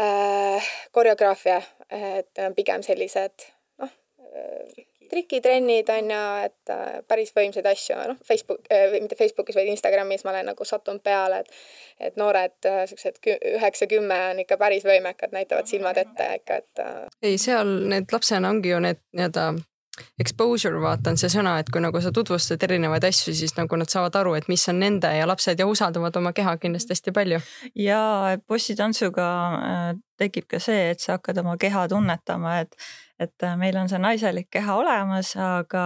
[0.00, 1.60] äh, koreograafia,
[1.90, 3.48] et pigem sellised
[3.82, 3.92] noh
[4.34, 9.70] äh,, trikitrennid on ju, et äh, päris võimsaid asju, noh, Facebook äh,, mitte Facebookis, vaid
[9.72, 13.20] Instagramis ma olen nagu sattunud peale, et et noored äh, siuksed
[13.54, 16.82] üheksa-kümme on ikka päris võimekad, näitavad silmad ette ikka, et
[17.22, 19.52] ei, seal need lapsena ongi ju need nii-öelda
[20.18, 23.90] exposure vaata on see sõna, et kui nagu sa tutvustad erinevaid asju, siis nagu nad
[23.90, 27.40] saavad aru, et mis on nende ja lapsed ja usaldavad oma keha kindlasti hästi palju.
[27.78, 28.00] ja
[28.48, 29.28] bossitantsuga
[30.18, 32.74] tekib ka see, et sa hakkad oma keha tunnetama, et
[33.20, 35.84] et äh, meil on see naiselik keha olemas, aga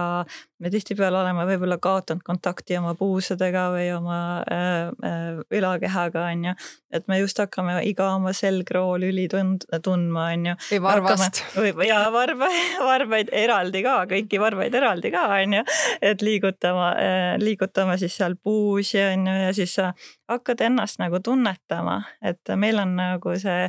[0.59, 4.17] me tihtipeale oleme võib-olla kaotanud kontakti oma puusadega või oma
[4.49, 6.53] äh, äh, ülakehaga, on ju.
[6.91, 10.57] et me just hakkame iga oma selgroolüli tund-, tundma, on ju.
[10.71, 11.43] või varvast.
[11.77, 12.49] või ja varba,
[12.81, 15.63] varbaid eraldi ka, kõiki varbaid eraldi ka, on ju.
[16.01, 19.93] et liigutama äh,, liigutama siis seal puusi, on ju, ja siis sa
[20.29, 23.67] hakkad ennast nagu tunnetama, et meil on nagu see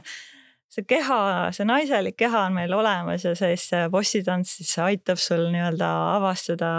[0.70, 1.20] see keha,
[1.54, 6.70] see naiselik keha on meil olemas ja siis see bossitants siis aitab sul nii-öelda avastada,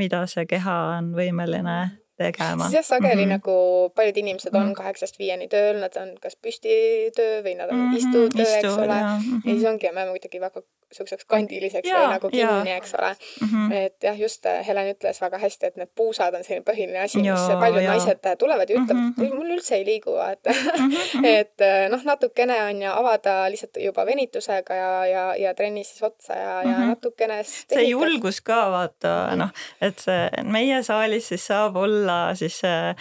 [0.00, 1.78] mida see keha on võimeline
[2.18, 2.68] tegema.
[2.68, 3.32] siis jah, sageli mm -hmm.
[3.36, 4.72] nagu paljud inimesed on mhm.
[4.72, 7.96] kaheksast viieni tööl, nad on kas püstitöö või nad on mm -hmm.
[7.96, 8.96] istutöö, eks ole.
[8.96, 10.62] ja siis ongi, me muidugi väga
[10.94, 13.48] siukseks kandiliseks ja, või nagu kinni, eks ole mm.
[13.48, 13.72] -hmm.
[13.80, 17.22] et jah, just äh, Helen ütles väga hästi, et need puusad on selline põhiline asi,
[17.22, 17.94] mis paljud ja.
[17.94, 19.34] naised äh, tulevad ja ütlevad mm, -hmm.
[19.34, 21.26] mul üldse ei liigu, et mm, -hmm.
[21.26, 26.34] et noh, natukene on ju avada lihtsalt juba venitusega ja, ja, ja trennis siis otsa
[26.34, 26.72] ja mm, -hmm.
[26.72, 26.88] ja mhm.
[26.88, 27.42] natukene.
[27.44, 32.96] see julgus ka vaata noh, et see meie saalis siis saab olla siis äh,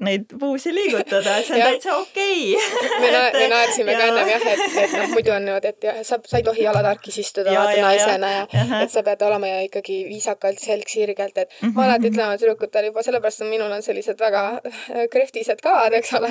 [0.00, 3.00] neid puusi liigutada, et see on täitsa okei okay.
[3.00, 6.00] me, na me naersime ka ennem jah, et, et noh, muidu on niimoodi, et jah,
[6.06, 6.66] sa, sa ei tohi
[7.02, 10.58] jalad parkis istuda vaata naisena ja, ja, ja et sa pead olema ja ikkagi viisakalt,
[10.58, 11.74] selg sirgelt, et mm -hmm.
[11.74, 15.92] ma alati ütlen oma tüdrukutele juba sellepärast, et minul on sellised väga äh, krehtised kaad,
[15.92, 16.28] eks ole,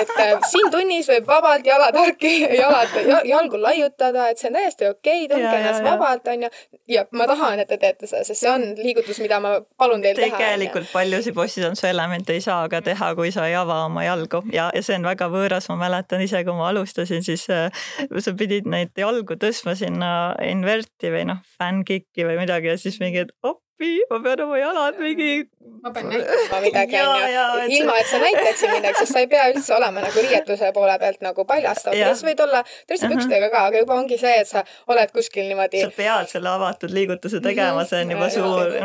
[0.00, 2.88] et äh, siin tunnis võib vabalt jalad harki, jalad,
[3.24, 6.48] jalgu laiutada, et see on täiesti okei okay,, tundke ennast vabalt, onju.
[6.88, 10.16] ja ma tahan, et te teete seda, sest see on liigutus, mida ma palun teil
[10.16, 10.36] teha.
[10.36, 14.70] tegelikult paljusid bossitantsu elemente ei saa ka teha, kui sa ei ava oma jalgu ja,
[14.74, 17.70] ja see on väga võõras, ma mäletan ise, kui ma alustasin, siis äh,
[18.18, 23.00] sa pidid neid jalgu tõstma sinna sinna inverti või noh, fänn-kicki või midagi ja siis
[23.00, 23.32] mingi, et
[23.80, 25.48] appi, ma pean oma jalad mingi.
[25.82, 29.74] ma pean näitama midagi onju, ilma et sa näitaksid midagi, sest sa ei pea üldse
[29.76, 34.18] olema nagu riietuse poole pealt nagu paljastav, sa võid olla dressipükstega ka, aga juba ongi
[34.20, 35.84] see, et sa oled kuskil niimoodi.
[35.86, 38.76] sa pead selle avatud liigutuse tegema, see on juba suur,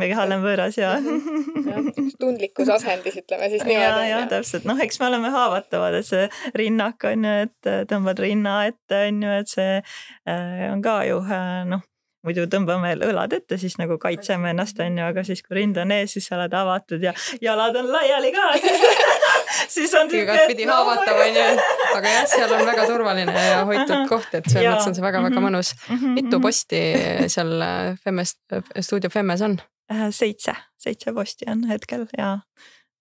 [0.00, 0.94] kehal on võõras ja.
[2.20, 4.08] tundlikus asendis, ütleme siis niimoodi.
[4.08, 6.24] ja, ja täpselt, noh, eks me oleme haavatavad, et see
[6.56, 11.20] rinnak on ju, et tõmbad rinna ette on ju, et see äh, on ka ju
[11.26, 11.84] äh, noh
[12.26, 16.14] muidu tõmbame õlad ette, siis nagu kaitseme ennast, onju, aga siis kui rind on ees,
[16.16, 21.20] siis sa oled avatud ja jalad on laiali ka, siis siis on igatpidi no, haavatav
[21.24, 21.46] onju,
[21.96, 25.36] aga jah, seal on väga turvaline ja hoitud koht, et selles mõttes on see väga-väga
[25.36, 25.46] mhm.
[25.48, 25.74] mõnus.
[25.88, 26.44] Mhm, mitu mhm.
[26.46, 26.82] posti
[27.32, 27.54] seal
[28.04, 28.36] Femmes,
[28.80, 29.58] stuudio Femmes on?
[29.90, 32.36] Äh, seitse, seitse posti on hetkel ja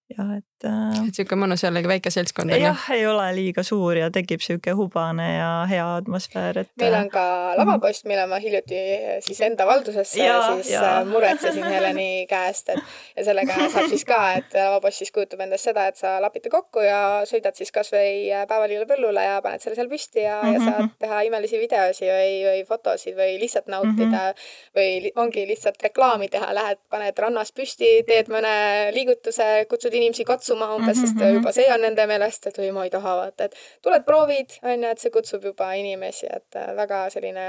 [0.10, 0.49] ja et äh,.
[0.68, 2.66] Et sihuke mõnus jällegi väike seltskond on ju?
[2.68, 6.72] jah, ei ole liiga suur ja tekib sihuke hubane ja hea atmosfäär, et.
[6.82, 7.26] meil on ka
[7.60, 8.80] lavapost, mille ma hiljuti
[9.26, 10.84] siis enda valdusesse ja, siis ja.
[11.00, 12.84] Äh, muretsesin Heleni käest, et
[13.18, 16.54] ja sellega saab siis ka, et lavapost siis kujutab endast seda, et sa lapid ta
[16.54, 17.00] kokku ja
[17.30, 20.54] sõidad siis kasvõi päevalille põllule ja paned selle seal püsti ja mm, -hmm.
[20.54, 20.94] ja saad mhm.
[21.00, 24.76] teha imelisi videosi või, või fotosid või lihtsalt nautida mm -hmm.
[24.76, 28.54] või ongi lihtsalt reklaami teha, lähed, paned rannas püsti, teed mõne
[28.96, 31.08] liigutuse, kutsud inimesi katsuma umbes mm, -hmm.
[31.08, 34.04] sest mhm, juba see on nende meelest, et oi, ma ei taha vaata, et tuled
[34.04, 37.46] proovid, on ju, et see kutsub juba inimesi, et äh, väga selline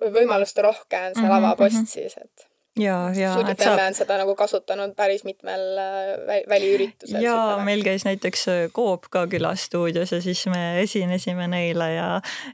[0.00, 1.30] võimaluste rohke on see -hmm.
[1.30, 1.86] lavapost mhm.
[1.86, 2.48] siis, et
[3.62, 3.80] saab...
[3.86, 7.22] on seda nagu kasutanud päris mitmel äh, väliüritusel.
[7.22, 12.08] ja meil käis näiteks äh, Coop ka külas stuudios ja siis me esinesime neile ja,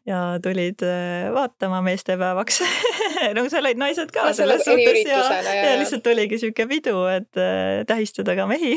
[0.07, 2.61] ja tulid äh, vaatama meestepäevaks
[3.37, 7.05] no seal olid naised ka no, selles suhtes ja, ja, ja lihtsalt oligi sihuke pidu,
[7.11, 7.41] et
[7.87, 8.75] tähistada ka mehi.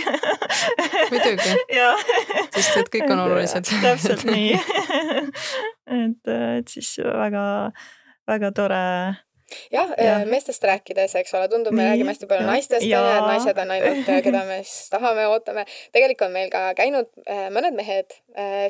[1.11, 1.55] Muidugi.
[2.53, 3.69] Sest et kõik on olulised.
[3.83, 4.55] täpselt nii.
[5.93, 7.45] Et, et siis väga,
[8.29, 8.83] väga tore
[9.71, 10.19] jah ja.
[10.19, 12.51] Äh, meestest rääkides, eks ole, tundub, me räägime hästi palju ja.
[12.51, 15.65] naistest ja et naised on ainult, äh, keda me siis tahame, ootame.
[15.95, 18.15] tegelikult on meil ka käinud äh, mõned mehed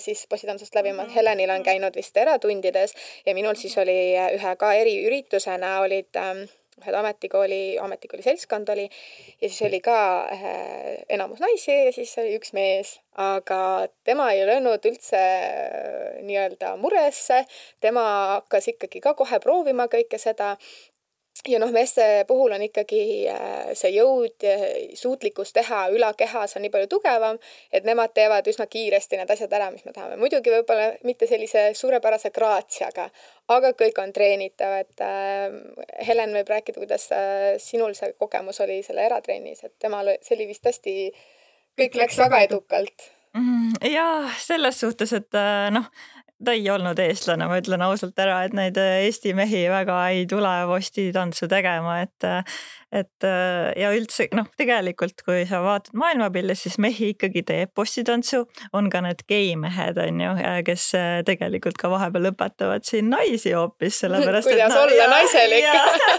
[0.03, 1.07] siis bossitantsust läbimas.
[1.15, 2.91] Helenil on käinud vist eratundides
[3.25, 3.95] ja minul siis oli
[4.35, 6.43] ühe ka eriüritusena olid ähm,
[6.83, 9.97] ühed ametikooli, ametikooli seltskond oli ja siis oli ka
[10.33, 10.45] äh,
[11.09, 17.45] enamus naisi ja siis oli üks mees, aga tema ei löönud üldse äh, nii-öelda muresse,
[17.81, 18.05] tema
[18.37, 20.57] hakkas ikkagi ka kohe proovima kõike seda
[21.47, 24.53] ja noh, meeste puhul on ikkagi äh, see jõud ja
[24.97, 27.39] suutlikkus teha ülakehas on nii palju tugevam,
[27.73, 30.17] et nemad teevad üsna kiiresti need asjad ära, mis me tahame.
[30.21, 33.09] muidugi võib-olla mitte sellise suurepärase graatsiaga,
[33.55, 35.49] aga kõik on treenitav, et äh,
[36.07, 40.49] Helen võib rääkida, kuidas äh, sinul see kogemus oli selle eratrennis, et temal, see oli
[40.53, 40.97] vist hästi,
[41.79, 43.09] kõik läks väga edukalt.
[43.33, 44.07] mm, ja
[44.39, 45.89] selles suhtes, et äh, noh,
[46.45, 50.53] ta ei olnud eestlane, ma ütlen ausalt ära, et neid Eesti mehi väga ei tule
[50.69, 52.31] postitantsu tegema, et
[52.93, 58.43] et äh, ja üldse noh, tegelikult kui sa vaatad maailmapildis, siis mehi ikkagi teeb postitantsu,
[58.77, 60.33] on ka need geimehed on ju,
[60.67, 64.49] kes äh, tegelikult ka vahepeal õpetavad siin naisi hoopis sellepärast.
[64.49, 65.69] kuidas nad, olla ja, naiselik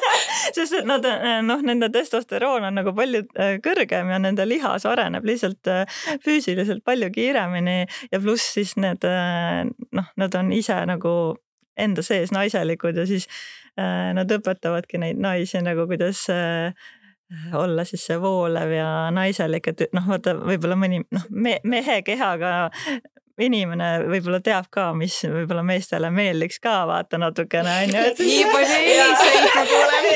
[0.56, 3.22] sest et nad äh, noh, nende testosteroon on nagu palju
[3.64, 5.70] kõrgem ja nende lihas areneb lihtsalt
[6.24, 11.14] füüsiliselt palju kiiremini ja pluss siis need noh, nad on ise nagu
[11.76, 13.26] enda sees naiselikud ja siis
[13.78, 16.74] äh, nad õpetavadki neid naisi nagu, kuidas äh,
[17.56, 22.70] olla siis see voolev ja naiselik, et noh, vaata võib-olla mõni noh me,, mehe kehaga
[23.42, 28.02] inimene võib-olla teab ka, mis võib-olla meestele meeldiks ka vaata natukene onju.
[28.20, 30.06] nii palju eeliseid ma kuulen.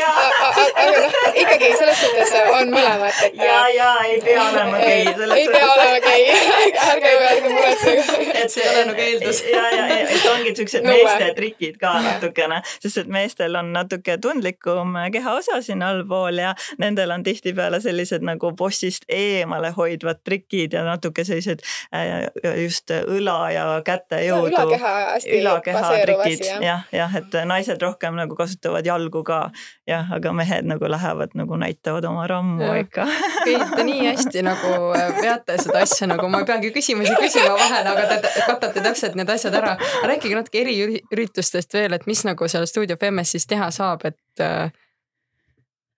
[0.78, 3.40] aga noh, ikkagi selles suhtes on mõlemat, et.
[3.42, 5.00] ja, ja ei pea olema gei.
[5.40, 6.28] ei pea olema gei,
[6.92, 8.28] ärge, ärge muretsege.
[8.44, 9.42] et see ei ole nagu eeldus.
[9.50, 14.94] ja, ja, et ongi siuksed meeste trikid ka natukene, sest et meestel on natuke tundlikum
[15.12, 21.26] kehaosa siin allpool ja nendel on tihtipeale sellised nagu bossist eemale hoidvad trikid ja natuke
[21.26, 22.30] sellised äh,
[22.62, 24.52] just õla ja käte jõudu.
[24.52, 25.40] ülakeha hästi
[25.72, 26.62] baseeruv asi jah.
[26.64, 29.40] jah, jah, et naised rohkem nagu kasutavad jalgu ka
[29.88, 32.80] jah, aga mehed nagu lähevad nagu näitavad oma rammu ja.
[32.84, 33.06] ikka.
[33.76, 37.94] Te nii hästi nagu äh, veate seda asja nagu ma ei peagi küsimusi küsima vahele,
[37.94, 39.76] aga te katate täpselt need asjad ära.
[40.06, 44.70] rääkige natuke eriüritustest veel, et mis nagu seal Stuudio Femmes siis teha saab, et äh,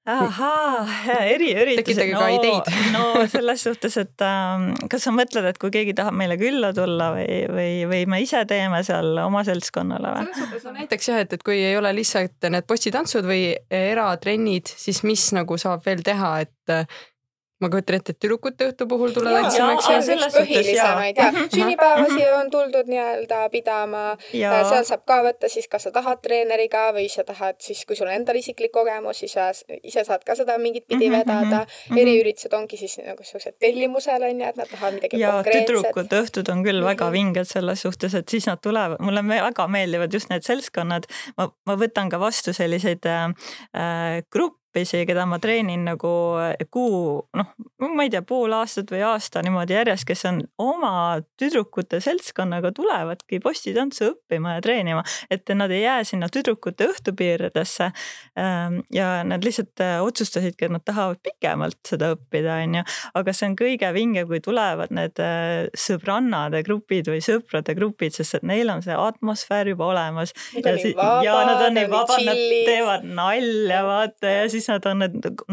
[0.09, 0.86] ahaa,
[1.24, 1.84] eriüritused.
[1.84, 2.70] tekitage ka no, ideid.
[2.94, 7.11] no selles suhtes, et ähm, kas sa mõtled, et kui keegi tahab meile külla tulla
[7.16, 10.24] või, või, või me ise teeme seal oma seltskonnale või?
[10.30, 14.72] selles suhtes no näiteks jah, et, et kui ei ole lihtsalt need postitantsud või eratrennid,
[14.72, 16.98] siis mis nagu saab veel teha, et
[17.61, 19.96] ma kujutan ette, et tüdrukute õhtu puhul tulla tantsima, eks ju.
[21.54, 24.04] sünnipäevasi on tuldud nii-öelda pidama.
[24.32, 28.08] seal saab ka võtta siis, kas sa tahad treeneriga või sa tahad siis, kui sul
[28.08, 29.50] on endal isiklik kogemus, siis sa
[29.82, 31.64] ise saad ka seda mingit pidi mhm, vedada.
[31.90, 32.00] Mhm.
[32.00, 35.68] eriüritused ongi siis nagu siuksed tellimusel on ju, et nad tahavad midagi ja, konkreetset.
[35.68, 37.16] tüdrukute õhtud on küll väga mhm.
[37.18, 41.11] vinged selles suhtes, et siis nad tulevad, mulle väga meeldivad just need seltskonnad.
[41.36, 43.28] ma, ma võtan ka vastu selliseid äh,
[43.76, 47.48] äh gruppe õppisi, keda ma treenin nagu eh, kuu, noh,
[47.90, 53.40] ma ei tea, pool aastat või aasta niimoodi järjest, kes on oma tüdrukute seltskonnaga tulevadki
[53.42, 57.90] postitantsu õppima ja treenima, et nad ei jää sinna tüdrukute õhtupiiridesse.
[58.38, 62.84] Ehm, ja nad lihtsalt eh, otsustasidki, et nad tahavad pikemalt seda õppida, on ju,
[63.20, 68.38] aga see on kõige vingem, kui tulevad need eh, sõbrannade grupid või sõprade grupid, sest
[68.38, 70.34] et neil on see atmosfäär juba olemas.
[70.54, 70.76] ja,
[71.24, 75.04] ja nad on nii vabad, nad teevad nalja, vaata ja siis siis nad on,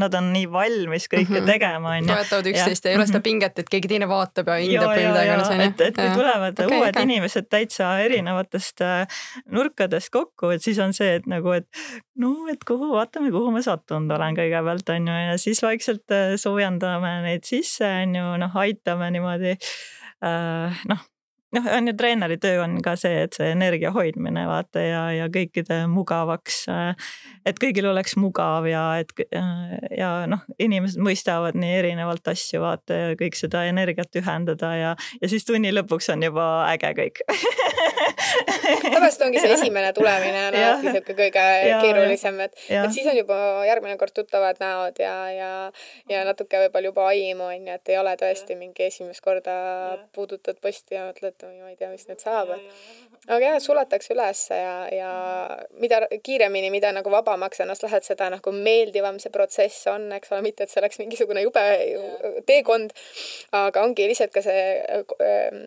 [0.04, 1.52] nad on nii valmis kõike mm -hmm.
[1.52, 2.12] tegema, onju.
[2.12, 3.24] toetavad üksteist ja ei ole seda mhm.
[3.24, 5.68] pinget, et keegi teine vaatab ja hindab või midagi iganes, onju.
[5.68, 7.08] et, et kui tulevad okay, uued okay.
[7.10, 9.20] inimesed täitsa erinevatest äh,
[9.58, 11.68] nurkadest kokku, et siis on see, et nagu, et
[12.20, 17.22] no, et kuhu, vaatame, kuhu ma sattunud olen kõigepealt, onju, ja siis vaikselt äh, soojendame
[17.28, 21.06] neid sisse, onju, noh, aitame niimoodi äh, noh
[21.56, 25.28] noh, on ju treeneri töö on ka see, et see energia hoidmine vaata ja, ja
[25.34, 27.12] kõikide mugavaks, äh,
[27.48, 33.02] et kõigil oleks mugav ja et äh, ja noh, inimesed mõistavad nii erinevalt asju vaata
[33.02, 37.24] ja kõik seda energiat ühendada ja, ja siis tunni lõpuks on juba äge kõik.
[38.84, 43.18] Tavaliselt ongi see esimene tulemine on alati sihuke kõige ja, keerulisem, et, et siis on
[43.18, 43.38] juba
[43.68, 45.52] järgmine kord tuttavad näod ja, ja,
[46.12, 49.56] ja natuke võib-olla juba aimu on ju, et ei ole tõesti mingi esimest korda
[50.16, 54.14] puudutad posti ja mõtled, et ma ei tea, mis nüüd saab, et aga jah, suletakse
[54.16, 55.12] ülesse ja, ja
[55.82, 60.44] mida kiiremini, mida nagu vabamaks ennast lähed, seda nagu meeldivam see protsess on, eks ole,
[60.46, 61.66] mitte et see oleks mingisugune jube
[62.50, 62.96] teekond,
[63.58, 64.64] aga ongi lihtsalt ka see
[64.98, 65.66] ähm,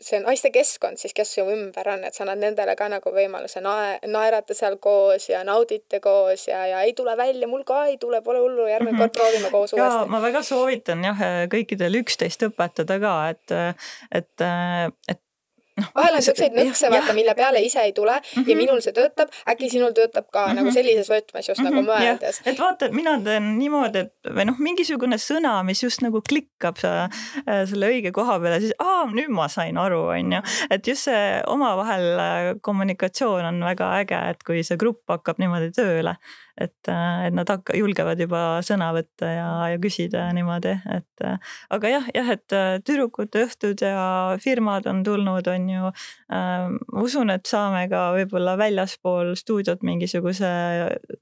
[0.00, 3.60] see naiste keskkond siis, kes su ümber on, et sa annad nendele ka nagu võimaluse
[3.64, 7.98] nae-, naerata seal koos ja naudite koos ja, ja ei tule välja, mul ka ei
[8.00, 9.10] tule, pole hullu, järgmine mm -hmm.
[9.10, 10.10] kord proovime koos ja, uuesti.
[10.10, 13.58] ma väga soovitan jah, kõikidel üksteist õpetada ka, et,
[14.10, 14.48] et,
[15.08, 15.20] et.
[15.94, 18.48] Vahel on siukseid nõkse, vaata, mille peale ise ei tule mm -hmm.
[18.48, 18.62] ja mhm.
[18.64, 20.60] minul see töötab, äkki sinul töötab ka mm -hmm.
[20.60, 21.70] nagu sellises võtmes just mm -hmm.
[21.70, 22.40] nagu mhm, mõeldes.
[22.44, 27.08] et vaata, mina teen niimoodi, et või noh, mingisugune sõna, mis just nagu klikkab sa,
[27.48, 30.42] äh, selle õige koha peale, siis aa, nüüd ma sain aru, on ju.
[30.70, 35.70] et just see omavahel äh, kommunikatsioon on väga äge, et kui see grupp hakkab niimoodi
[35.76, 36.16] tööle
[36.60, 41.26] et, et nad hakka-, julgevad juba sõna võtta ja, ja küsida ja niimoodi, et
[41.70, 42.56] aga jah, jah, et
[42.86, 46.68] tüdrukute õhtud ja firmad on tulnud, on ju äh,.
[47.02, 50.50] usun, et saame ka võib-olla väljaspool stuudiot mingisuguse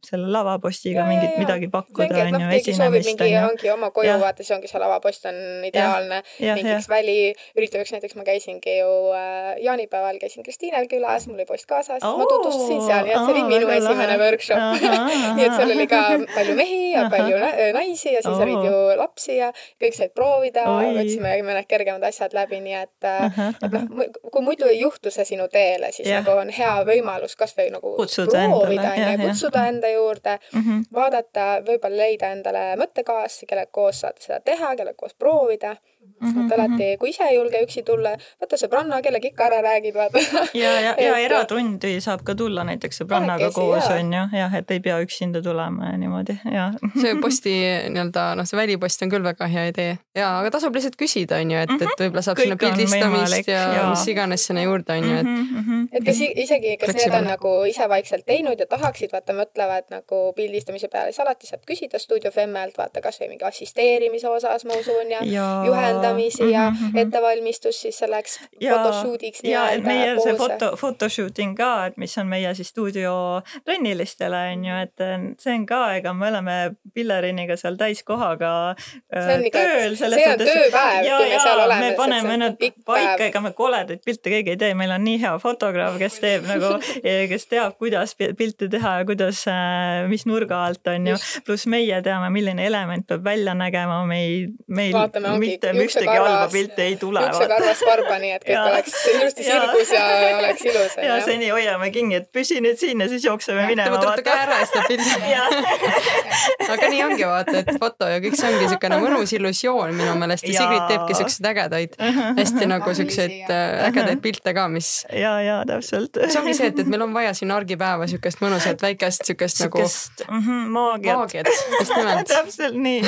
[0.07, 3.25] selle lavapostiga ja, mingit ja, midagi pakkuda, on ju, esinemist.
[3.43, 6.23] ongi oma koju, vaata, siis ongi see lavapost on ideaalne.
[6.41, 7.17] Mingiks väli
[7.57, 12.19] ürituseks, näiteks ma käisingi ju äh, jaanipäeval käisin Kristiinel külas, mul oli post kaasas oh,,
[12.21, 16.01] ma tutvustasin seal, et see oli minu esimene workshop nii et seal oli ka
[16.35, 17.41] palju mehi ja palju
[17.77, 18.43] naisi ja siis oh.
[18.45, 19.51] olid ju lapsi ja
[19.83, 20.65] kõik said proovida,
[20.97, 25.27] võtsime mõned kergemad asjad läbi, nii et, äh, et noh, kui muidu ei juhtu see
[25.29, 26.23] sinu teele, siis yeah.
[26.23, 30.89] nagu on hea võimalus kasvõi nagu kutsuda proovida onju, kutsuda enda juurde mm, -hmm.
[30.95, 35.77] vaadata, võib-olla leida endale mõttekaaslasi, kellega koos saad seda teha, kellega koos proovida
[36.21, 36.47] Mm -hmm.
[36.47, 36.99] et alati, mhm.
[36.99, 40.19] kui ise ei julge üksi tulla, võta sõbranna, kellega ikka ära räägid, vaata.
[40.55, 44.81] ja, ja, ja eratundi saab ka tulla näiteks sõbrannaga koos on ju, jah, et ei
[44.81, 46.73] pea üksinda tulema ja niimoodi ja.
[47.03, 47.55] see posti
[47.89, 51.51] nii-öelda noh, see välipost on küll väga hea idee ja, aga tasub lihtsalt küsida, on
[51.51, 51.83] ju, et mm, -hmm.
[51.83, 52.03] et mhm.
[52.03, 55.65] võib-olla saab Kõik sinna pildistamist ja, ja mis iganes sinna juurde on ju, et mm.
[55.67, 55.89] -hmm.
[55.93, 60.21] et kes isegi, kes need on nagu ise vaikselt teinud ja tahaksid, vaata, mõtlevad nagu
[60.37, 65.11] pildistamise peale, siis alati saab küsida Stuudio Femmelt, vaata kasvõi mingi assisteerimise osas, ma usun
[65.11, 66.99] ja, ja juhend kujundamisi ja mm -hmm.
[66.99, 69.41] ettevalmistus siis selleks photoshoot'iks.
[69.43, 70.31] ja, et meie poose.
[70.31, 74.97] see foto, photoshooting ka, et mis on meie siis stuudio trennilistele on ju, et
[75.39, 79.97] see on ka, ega me oleme Pilleriniga seal täiskohaga äh, tööl.
[79.97, 81.81] see on tööpäev, kui me seal oleme.
[81.81, 85.39] me paneme nad paika, ega me koledaid pilte keegi ei tee, meil on nii hea
[85.39, 90.87] fotograaf, kes teeb nagu, kes teab, kuidas pilte teha ja kuidas, äh, mis nurga alt
[90.87, 91.17] on ju.
[91.47, 96.49] pluss meie teame, milline element peab välja nägema, me ei, meil Vaatame, mitte ühtegi halba
[96.53, 97.25] pilti ei tule.
[97.27, 100.05] juuksekarvas varbani, et kõik oleks ilusti sirgus ja
[100.39, 100.97] oleks ilus.
[101.03, 103.99] ja seni hoiame kinni, et püsi nüüd siin ja siis jookseme minema.
[103.99, 106.09] tõmbate käe ära ja siis teeb pildi.
[106.75, 110.47] aga nii ongi vaata, et foto ja kõik see ongi niisugune mõnus illusioon minu meelest
[110.49, 111.97] ja, Sigrid teebki siukseid ägedaid,
[112.41, 114.93] hästi nagu siukseid äh, ägedaid pilte ka, mis.
[115.13, 116.21] ja, ja täpselt.
[116.25, 119.85] see ongi see, et, et meil on vaja siin argipäeva siukest mõnusat väikest siukest nagu.
[119.85, 121.23] -hmm, maagiat.
[121.23, 123.03] maagiat, just nimelt täpselt nii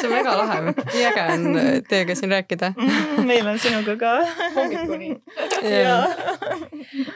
[0.00, 2.72] see on väga lahe, nii äge on teiega siin rääkida.
[2.76, 3.26] Mm,.
[3.28, 4.12] meil on sinuga ka.
[4.56, 5.10] hommikuni.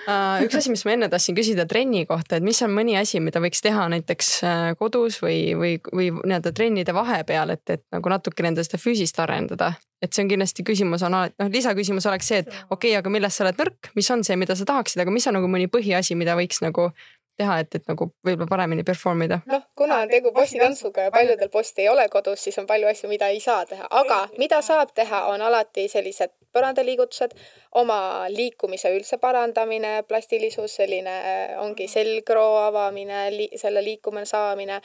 [0.05, 3.21] Uh, üks asi, mis ma enne tahtsin küsida trenni kohta, et mis on mõni asi,
[3.25, 8.13] mida võiks teha näiteks äh, kodus või, või, või nii-öelda trennide vahepeal, et, et nagu
[8.13, 9.73] natuke nende seda füüsist arendada?
[10.05, 13.13] Et see on kindlasti küsimus on alati, noh, lisaküsimus oleks see, et okei okay,, aga
[13.13, 15.71] milles sa oled nõrk, mis on see, mida sa tahaksid, aga mis on nagu mõni
[15.73, 16.91] põhiasi, mida võiks nagu
[17.37, 19.41] teha, et, et nagu võib-olla paremini perform ida?
[19.51, 23.11] noh, kuna on tegu postitantsuga ja paljudel posti ei ole kodus, siis on palju asju,
[23.11, 27.35] mida ei saa teha, aga mida saab teha, on alati sellised põrandaliigutused,
[27.81, 27.99] oma
[28.31, 31.15] liikumise üldse parandamine, plastilisus, selline
[31.63, 34.81] ongi selgroo avamine li,, selle liikuma saamine.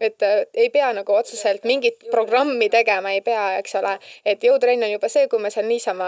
[0.00, 4.86] et äh, ei pea nagu otseselt mingit programmi tegema, ei pea, eks ole, et jõutrenn
[4.86, 6.06] on juba see, kui me seal niisama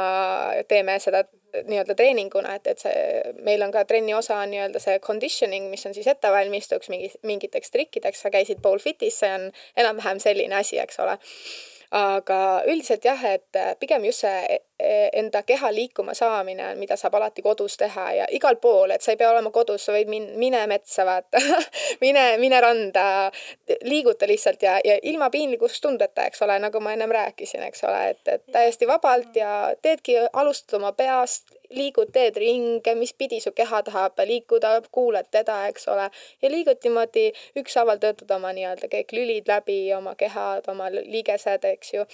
[0.71, 1.25] teeme seda
[1.67, 2.95] nii-öelda treeninguna, et, et see,
[3.47, 7.75] meil on ka trenni osa on nii-öelda see conditioning, mis on siis ettevalmistuks mingi, mingiteks
[7.75, 11.19] trikkideks, sa käisid pole fit'is, see on enam-vähem selline asi, eks ole.
[11.91, 14.61] Aga üldiselt jah, et pigem just see
[15.13, 19.19] enda keha liikuma saamine mida saab alati kodus teha ja igal pool, et sa ei
[19.21, 21.43] pea olema kodus, sa võid min-, mine metsa, vaata.
[22.01, 23.05] Mine, mine randa,
[23.85, 28.23] liiguta lihtsalt ja, ja ilma piinlikkustundeta, eks ole, nagu ma ennem rääkisin, eks ole, et,
[28.29, 33.83] et täiesti vabalt ja teedki, alustad oma peast, liigud, teed ringe, mis pidi su keha
[33.87, 36.11] tahab liikuda, kuulad teda, eks ole,
[36.43, 37.31] ja liigud niimoodi
[37.63, 42.07] ükshaaval töötad oma nii-öelda kõik lülid läbi, oma kehad, oma liigesed, eks ju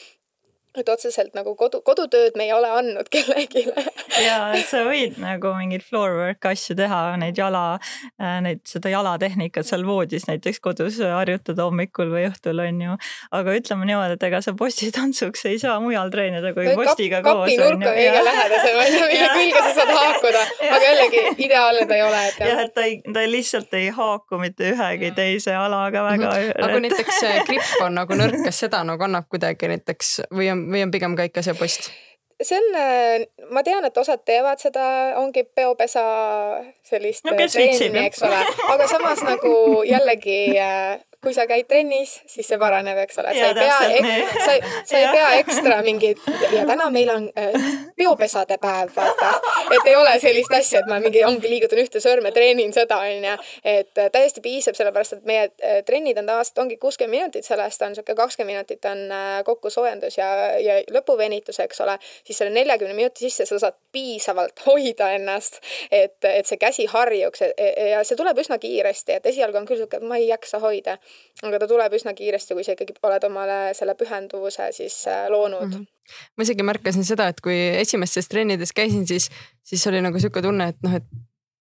[0.80, 3.66] et otseselt nagu kodu, kodutööd me ei ole andnud kellelegi.
[4.22, 7.78] ja, et sa võid nagu mingeid floor work asju teha, neid jala,
[8.20, 12.98] äh, neid, seda jalatehnikat seal voodis näiteks kodus harjutada hommikul või õhtul on ju.
[13.38, 17.42] aga ütleme niimoodi, et ega sa postitantsuks ei saa mujal treenida kui või postiga kap,
[17.42, 17.50] koos.
[17.50, 18.80] kapinurk on kõige lähedasem,
[19.12, 22.62] mille külge sa saad haakuda, aga jällegi ideaalne ta ei ole, jah.
[22.66, 26.50] et ta ei, ta lihtsalt ei haaku mitte ühegi teise alaga väga mm.
[26.50, 26.64] -hmm.
[26.68, 30.84] aga näiteks gripp on nagu nõrk, kas seda nagu annab kuidagi näiteks või on või
[30.86, 31.90] on pigem ka ikka see post?
[32.76, 34.84] äh, ma tean, et osad teevad seda,
[35.22, 36.02] ongi peopesa
[36.84, 38.42] sellist no, treeni, eks ole,
[38.74, 39.54] aga samas nagu
[39.88, 43.76] jällegi äh, kui sa käid trennis, siis see paraneb, eks ole, sa ei pea,
[44.44, 44.56] sa,
[44.86, 47.56] sa ei pea ekstra mingit ja täna meil on äh,
[47.96, 49.32] peopesade päev, vaata.
[49.74, 53.36] et ei ole sellist asja, et ma mingi ongi liigutan ühte sõrme, treenin seda onju,
[53.64, 57.82] et äh, täiesti piisab, sellepärast et meie äh, trennid on tavaliselt ongi kuuskümmend minutit, sellest
[57.86, 59.02] on sihuke kakskümmend minutit on
[59.44, 60.28] kokku soojendus ja,
[60.62, 61.96] ja lõpuvenitus, eks ole,
[62.26, 65.60] siis selle neljakümne minuti sisse sa saad piisavalt hoida ennast,
[65.90, 67.42] et, et see käsi harjuks
[67.90, 70.96] ja see tuleb üsna kiiresti, et esialgu on küll sihuke, et ma ei jaksa hoida,
[71.42, 75.76] aga ta tuleb üsna kiiresti, kui sa ikkagi oled omale selle pühenduvuse siis loonud mm.
[75.76, 75.92] -hmm
[76.36, 79.26] ma isegi märkasin seda, et kui esimestes trennides käisin, siis,
[79.66, 81.08] siis oli nagu sihuke tunne, et noh, et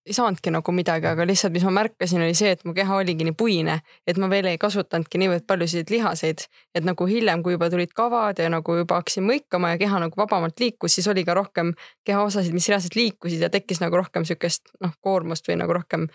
[0.06, 3.26] ei saanudki nagu midagi, aga lihtsalt, mis ma märkasin, oli see, et mu keha oligi
[3.26, 6.46] nii puine, et ma veel ei kasutanudki niivõrd paljusid lihaseid,
[6.78, 10.22] et nagu hiljem, kui juba tulid kavad ja nagu juba hakkasin mõikama ja keha nagu
[10.22, 11.74] vabamalt liikus, siis oli ka rohkem
[12.06, 16.06] kehaosasid, mis reaalselt liikusid ja tekkis nagu rohkem sihukest noh, koormust või nagu rohkem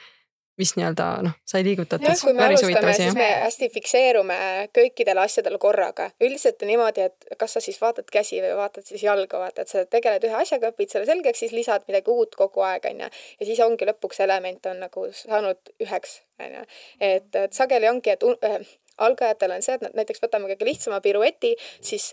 [0.60, 2.06] mis nii-öelda noh, sai liigutatud.
[2.22, 4.38] kui me alustame, siis me hästi fikseerume
[4.76, 6.10] kõikidele asjadele korraga.
[6.20, 9.72] üldiselt on niimoodi, et kas sa siis vaatad käsi või vaatad siis jalga, vaata, et
[9.72, 13.10] sa tegeled ühe asjaga, õpid selle selgeks, siis lisad midagi uut kogu aeg, onju.
[13.40, 16.64] ja siis ongi lõpuks element on nagu saanud üheks, onju.
[17.00, 18.60] et, et sageli ongi, et äh,
[18.98, 22.12] algajatel on see, et näiteks võtame kõige lihtsama pirueti, siis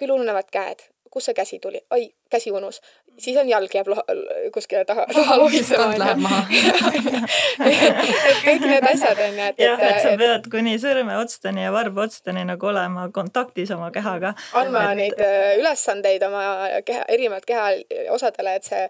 [0.00, 2.80] küll ununevad käed, kus see käsi tuli, oi, käsi unus,
[3.18, 3.88] siis on jalg jääb
[4.54, 5.88] kuskile taha, taha lohisema.
[5.98, 6.42] Läheb maha
[8.46, 9.60] kõik need asjad on ju, et.
[9.62, 14.34] jah, et sa pead kuni sõrmeotsteni ja varbaotsteni nagu olema kontaktis oma kehaga.
[14.56, 14.98] andma et...
[15.00, 16.42] neid äh, ülesandeid oma
[16.86, 18.82] keha, erinevat kehaosadele, et see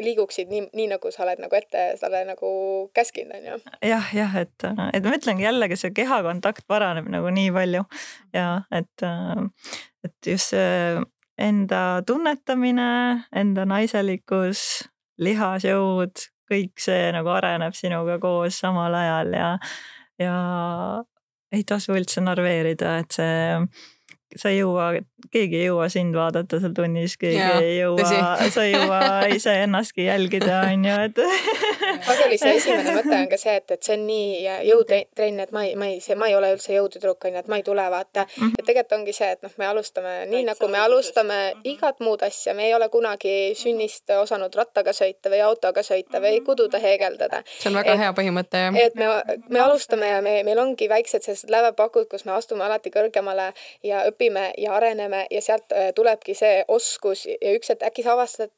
[0.00, 2.50] liiguksid nii, nii nagu sa oled nagu ette talle nagu
[2.96, 3.60] käskinud, on ju.
[3.90, 7.86] jah, jah, et, et ma ütlengi jällegi see kehakontakt paraneb nagu nii palju
[8.36, 9.08] ja et,
[10.06, 11.00] et just see
[11.40, 12.90] enda tunnetamine,
[13.36, 14.64] enda naiselikkus,
[15.20, 19.50] lihasjõud, kõik see nagu areneb sinuga koos samal ajal ja,
[20.20, 20.36] ja
[21.52, 23.58] ei tasu üldse narveerida, et see
[24.36, 24.92] sa ei jõua,
[25.32, 28.06] keegi ei jõua sind vaadata seal tunnis, keegi ja, ei jõua,
[28.54, 29.00] sa ei jõua
[29.34, 31.18] iseennastki jälgida, on ju, et
[32.06, 35.64] sageli see esimene mõte on ka see, et, et see on nii jõutrenn, et ma
[35.66, 37.86] ei, ma ei, see, ma ei ole üldse jõudutüdruk, on ju, et ma ei tule,
[37.90, 38.36] vaata mm.
[38.36, 38.54] -hmm.
[38.58, 42.54] et tegelikult ongi see, et noh, me alustame nii, nagu me alustame igat muud asja,
[42.54, 47.42] me ei ole kunagi sünnist osanud rattaga sõita või autoga sõita või kududa, heegeldada.
[47.58, 48.80] see on väga et, hea põhimõte, jah.
[48.86, 49.10] et me,
[49.48, 53.50] me alustame ja me, meil ongi väiksed sellised lävepakud, kus me astume alati kõrgemale
[53.82, 58.04] ja õpime õpime ja areneme ja sealt äh, tulebki see oskus ja üks hetk äkki
[58.04, 58.52] sa avastad,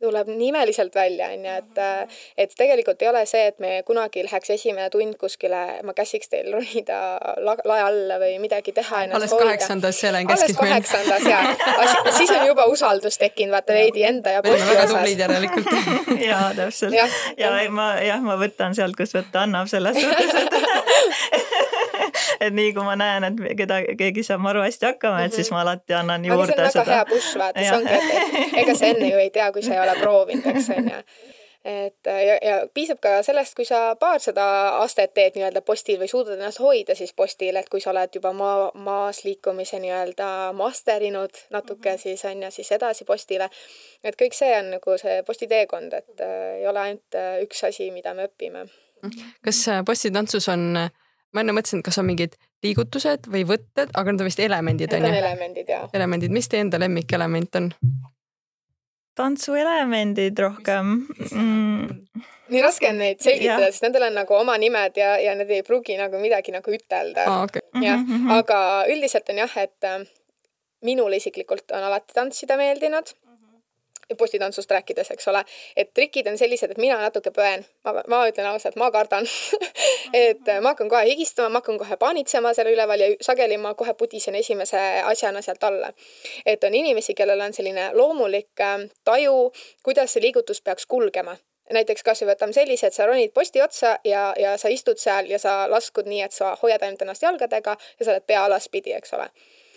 [0.00, 4.22] tuleb nii imeliselt välja, onju, et, äh, et tegelikult ei ole see, et me kunagi
[4.24, 7.00] läheks esimene tund kuskile, ma käsiks teil ronida
[7.44, 9.02] la, lae alla või midagi teha.
[9.12, 10.72] alles kaheksandas Helen käskis meil.
[10.72, 14.72] alles kaheksandas ja, siis on juba usaldus tekkinud, vaata veidi enda ja posti osas.
[14.74, 15.74] väga tublid järelikult.
[16.30, 16.96] jaa, täpselt.
[16.96, 21.68] ja, ja ma jah, ma võtan sealt, kust võtta annab selles suhtes, et
[22.44, 25.64] et nii kui ma näen, et keda, keegi saab maru hästi hakkama, et siis ma
[25.64, 26.70] alati annan juurde seda.
[26.70, 27.98] see on väga hea push, vaata, see ongi,
[28.46, 31.04] et ega sa enne ju ei tea, kui sa ei ole proovinud, eks on ju
[31.64, 34.44] et ja, ja piisab ka sellest, kui sa paarsada
[34.80, 38.32] astet teed nii-öelda postil või suudad ennast hoida siis postil, et kui sa oled juba
[38.36, 42.00] maa, maas liikumise nii-öelda masterinud natuke, mhm.
[42.00, 43.50] siis on ju, siis edasi postile.
[44.04, 47.64] et kõik see on nagu see posti teekond, et äh, ei ole ainult äh, üks
[47.68, 48.64] asi, mida me õpime.
[49.44, 50.90] kas äh, postitantsus on äh,
[51.34, 54.94] ma enne mõtlesin, et kas on mingid liigutused või võtted, aga need on vist elemendid
[54.96, 55.12] on ju?
[55.20, 55.86] elemendid jah.
[55.96, 57.70] elemendid, mis teie enda lemmikelement on?
[59.18, 60.92] tantsuelemendid rohkem
[61.30, 62.22] mm..
[62.52, 65.66] nii raske on neid selgitada, sest nendel on nagu oma nimed ja, ja need ei
[65.66, 67.44] pruugi nagu midagi nagu ütelda ah,.
[67.46, 67.62] Okay.
[67.82, 68.38] jah mm, -hmm.
[68.38, 68.60] aga
[68.92, 70.00] üldiselt on jah, et äh,
[70.86, 73.14] minule isiklikult on alati tantsida meeldinud
[74.18, 75.44] postitantsust rääkides, eks ole,
[75.76, 79.26] et trikid on sellised, et mina natuke põen, ma, ma ütlen ausalt, ma kardan.
[80.14, 83.92] Et ma hakkan kohe higistama, ma hakkan kohe paanitsema selle üleval ja sageli ma kohe
[83.94, 85.92] pudisen esimese asjana sealt alla.
[86.46, 89.52] et on inimesi, kellel on selline loomulik äh, taju,
[89.84, 91.36] kuidas see liigutus peaks kulgema.
[91.70, 95.38] Näiteks kasvõi võtame sellise, et sa ronid posti otsa ja, ja sa istud seal ja
[95.38, 99.14] sa laskud nii, et sa hoiad ainult ennast jalgadega ja sa oled pea alaspidi, eks
[99.14, 99.30] ole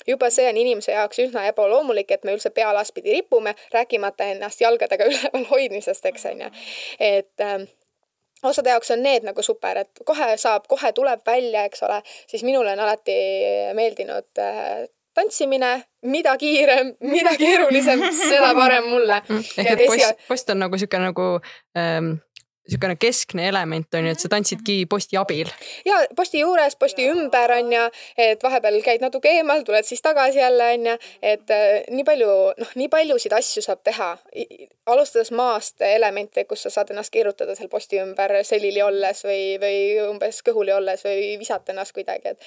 [0.07, 4.61] juba see on inimese jaoks üsna ebaloomulik, et me üldse pea alaspidi ripume, rääkimata ennast
[4.61, 6.51] jalgadega üleval hoidmisest, eks on ju.
[6.99, 7.61] et äh,
[8.43, 12.43] osade jaoks on need nagu super, et kohe saab, kohe tuleb välja, eks ole, siis
[12.43, 13.15] minule on alati
[13.73, 14.83] meeldinud äh,
[15.13, 19.21] tantsimine, mida kiirem, mida keerulisem, seda parem mulle.
[19.57, 21.27] ehk et post, post on nagu sihuke nagu
[21.77, 22.15] ähm,
[22.63, 25.49] niisugune keskne element on ju, et sa tantsidki posti abil.
[25.85, 27.81] ja posti juures, posti ümber on ju,
[28.17, 32.29] et vahepeal käid natuke eemal, tuled siis tagasi jälle on ju, et äh, nii palju,
[32.59, 34.15] noh, nii paljusid asju saab teha.
[34.85, 39.77] alustades maast elemente, kus sa saad ennast keerutada seal posti ümber selili olles või, või
[40.09, 42.39] umbes kõhuli olles või visata ennast kuidagi, et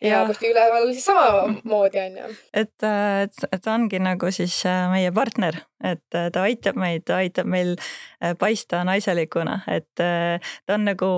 [0.00, 2.32] ja, ja posti üleval siis samamoodi on ju.
[2.54, 7.06] et, et, et ta ongi nagu siis äh, meie partner, et äh, ta aitab meid,
[7.06, 7.76] ta aitab meil
[8.38, 11.10] paista naiselikuna et äh, ta on nagu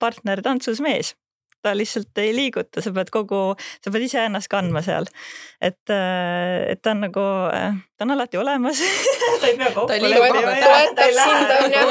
[0.00, 1.14] partner tantsus mees
[1.62, 3.40] ta lihtsalt ei liiguta, sa pead kogu,
[3.84, 5.08] sa pead iseennast kandma seal.
[5.60, 8.80] et, äh, et ta on nagu, äh, ta on alati olemas
[9.40, 10.54] sa ei pea kokku leppima.
[10.64, 11.84] toetab sind on ju.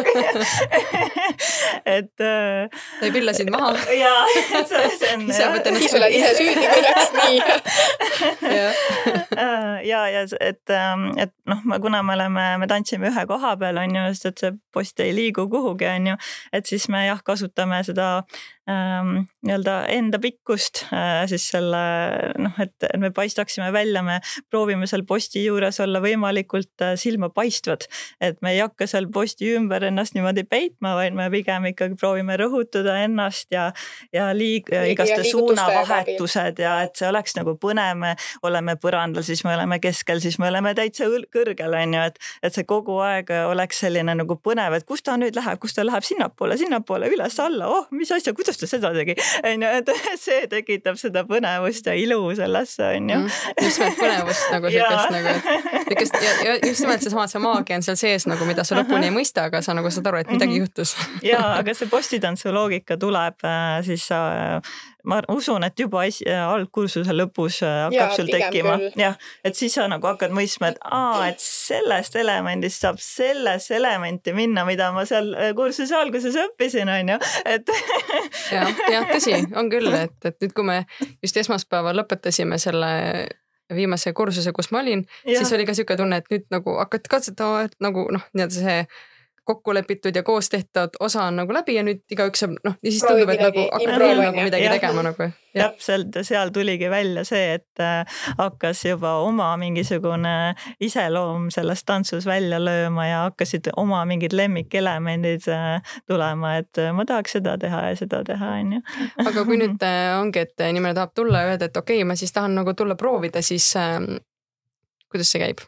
[1.97, 2.13] et.
[2.17, 3.75] ta ei pilla sind maha.
[4.03, 4.25] jaa,
[4.65, 5.27] see, on.
[5.29, 5.85] ise võtad ennast.
[5.85, 7.37] siis oled ise süüdi, kui läks nii.
[9.91, 13.95] ja, ja et, ähm, et noh, kuna me oleme, me tantsime ühe koha peal on
[13.95, 16.15] ju, sest et see post ei liigu kuhugi on ju,
[16.53, 18.09] et siis me jah, kasutame seda
[18.69, 21.81] ähm, nii-öelda enda pikkust äh, siis selle
[22.41, 24.19] noh, et me paistaksime välja, me
[24.49, 27.87] proovime seal posti juures olla võimalikult äh, silmapaistvad.
[28.21, 32.37] et me ei hakka seal posti ümber ennast niimoodi peitma, vaid me pigem ikkagi proovime
[32.39, 33.69] rõhutada ennast ja,
[34.13, 38.15] ja liig-, igaste suunavahetused ja et see oleks nagu põnev, me
[38.45, 42.55] oleme põrandal, siis me oleme keskel, siis me oleme täitsa kõrgel, on ju, et, et
[42.55, 46.05] see kogu aeg oleks selline nagu põnev, et kus ta nüüd läheb, kus ta läheb
[46.05, 49.93] sinnapoole, sinnapoole, üles-alla, oh, mis asja, kuidas ta seda tegi, on ju, et
[50.25, 53.19] see tekitab seda põnevust ja ilu sellesse, on ju.
[53.19, 57.43] Mm, just nimelt põnevust nagu siukest nagu, et niukest ja, ja just nimelt seesama, see
[57.43, 60.23] maagia on seal sees nagu, mida sa lõpuni ei mõista, aga sa nagu saad aru,
[60.23, 60.67] et midagi -hmm.
[60.67, 60.95] juhtus
[61.25, 64.07] ja, aga see postitantsu loogika tuleb äh, siis
[65.07, 69.75] ma usun, et juba esi-, algkursuse lõpus äh, hakkab ja, sul tekkima, jah, et siis
[69.77, 75.05] sa nagu hakkad mõistma, et aa, et sellest elemendist saab sellesse elementi minna, mida ma
[75.09, 77.73] seal äh, kursuse alguses õppisin, on ju, et.
[78.55, 80.81] jah, jah, tõsi, on küll, et, et nüüd, kui me
[81.23, 82.91] just esmaspäeval lõpetasime selle
[83.75, 87.67] viimase kursuse, kus ma olin, siis oli ka sihuke tunne, et nüüd nagu hakkad katsetama,
[87.69, 88.79] et nagu noh, nii-öelda see
[89.49, 92.91] kokku lepitud ja koos tehtud osa on nagu läbi ja nüüd igaüks saab noh, ja
[92.91, 94.73] siis tundub, et nagu hakkab veel nagu midagi ja.
[94.77, 95.29] tegema nagu.
[95.57, 100.35] täpselt ja seal tuligi välja see, et äh, hakkas juba oma mingisugune
[100.85, 107.07] iseloom selles tantsus välja lööma ja hakkasid oma mingid lemmikelemendid äh, tulema, et äh, ma
[107.09, 108.83] tahaks seda teha ja seda teha, on ju.
[109.25, 109.89] aga kui nüüd
[110.21, 112.99] ongi, et inimene tahab tulla ja öelda, et okei okay,, ma siis tahan nagu tulla
[112.99, 113.97] proovida, siis äh,
[115.09, 115.65] kuidas see käib?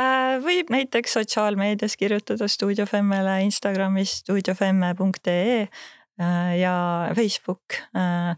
[0.00, 6.76] Äh, võib näiteks sotsiaalmeedias kirjutada Stuudio Femmele Instagramis stuudiofemme.ee äh, ja
[7.12, 7.76] Facebook.
[7.92, 8.32] Äh,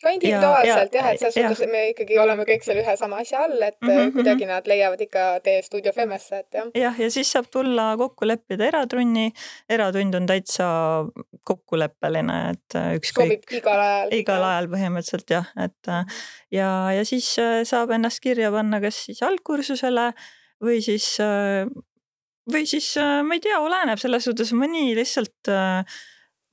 [0.00, 3.58] ka individuaalselt jah, et selles suhtes me ikkagi oleme kõik seal ühe sama asja all,
[3.66, 4.14] et mm -hmm.
[4.14, 6.70] kuidagi nad leiavad ikka tee Stuudio Femmesse, et jah.
[6.74, 9.32] jah, ja siis saab tulla kokku leppida eratunni.
[9.68, 10.70] eratund on täitsa
[11.44, 13.28] kokkuleppeline, et ükskõik.
[13.28, 14.08] sobib igal ajal.
[14.22, 15.92] igal ajal põhimõtteliselt jah, et
[16.50, 20.12] ja, ja siis saab ennast kirja panna, kas siis algkursusele
[20.64, 21.68] või siis, äh,
[22.50, 25.98] või siis äh, ma ei tea, oleneb selles suhtes mõni lihtsalt äh,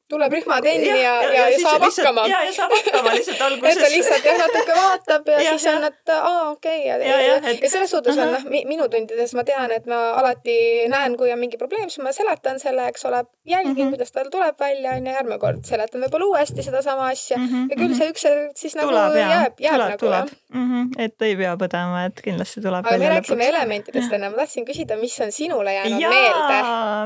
[0.09, 2.27] tuleb rühmatenni ja, ja, ja, ja, ja saab lihtsalt, hakkama.
[2.29, 5.65] ja, ja saab hakkama lihtsalt alguses et ta lihtsalt jah, natuke vaatab ja, ja siis
[5.71, 7.63] on, et aa, okei okay, ja, ja, ja, et...
[7.63, 10.57] ja selles suhtes on noh, minu tundides ma tean, et ma alati
[10.93, 13.95] näen, kui on mingi probleem, siis ma seletan selle, eks ole, jälgin mm, -hmm.
[13.95, 17.67] kuidas tal tuleb välja, onju, järgmine kord seletan võib-olla uuesti sedasama asja mm -hmm.
[17.73, 18.27] ja küll see üks
[18.61, 20.69] siis nagu tuleb, jääb, jääb tuleb, nagu jah mm.
[20.69, 21.03] -hmm.
[21.05, 22.85] et ei pea põdema, et kindlasti tuleb.
[22.85, 26.59] aga me rääkisime elementidest enne, ma tahtsin küsida, mis on sinule jäänud Jaa, meelde?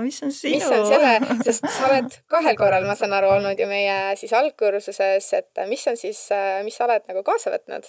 [0.06, 0.56] mis on sinu?
[0.56, 4.34] mis on selle, sest sa oled kahel korral, ma saan aru, olnud ju meie siis
[4.34, 6.26] algkursuses, et mis on siis,
[6.66, 7.88] mis sa oled nagu kaasa võtnud?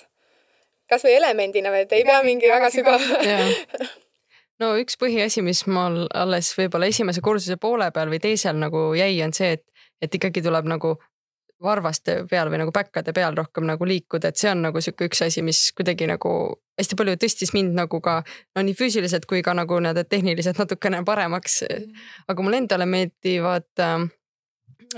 [0.91, 3.03] kasvõi elemendina, et ei pea mingi väga sügav
[4.63, 9.15] no üks põhiasi, mis mul alles võib-olla esimese kursuse poole peal või teisel nagu jäi,
[9.25, 9.65] on see, et,
[10.03, 10.97] et ikkagi tuleb nagu
[11.61, 15.21] varvaste peal või nagu päkkade peal rohkem nagu liikuda, et see on nagu sihuke üks
[15.27, 16.33] asi, mis kuidagi nagu
[16.81, 18.21] hästi palju tõstis mind nagu ka
[18.57, 21.61] no nii füüsiliselt kui ka nagu nii-öelda tehniliselt natukene paremaks.
[22.29, 24.09] aga mulle endale meeldivad äh,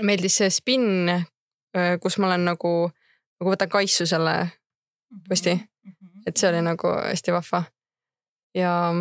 [0.01, 2.73] meeldis see spinn, äh, kus ma olen nagu,
[3.39, 4.37] nagu võtan kaisu selle
[5.29, 5.55] posti.
[5.83, 6.23] Mhm.
[6.27, 7.63] et see oli nagu hästi vahva.
[8.55, 8.93] ja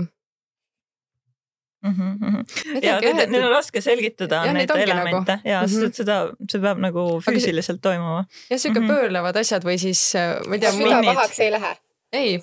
[1.82, 2.82] Mm -hmm.
[2.82, 5.48] ja neid, neid on raske selgitada, neid elemente nagu.
[5.48, 5.92] ja mm, -hmm.
[5.92, 8.24] seda, see peab nagu füüsiliselt see, toimuma.
[8.50, 8.94] jah, sihuke mm -hmm.
[8.94, 10.72] pöörlevad asjad või siis äh, ma ei tea.
[10.72, 11.76] süda pahaks ei lähe
[12.12, 12.40] ei,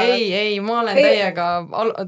[0.00, 1.04] ei, ei, ma olen ei.
[1.04, 1.46] täiega,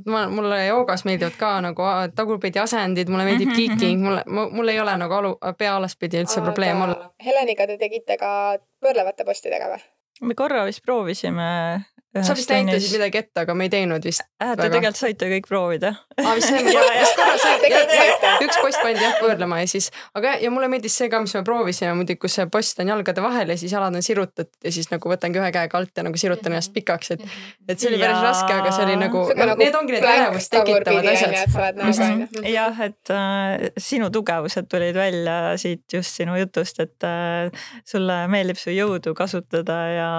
[0.06, 3.78] ma, mulle joogas meeldivad ka nagu tagurpidi asendid, mulle meeldib mm -hmm.
[3.78, 7.10] kiiking, mulle, mul ei ole nagu alu, pea alaspidi üldse Aga probleem olla.
[7.24, 9.82] Heleniga te tegite ka pöörlevate postidega või?
[10.22, 11.84] me korra vist proovisime
[12.20, 14.52] sa vist näitasid midagi ette, aga me ei teinud vist äh,.
[14.52, 15.94] Te tegelikult saite kõik proovida.
[16.20, 20.50] aa, vist saime, vist korra saite, üks post pandi jah pöörlema ja siis, aga ja
[20.52, 23.56] mulle meeldis see ka, mis me proovisime muidugi, kus see post on jalgade vahel ja
[23.60, 26.74] siis jalad on sirutatud ja siis nagu võtangi ühe käega alt ja nagu sirutan ennast
[26.76, 27.24] pikaks, et,
[27.68, 28.26] et see oli päris ja...
[28.26, 31.80] raske, aga see oli nagu, no, nagu need ongi need ärevust tekitavad asjad.
[31.80, 37.48] Nagu, jah, et äh, sinu tugevused tulid välja siit just sinu jutust, et äh,
[37.88, 40.12] sulle meeldib su jõudu kasutada ja,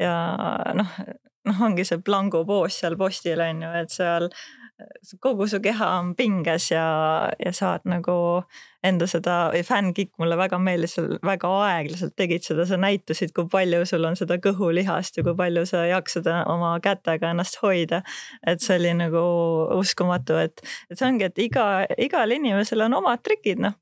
[0.00, 0.14] ja
[0.76, 1.00] noh
[1.48, 4.30] noh, ongi see plangu poos seal postil on ju, et seal
[5.20, 6.84] kogu su keha on pinges ja,
[7.44, 8.14] ja saad nagu
[8.86, 9.34] enda seda
[9.66, 10.96] fännkikk mulle väga meeldis,
[11.26, 15.66] väga aeglaselt tegid seda, sa näitasid, kui palju sul on seda kõhulihast ja kui palju
[15.68, 18.02] sa jaksad oma kätega ennast hoida.
[18.46, 19.20] et see oli nagu
[19.76, 21.68] uskumatu, et, et see ongi, et iga,
[21.98, 23.76] igal inimesel on omad trikid, noh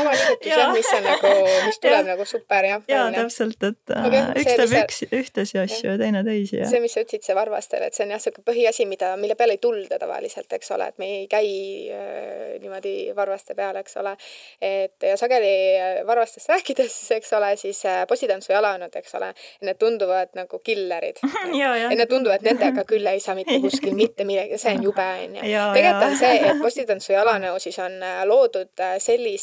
[0.00, 1.30] oma nimetus jah, mis on nagu,
[1.66, 2.06] mis tuleb ja.
[2.12, 2.82] nagu super jah.
[2.88, 6.68] ja täpselt, et okay, äh, üks teeb üks, ühtesi asju ja teine teisi ja.
[6.68, 9.56] see, mis sa ütlesid, see varvastel, et see on jah, sihuke põhiasi, mida, mille peale
[9.56, 11.48] ei tulda tavaliselt, eks ole, et me ei käi
[11.94, 14.14] äh, niimoodi varvaste peal, eks ole.
[14.60, 19.32] et ja sageli äh, varvastest rääkides, eks ole, siis äh, possitantsu jalanud, eks ole,
[19.64, 21.24] need tunduvad nagu killerid
[21.62, 21.88] ja, ja.
[21.94, 25.48] Need tunduvad, nendega küll ei saa mitte kuskil mitte midagi, see on jube, onju.
[25.78, 29.37] tegelikult on see, et possitantsu jalanõu siis on äh, loodud sellise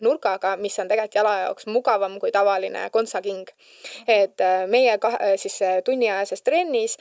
[0.00, 3.46] nurgaga, mis on tegelikult jala jaoks mugavam kui tavaline kontsaking.
[4.08, 6.96] et äh, meie kahe, äh, siis äh, tunniajases trennis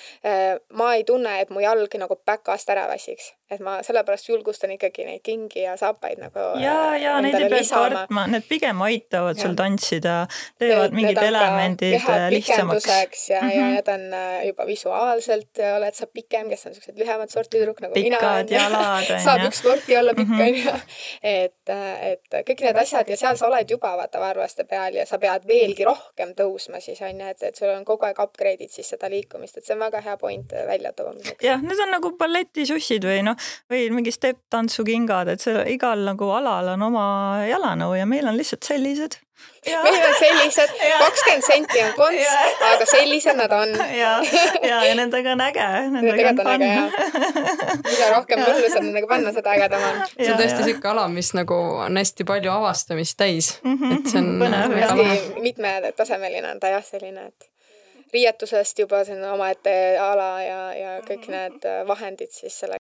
[0.73, 5.05] ma ei tunne, et mu jalg nagu päkast ära väsiks et ma sellepärast julgustan ikkagi
[5.07, 6.47] neid kingi ja saapaid nagu.
[6.63, 9.43] ja, ja neid ei pea kartma, need pigem aitavad ja.
[9.45, 10.17] sul tantsida,
[10.59, 12.01] teevad mingid elemendid
[12.34, 13.30] lihtsamaks.
[13.30, 13.55] ja mm, -hmm.
[13.55, 13.73] ja mhm.
[13.73, 18.09] need on juba visuaalselt oled sa pikem, kes on siuksed lühemat sorti tüdruk nagu Pikad
[18.09, 18.43] mina.
[18.43, 20.41] pikad jalad on saab üks sporti olla pikk mhm.
[20.41, 20.81] mm -hmm..
[21.23, 21.73] et,
[22.11, 25.47] et kõik need asjad ja seal sa oled juba vaata varvaste peal ja sa pead
[25.47, 29.57] veelgi rohkem tõusma siis onju, et, et sul on kogu aeg upgrade'id siis seda liikumist,
[29.57, 31.43] et see on väga hea point välja toomiseks.
[31.43, 33.39] jah, need on nagu balletisussid või noh,
[33.72, 37.07] või mingi stepp-tantsukingad, et see igal nagu alal on oma
[37.49, 39.20] jalanõu ja meil on lihtsalt sellised.
[39.66, 42.32] meil on sellised, kakskümmend senti on konts,
[42.72, 43.76] aga sellised nad on.
[43.95, 44.16] ja,
[44.72, 45.68] ja, ja nendega on äge.
[45.95, 46.98] Nendega on äge jah.
[47.90, 50.02] mida rohkem mullu saab nendega panna, seda ägedam on.
[50.16, 53.95] see on tõesti sihuke ala, mis nagu on hästi palju avastamist täis mm, -hmm.
[53.99, 54.76] et see on.
[54.82, 57.49] hästi mitmetasemeline on ta jah, selline, et
[58.14, 62.78] riietusest juba on omaette ala ja, ja kõik need vahendid siis selle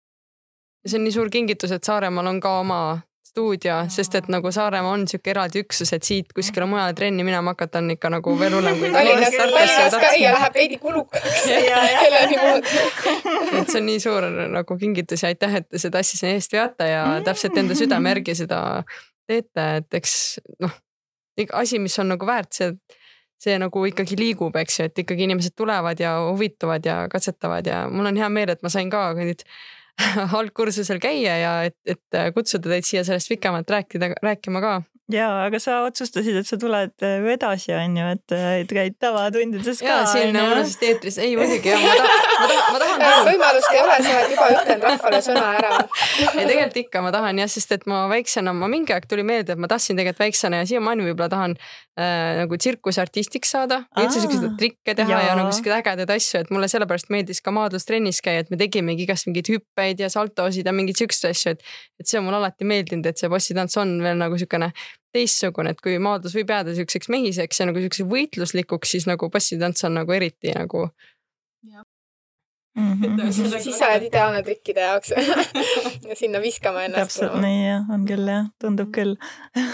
[0.88, 2.80] ja see on nii suur kingitus, et Saaremaal on ka oma
[3.28, 7.52] stuudio, sest et nagu Saaremaa on sihuke eraldi üksus, et siit kuskile mujale trenni minema
[7.54, 9.36] hakata on ikka nagu veel hullem kui Tallinnas.
[9.36, 11.44] Tallinnas käia läheb veidi kulukaks
[12.02, 12.80] kelleni moodi.
[13.60, 16.56] et see on nii suur nagu kingitus ja aitäh, et te seda asja siin eest
[16.56, 18.62] veate ja täpselt enda südame järgi seda
[19.28, 20.16] teete, et eks
[20.64, 20.74] noh,
[21.60, 22.74] asi, mis on nagu väärt, see
[23.38, 27.84] see nagu ikkagi liigub, eks ju, et ikkagi inimesed tulevad ja huvituvad ja katsetavad ja
[27.92, 29.44] mul on hea meel, et ma sain ka nüüd
[30.40, 34.78] algkursusel käia ja et, et kutsuda teid siia sellest pikemalt rääkida, rääkima ka
[35.12, 39.80] ja, aga sa otsustasid, et sa tuled äh, edasi, on ju, et, et käid tavatundides
[39.80, 39.88] ka.
[39.88, 43.30] ja siin Õunasest eetris, ei muidugi jah, ma tahan, ma tahan, ma tahan küll.
[43.32, 45.74] võimalust ei ole, sa oled juba ütelnud rahvale sõna ära.
[46.28, 49.56] ei tegelikult ikka ma tahan jah, sest et ma väiksena, ma mingi aeg tuli meelde,
[49.56, 51.56] et ma tahtsin tegelikult väiksena ja siiamaani võib-olla tahan
[52.00, 56.54] äh, nagu tsirkuseartistiks saada üldse siukseid trikke teha ja, ja nagu siukseid ägedaid asju, et
[56.54, 60.76] mulle sellepärast meeldis ka maadlustrennis käia, et me tegimegi igast mingeid hüppeid ja saltosid ja
[60.76, 61.66] mingeid siukseid asju, et
[62.02, 64.72] et see on mulle alati meeldinud, et see bossitants on veel nagu siukene
[65.16, 69.86] teistsugune, et kui maadlus võib jääda siukseks mehiseks ja nagu siukseks võitluslikuks, siis nagu bassitants
[69.88, 70.88] on nagu eriti nagu.
[72.78, 73.32] Mm -hmm.
[73.60, 75.14] siis sa oled ideaalne trikkide jaoks.
[76.10, 77.02] Ja sinna viskama ennast.
[77.02, 79.16] täpselt nii jah, on küll jah, tundub küll.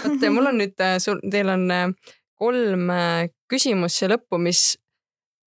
[0.04, 1.84] Vot mul on nüüd äh, sul, teil on äh,
[2.40, 4.62] kolm äh, küsimust siia lõppu, mis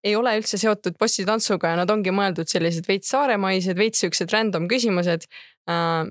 [0.04, 4.68] ei ole üldse seotud bossitantsuga ja nad ongi mõeldud sellised veits saaremaised, veits siuksed random
[4.72, 5.26] küsimused,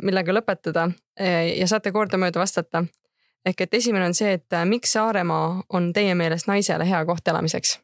[0.02, 2.82] millega lõpetada ja saate kordamööda vastata
[3.46, 7.28] ehk et esimene on see, et äh, miks Saaremaa on teie meelest naisele hea koht
[7.28, 7.78] elamiseks?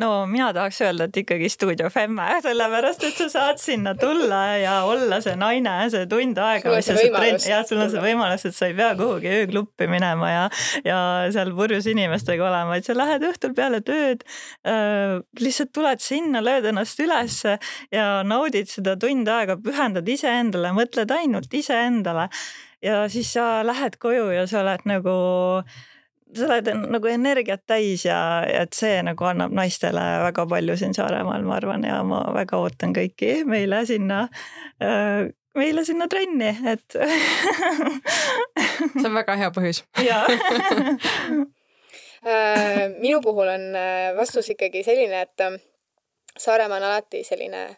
[0.00, 4.72] no mina tahaks öelda, et ikkagi Stuudio Femme, sellepärast et sa saad sinna tulla ja
[4.90, 6.72] olla see naine, see tund aega.
[7.46, 10.42] jah, sul on see võimalus, et sa ei pea kuhugi öökluppi minema ja,
[10.86, 10.98] ja
[11.34, 14.26] seal purjus inimestega olema, vaid sa lähed õhtul peale tööd
[14.66, 15.20] äh,.
[15.38, 17.58] lihtsalt tuled sinna, lööd ennast ülesse
[17.94, 22.30] ja naudid seda tund aega, pühendad iseendale, mõtled ainult iseendale
[22.84, 25.14] ja siis sa lähed koju ja sa oled nagu,
[26.36, 31.42] sa oled nagu energiat täis ja et see nagu annab naistele väga palju siin Saaremaal,
[31.46, 34.28] ma arvan, ja ma väga ootan kõiki meile sinna
[35.54, 36.96] meile sinna trenni, et
[38.94, 39.84] see on väga hea põhjus
[43.04, 43.64] minu puhul on
[44.16, 45.38] vastus ikkagi selline, et
[46.34, 47.76] Saaremaa on alati selline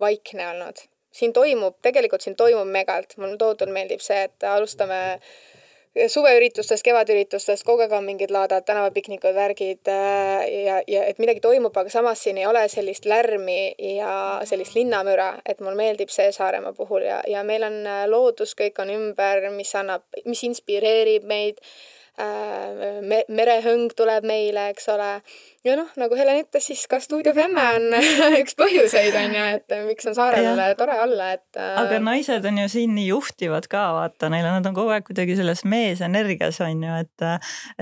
[0.00, 0.84] vaikne olnud.
[1.12, 5.02] Siin toimub, tegelikult siin toimub megalt, mulle tohutult meeldib see, et alustame
[6.08, 11.76] suveüritustest, kevadüritustest, kogu aeg on mingid laadad, tänavapiknikud, värgid äh, ja, ja et midagi toimub,
[11.76, 14.14] aga samas siin ei ole sellist lärmi ja
[14.48, 18.80] sellist linnamüra, et mulle meeldib see Saaremaa puhul ja, ja meil on äh, loodus, kõik
[18.80, 21.60] on ümber, mis annab, mis inspireerib meid.
[22.20, 25.14] Äh, me-, merehõng tuleb meile, eks ole.
[25.66, 27.96] Ja noh, nagu Helen ütles, siis ka Stuudio Femme on
[28.42, 32.58] üks põhjuseid, on ju, et miks on saarel tore olla, et äh, aga naised on
[32.64, 36.60] ju siin nii juhtivad ka, vaata, neil on, nad on kogu aeg kuidagi selles meesenergias,
[36.66, 37.26] on ju, et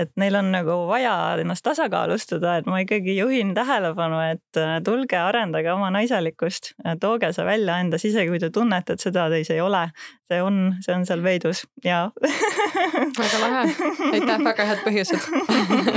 [0.05, 5.17] et neil on nagu vaja ennast tasakaalustada, et ma ikkagi juhin tähelepanu, et äh, tulge,
[5.17, 9.61] arendage oma naiselikkust, tooge see välja endas, isegi kui te tunnete, et seda teis ei
[9.61, 9.87] ole.
[10.31, 12.05] see on, see on seal peidus ja
[13.17, 13.63] väga lahe.
[14.13, 15.25] Aitäh, väga head põhjused.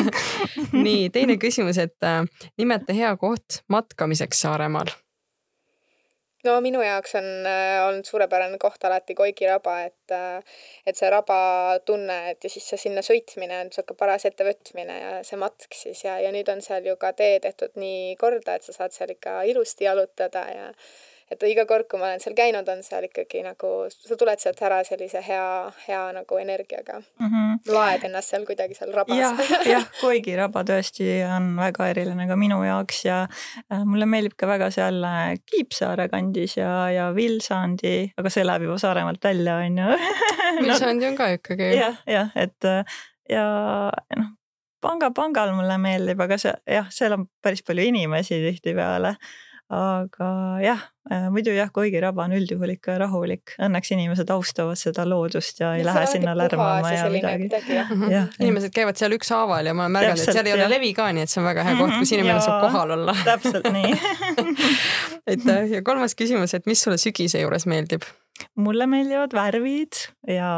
[0.86, 2.22] Nii, teine küsimus, et äh,
[2.59, 4.92] nimeta hea koht matkamiseks Saaremaal.
[6.44, 11.09] no minu jaoks on äh, olnud suurepärane koht alati Koigi raba, et äh,, et see
[11.10, 11.38] raba
[11.86, 16.05] tunne, et ja siis see sinna sõitmine on sihuke paras ettevõtmine ja see matk siis
[16.05, 19.16] ja, ja nüüd on seal ju ka tee tehtud nii korda, et sa saad seal
[19.16, 20.68] ikka ilusti jalutada ja
[21.35, 24.61] et iga kord, kui ma olen seal käinud, on seal ikkagi nagu, sa tuled sealt
[24.66, 25.47] ära sellise hea,
[25.86, 27.31] hea nagu energiaga mm.
[27.31, 27.73] -hmm.
[27.74, 29.32] laed ennast seal kuidagi seal rabas ja,.
[29.69, 34.48] jah, Koigi raba tõesti on väga eriline ka minu jaoks ja äh, mulle meeldib ka
[34.51, 39.82] väga seal äh, Kiipsaare kandis ja, ja Vilsandi, aga see läheb juba Saaremaalt välja, on
[39.82, 39.98] ju
[40.65, 41.74] Vilsandi on ka ikkagi.
[41.77, 42.85] jah, jah, et äh,
[43.31, 43.47] ja
[44.16, 44.31] noh,
[44.85, 49.16] panga, pangal mulle meeldib, aga see jah, seal on päris palju inimesi tihtipeale
[49.72, 50.28] aga
[50.60, 55.60] jah, äh, muidu jah, Koigi raba on üldjuhul ikka rahulik, õnneks inimesed austavad seda loodust
[55.62, 57.48] ja ei ja lähe sinna lärmama ja midagi.
[58.42, 61.24] Inimesed käivad seal ükshaaval ja ma olen märganud, et seal ei ole levi ka, nii
[61.24, 63.16] et see on väga hea koht, kus mhm, inimene ja, saab kohal olla.
[63.24, 63.94] täpselt nii
[65.32, 68.04] aitäh ja kolmas küsimus, et mis sulle sügise juures meeldib?
[68.55, 70.51] Mulle meeldivad värvid ja,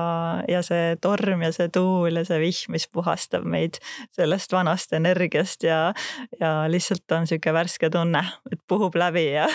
[0.49, 3.81] ja see torm ja see tuul ja see vihm, mis puhastab meid
[4.17, 5.93] sellest vanast energiast ja,
[6.41, 9.49] ja lihtsalt on sihuke värske tunne, et puhub läbi ja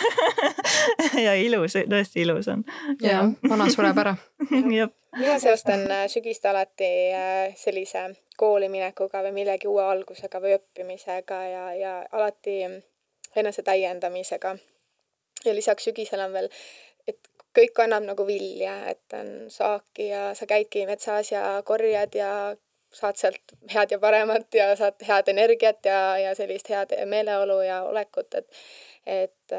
[1.26, 2.65] ja ilus, tõesti ilus on.
[3.02, 4.15] ja vana sureb ära
[5.18, 11.41] mina seostan äh, sügist alati äh, sellise kooli minekuga või millegi uue algusega või õppimisega
[11.49, 12.61] ja, ja alati
[13.35, 14.56] enese täiendamisega.
[15.45, 16.49] ja lisaks sügisel on veel
[17.55, 22.31] kõik annab nagu vilja, et on saaki ja sa käidki metsas ja korjad ja
[22.91, 27.83] saad sealt head ja paremat ja saad head energiat ja, ja sellist head meeleolu ja
[27.87, 28.63] olekut, et
[29.01, 29.53] et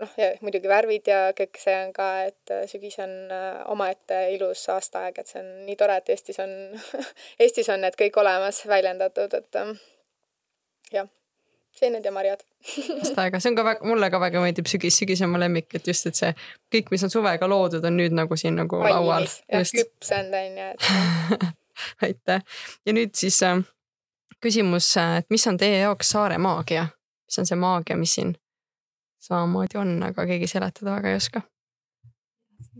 [0.00, 3.12] noh, ja muidugi värvid ja kõik see on ka, et sügis on
[3.74, 6.54] omaette ilus aastaaeg, et see on nii tore, et Eestis on
[7.42, 9.60] Eestis on need kõik olemas väljendatud, et
[10.94, 11.10] jah
[11.76, 12.44] seened ja marjad.
[13.08, 15.70] Seda aega, see on ka väga, mulle ka väga meeldib sügis, sügis on mu lemmik,
[15.78, 16.32] et just, et see
[16.74, 19.28] kõik, mis on suvega loodud, on nüüd nagu siin nagu Valmis, laual.
[19.52, 21.46] jah, küpsenud on ju, et
[22.08, 22.44] aitäh.
[22.86, 23.62] Ja nüüd siis äh,
[24.42, 26.88] küsimus, äh, et mis on teie jaoks saare maagia,
[27.26, 28.36] mis on see maagia, mis siin
[29.22, 31.42] samamoodi on, aga keegi seletada väga ei oska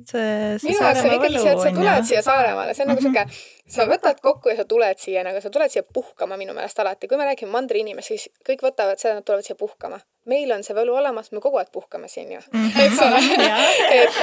[0.06, 3.00] see, see minu jaoks on ikkagi see, et sa tuled siia Saaremaale, see on nagu
[3.00, 3.30] mm -hmm.
[3.30, 6.78] sihuke, sa võtad kokku ja sa tuled siia nagu, sa tuled siia puhkama minu meelest
[6.78, 10.00] alati, kui me räägime mandri inimest, siis kõik võtavad seda, nad tulevad siia puhkama.
[10.24, 12.38] meil on see võlu olemas, me kogu aeg puhkame siin ju.
[12.38, 12.80] -hmm.
[12.84, 13.18] eks ole.
[14.02, 14.20] Et,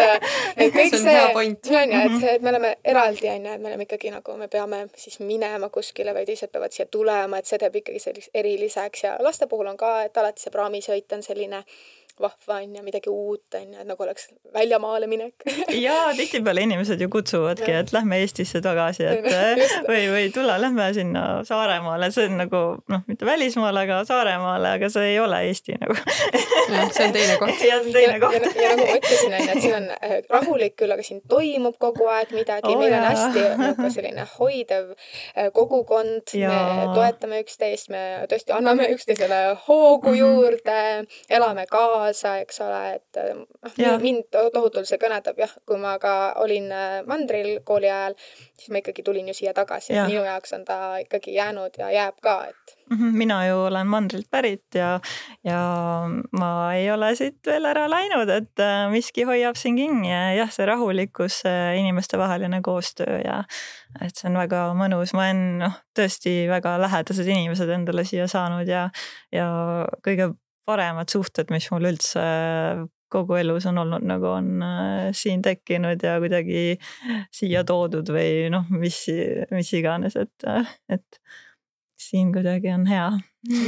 [0.58, 3.62] et kõik see, see, on ju, et see, et me oleme eraldi, on ju, et
[3.62, 7.46] me oleme ikkagi nagu, me peame siis minema kuskile või teised peavad siia tulema, et
[7.46, 9.04] see teeb ikkagi selliseks eriliseks.
[9.04, 11.64] Ja laste puhul on ka, et alati see praamisõit on selline
[12.22, 15.34] vahva on ju, midagi uut on ju, et nagu oleks väljamaale minek.
[15.80, 19.28] Ja tihtipeale inimesed ju kutsuvadki, et lähme Eestisse tagasi, et
[19.88, 24.90] või, või tule, lähme sinna Saaremaale, see on nagu noh, mitte välismaale, aga Saaremaale, aga
[24.92, 25.96] see ei ole Eesti nagu.
[26.96, 27.62] See on teine koht.
[27.64, 28.36] jah, see on teine koht.
[28.36, 31.22] ja, ja nagu ma ütlesin, on ju, et siin on äh, rahulik küll, aga siin
[31.30, 37.44] toimub kogu aeg midagi oh,, meil on hästi nagu selline hoidev äh, kogukond, me toetame
[37.46, 40.20] üksteist, me tõesti anname üksteisele hoogu mhm.
[40.20, 40.80] juurde,
[41.40, 46.34] elame kaasa kaasa, eks ole, et noh, mind tohutult see kõnetab jah, kui ma ka
[46.42, 48.16] olin äh, mandril kooli ajal,
[48.58, 51.92] siis ma ikkagi tulin ju siia tagasi, et minu jaoks on ta ikkagi jäänud ja
[51.94, 54.96] jääb ka, et mhm, mina ju olen mandrilt pärit ja,
[55.46, 55.62] ja
[56.40, 60.52] ma ei ole siit veel ära läinud, et äh, miski hoiab siin kinni ja jah,
[60.54, 61.44] see rahulikkus,
[61.80, 63.44] inimestevaheline koostöö ja
[64.02, 68.70] et see on väga mõnus, ma olen noh, tõesti väga lähedased inimesed endale siia saanud
[68.70, 68.88] ja,
[69.34, 69.50] ja
[70.06, 70.34] kõige
[70.70, 72.24] paremad suhted, mis mul üldse
[73.10, 76.76] kogu elus on olnud, nagu on äh, siin tekkinud ja kuidagi
[77.34, 79.00] siia toodud või noh, mis,
[79.56, 80.46] mis iganes, et,
[80.94, 81.18] et
[82.00, 83.08] siin kuidagi on hea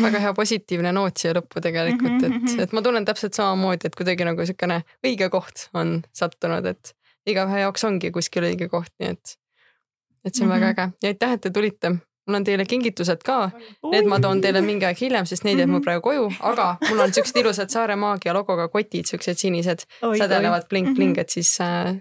[0.04, 3.96] väga hea positiivne noot siia lõppu tegelikult, Mhm, et, et ma tunnen täpselt samamoodi, et
[3.98, 6.94] kuidagi nagu niisugune õige koht on sattunud, et
[7.32, 9.36] igaühe jaoks ongi kuskil õige koht, nii et,
[10.26, 10.60] et see on mm -hmm.
[10.60, 10.94] väga Mhm.
[10.94, 11.96] äge ja aitäh, et te tulite.
[12.28, 13.50] Mul on teile kingitused ka,
[13.92, 15.84] need ma toon teile mingi aeg hiljem, sest neid jääb mul Mhm.
[15.88, 20.68] praegu koju, aga mul on siuksed ilusad Saare Maagia logoga kotid, siuksed sinised, sädelevad oi.
[20.70, 21.96] bling-bling, et siis äh,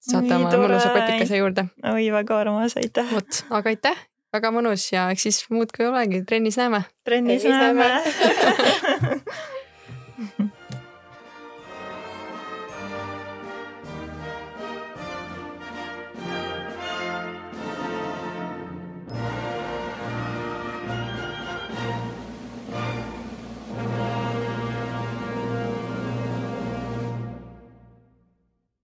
[0.00, 1.64] saate omale mõnusa kotikese juurde.
[1.94, 3.08] oi, väga armas, aitäh.
[3.12, 3.96] vot, aga aitäh,
[4.36, 6.84] väga mõnus ja eks siis muud kui ei olegi, trennis näeme.
[7.04, 7.90] trennis näeme